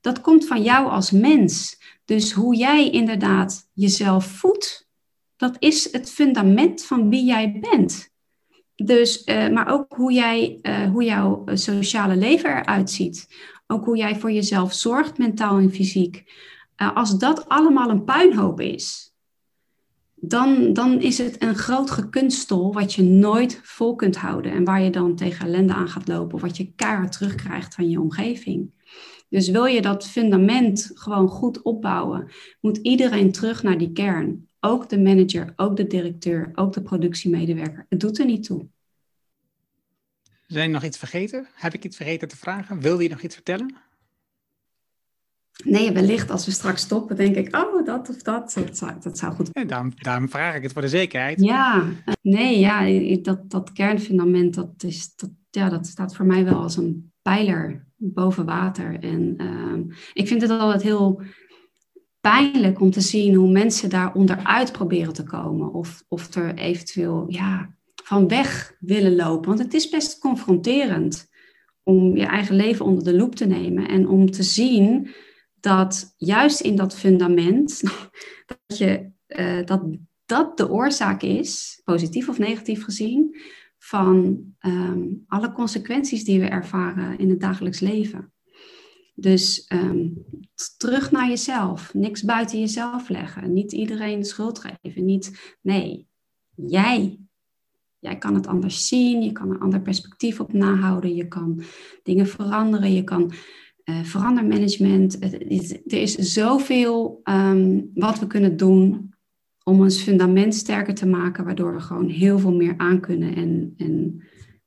dat 0.00 0.20
komt 0.20 0.46
van 0.46 0.62
jou 0.62 0.88
als 0.88 1.10
mens. 1.10 1.78
Dus 2.04 2.32
hoe 2.32 2.56
jij 2.56 2.90
inderdaad 2.90 3.68
jezelf 3.72 4.26
voedt, 4.26 4.88
dat 5.36 5.56
is 5.58 5.92
het 5.92 6.10
fundament 6.10 6.84
van 6.84 7.10
wie 7.10 7.24
jij 7.24 7.58
bent. 7.60 8.10
Dus, 8.74 9.26
uh, 9.26 9.48
maar 9.48 9.72
ook 9.72 9.94
hoe, 9.94 10.12
jij, 10.12 10.58
uh, 10.62 10.90
hoe 10.90 11.04
jouw 11.04 11.42
eh, 11.44 11.56
sociale 11.56 12.16
leven 12.16 12.50
eruit 12.50 12.90
ziet. 12.90 13.28
Ook 13.66 13.84
hoe 13.84 13.96
jij 13.96 14.16
voor 14.16 14.32
jezelf 14.32 14.74
zorgt, 14.74 15.18
mentaal 15.18 15.58
en 15.58 15.72
fysiek. 15.72 16.32
Uh, 16.76 16.96
als 16.96 17.18
dat 17.18 17.48
allemaal 17.48 17.90
een 17.90 18.04
puinhoop 18.04 18.60
is, 18.60 19.07
dan, 20.20 20.72
dan 20.72 21.00
is 21.00 21.18
het 21.18 21.42
een 21.42 21.54
groot 21.54 21.90
gekunstel 21.90 22.72
wat 22.72 22.94
je 22.94 23.02
nooit 23.02 23.60
vol 23.62 23.94
kunt 23.94 24.16
houden. 24.16 24.52
En 24.52 24.64
waar 24.64 24.82
je 24.82 24.90
dan 24.90 25.16
tegen 25.16 25.46
ellende 25.46 25.72
aan 25.72 25.88
gaat 25.88 26.08
lopen. 26.08 26.38
Wat 26.38 26.56
je 26.56 26.72
keihard 26.74 27.12
terugkrijgt 27.12 27.74
van 27.74 27.90
je 27.90 28.00
omgeving. 28.00 28.70
Dus 29.28 29.48
wil 29.48 29.64
je 29.64 29.82
dat 29.82 30.08
fundament 30.08 30.90
gewoon 30.94 31.28
goed 31.28 31.62
opbouwen, 31.62 32.30
moet 32.60 32.76
iedereen 32.76 33.32
terug 33.32 33.62
naar 33.62 33.78
die 33.78 33.92
kern. 33.92 34.48
Ook 34.60 34.88
de 34.88 34.98
manager, 34.98 35.52
ook 35.56 35.76
de 35.76 35.86
directeur, 35.86 36.50
ook 36.54 36.72
de 36.72 36.82
productiemedewerker. 36.82 37.86
Het 37.88 38.00
doet 38.00 38.18
er 38.18 38.26
niet 38.26 38.44
toe. 38.44 38.66
Zijn 40.46 40.64
er 40.64 40.70
nog 40.70 40.84
iets 40.84 40.98
vergeten? 40.98 41.48
Heb 41.54 41.74
ik 41.74 41.84
iets 41.84 41.96
vergeten 41.96 42.28
te 42.28 42.36
vragen? 42.36 42.80
Wilde 42.80 43.02
je 43.02 43.08
nog 43.08 43.22
iets 43.22 43.34
vertellen? 43.34 43.76
Nee, 45.64 45.92
wellicht 45.92 46.30
als 46.30 46.46
we 46.46 46.50
straks 46.50 46.82
stoppen, 46.82 47.16
denk 47.16 47.36
ik, 47.36 47.56
oh, 47.56 47.86
dat 47.86 48.08
of 48.08 48.22
dat, 48.22 48.52
dat 48.54 48.76
zou, 48.76 48.92
dat 49.00 49.18
zou 49.18 49.34
goed 49.34 49.48
ja, 49.52 49.64
daarom, 49.64 49.92
daarom, 49.96 50.28
vraag 50.28 50.54
ik 50.54 50.62
het 50.62 50.72
voor 50.72 50.82
de 50.82 50.88
zekerheid. 50.88 51.40
Ja, 51.40 51.84
nee, 52.22 52.58
ja, 52.58 53.16
dat, 53.22 53.50
dat 53.50 53.72
kernfundament, 53.72 54.54
dat, 54.54 54.82
is, 54.82 55.14
dat, 55.16 55.30
ja, 55.50 55.68
dat 55.68 55.86
staat 55.86 56.16
voor 56.16 56.26
mij 56.26 56.44
wel 56.44 56.62
als 56.62 56.76
een 56.76 57.12
pijler 57.22 57.86
boven 57.96 58.44
water. 58.44 58.98
En 59.00 59.34
uh, 59.36 59.94
ik 60.12 60.28
vind 60.28 60.42
het 60.42 60.50
altijd 60.50 60.82
heel 60.82 61.22
pijnlijk 62.20 62.80
om 62.80 62.90
te 62.90 63.00
zien 63.00 63.34
hoe 63.34 63.50
mensen 63.50 63.90
daar 63.90 64.14
onderuit 64.14 64.72
proberen 64.72 65.12
te 65.12 65.22
komen. 65.22 65.72
Of, 65.72 66.04
of 66.08 66.34
er 66.34 66.54
eventueel 66.54 67.24
ja, 67.28 67.74
van 68.04 68.28
weg 68.28 68.76
willen 68.80 69.16
lopen. 69.16 69.48
Want 69.48 69.62
het 69.62 69.74
is 69.74 69.88
best 69.88 70.18
confronterend 70.18 71.28
om 71.82 72.16
je 72.16 72.26
eigen 72.26 72.56
leven 72.56 72.84
onder 72.84 73.04
de 73.04 73.16
loep 73.16 73.34
te 73.34 73.46
nemen. 73.46 73.88
En 73.88 74.08
om 74.08 74.30
te 74.30 74.42
zien 74.42 75.10
dat 75.60 76.14
juist 76.16 76.60
in 76.60 76.76
dat 76.76 76.94
fundament, 76.94 77.82
dat, 78.50 78.78
je, 78.78 79.10
uh, 79.28 79.64
dat 79.66 79.82
dat 80.28 80.56
de 80.56 80.70
oorzaak 80.70 81.22
is, 81.22 81.80
positief 81.84 82.28
of 82.28 82.38
negatief 82.38 82.84
gezien, 82.84 83.36
van 83.78 84.44
um, 84.60 85.24
alle 85.26 85.52
consequenties 85.52 86.24
die 86.24 86.40
we 86.40 86.46
ervaren 86.46 87.18
in 87.18 87.30
het 87.30 87.40
dagelijks 87.40 87.80
leven. 87.80 88.32
Dus 89.14 89.70
um, 89.72 90.24
terug 90.76 91.10
naar 91.10 91.28
jezelf. 91.28 91.94
Niks 91.94 92.22
buiten 92.22 92.58
jezelf 92.58 93.08
leggen. 93.08 93.52
Niet 93.52 93.72
iedereen 93.72 94.20
de 94.20 94.26
schuld 94.26 94.58
geven. 94.58 95.04
Niet, 95.04 95.56
nee, 95.60 96.08
jij. 96.54 97.18
Jij 97.98 98.18
kan 98.18 98.34
het 98.34 98.46
anders 98.46 98.88
zien. 98.88 99.22
Je 99.22 99.32
kan 99.32 99.50
een 99.50 99.60
ander 99.60 99.80
perspectief 99.80 100.40
op 100.40 100.52
nahouden. 100.52 101.14
Je 101.14 101.28
kan 101.28 101.62
dingen 102.02 102.26
veranderen. 102.26 102.92
Je 102.92 103.04
kan 103.04 103.32
uh, 103.88 104.04
verandermanagement. 104.04 105.22
Er 105.22 106.00
is 106.00 106.14
zoveel 106.14 107.20
um, 107.24 107.90
wat 107.94 108.18
we 108.18 108.26
kunnen 108.26 108.56
doen 108.56 109.14
om 109.64 109.80
ons 109.80 110.02
fundament 110.02 110.54
sterker 110.54 110.94
te 110.94 111.06
maken. 111.06 111.44
Waardoor 111.44 111.74
we 111.74 111.80
gewoon 111.80 112.08
heel 112.08 112.38
veel 112.38 112.54
meer 112.54 112.74
aan 112.76 113.00
kunnen. 113.00 113.34
En, 113.34 113.74
en 113.76 114.22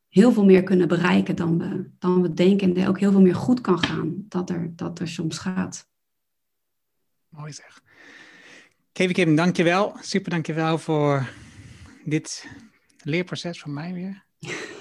heel 0.07 0.31
veel 0.31 0.45
meer 0.45 0.63
kunnen 0.63 0.87
bereiken 0.87 1.35
dan 1.35 1.57
we, 1.57 1.89
dan 1.99 2.21
we 2.21 2.33
denken. 2.33 2.69
En 2.75 2.81
er 2.81 2.87
ook 2.87 2.99
heel 2.99 3.11
veel 3.11 3.21
meer 3.21 3.35
goed 3.35 3.61
kan 3.61 3.83
gaan 3.83 4.25
dat 4.27 4.49
er, 4.49 4.73
dat 4.75 4.99
er 4.99 5.07
soms 5.07 5.37
gaat. 5.37 5.89
Mooi 7.29 7.53
zeg. 7.53 7.81
Kevin 8.91 9.13
Kim, 9.13 9.35
dankjewel. 9.35 9.95
Super 9.99 10.29
dankjewel 10.29 10.77
voor 10.77 11.29
dit 12.05 12.47
leerproces 13.03 13.59
van 13.59 13.73
mij 13.73 13.93
weer. 13.93 14.23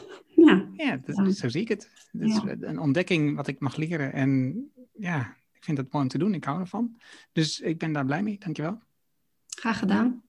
Ja, 0.57 0.69
ja, 0.85 0.97
dat, 0.97 1.37
zo 1.37 1.49
zie 1.49 1.61
ik 1.61 1.69
het. 1.69 1.91
Het 2.13 2.23
is 2.23 2.41
een 2.61 2.79
ontdekking 2.79 3.37
wat 3.37 3.47
ik 3.47 3.61
mag 3.61 3.77
leren. 3.77 4.13
En 4.13 4.61
ja, 4.93 5.37
ik 5.53 5.65
vind 5.65 5.79
het 5.79 5.93
mooi 5.93 6.05
om 6.05 6.11
te 6.11 6.19
doen. 6.19 6.35
Ik 6.35 6.45
hou 6.45 6.61
ervan. 6.61 7.01
Dus 7.33 7.61
ik 7.61 7.79
ben 7.79 7.93
daar 7.93 8.05
blij 8.05 8.23
mee. 8.23 8.39
Dankjewel. 8.39 8.79
Graag 9.49 9.79
gedaan. 9.79 10.23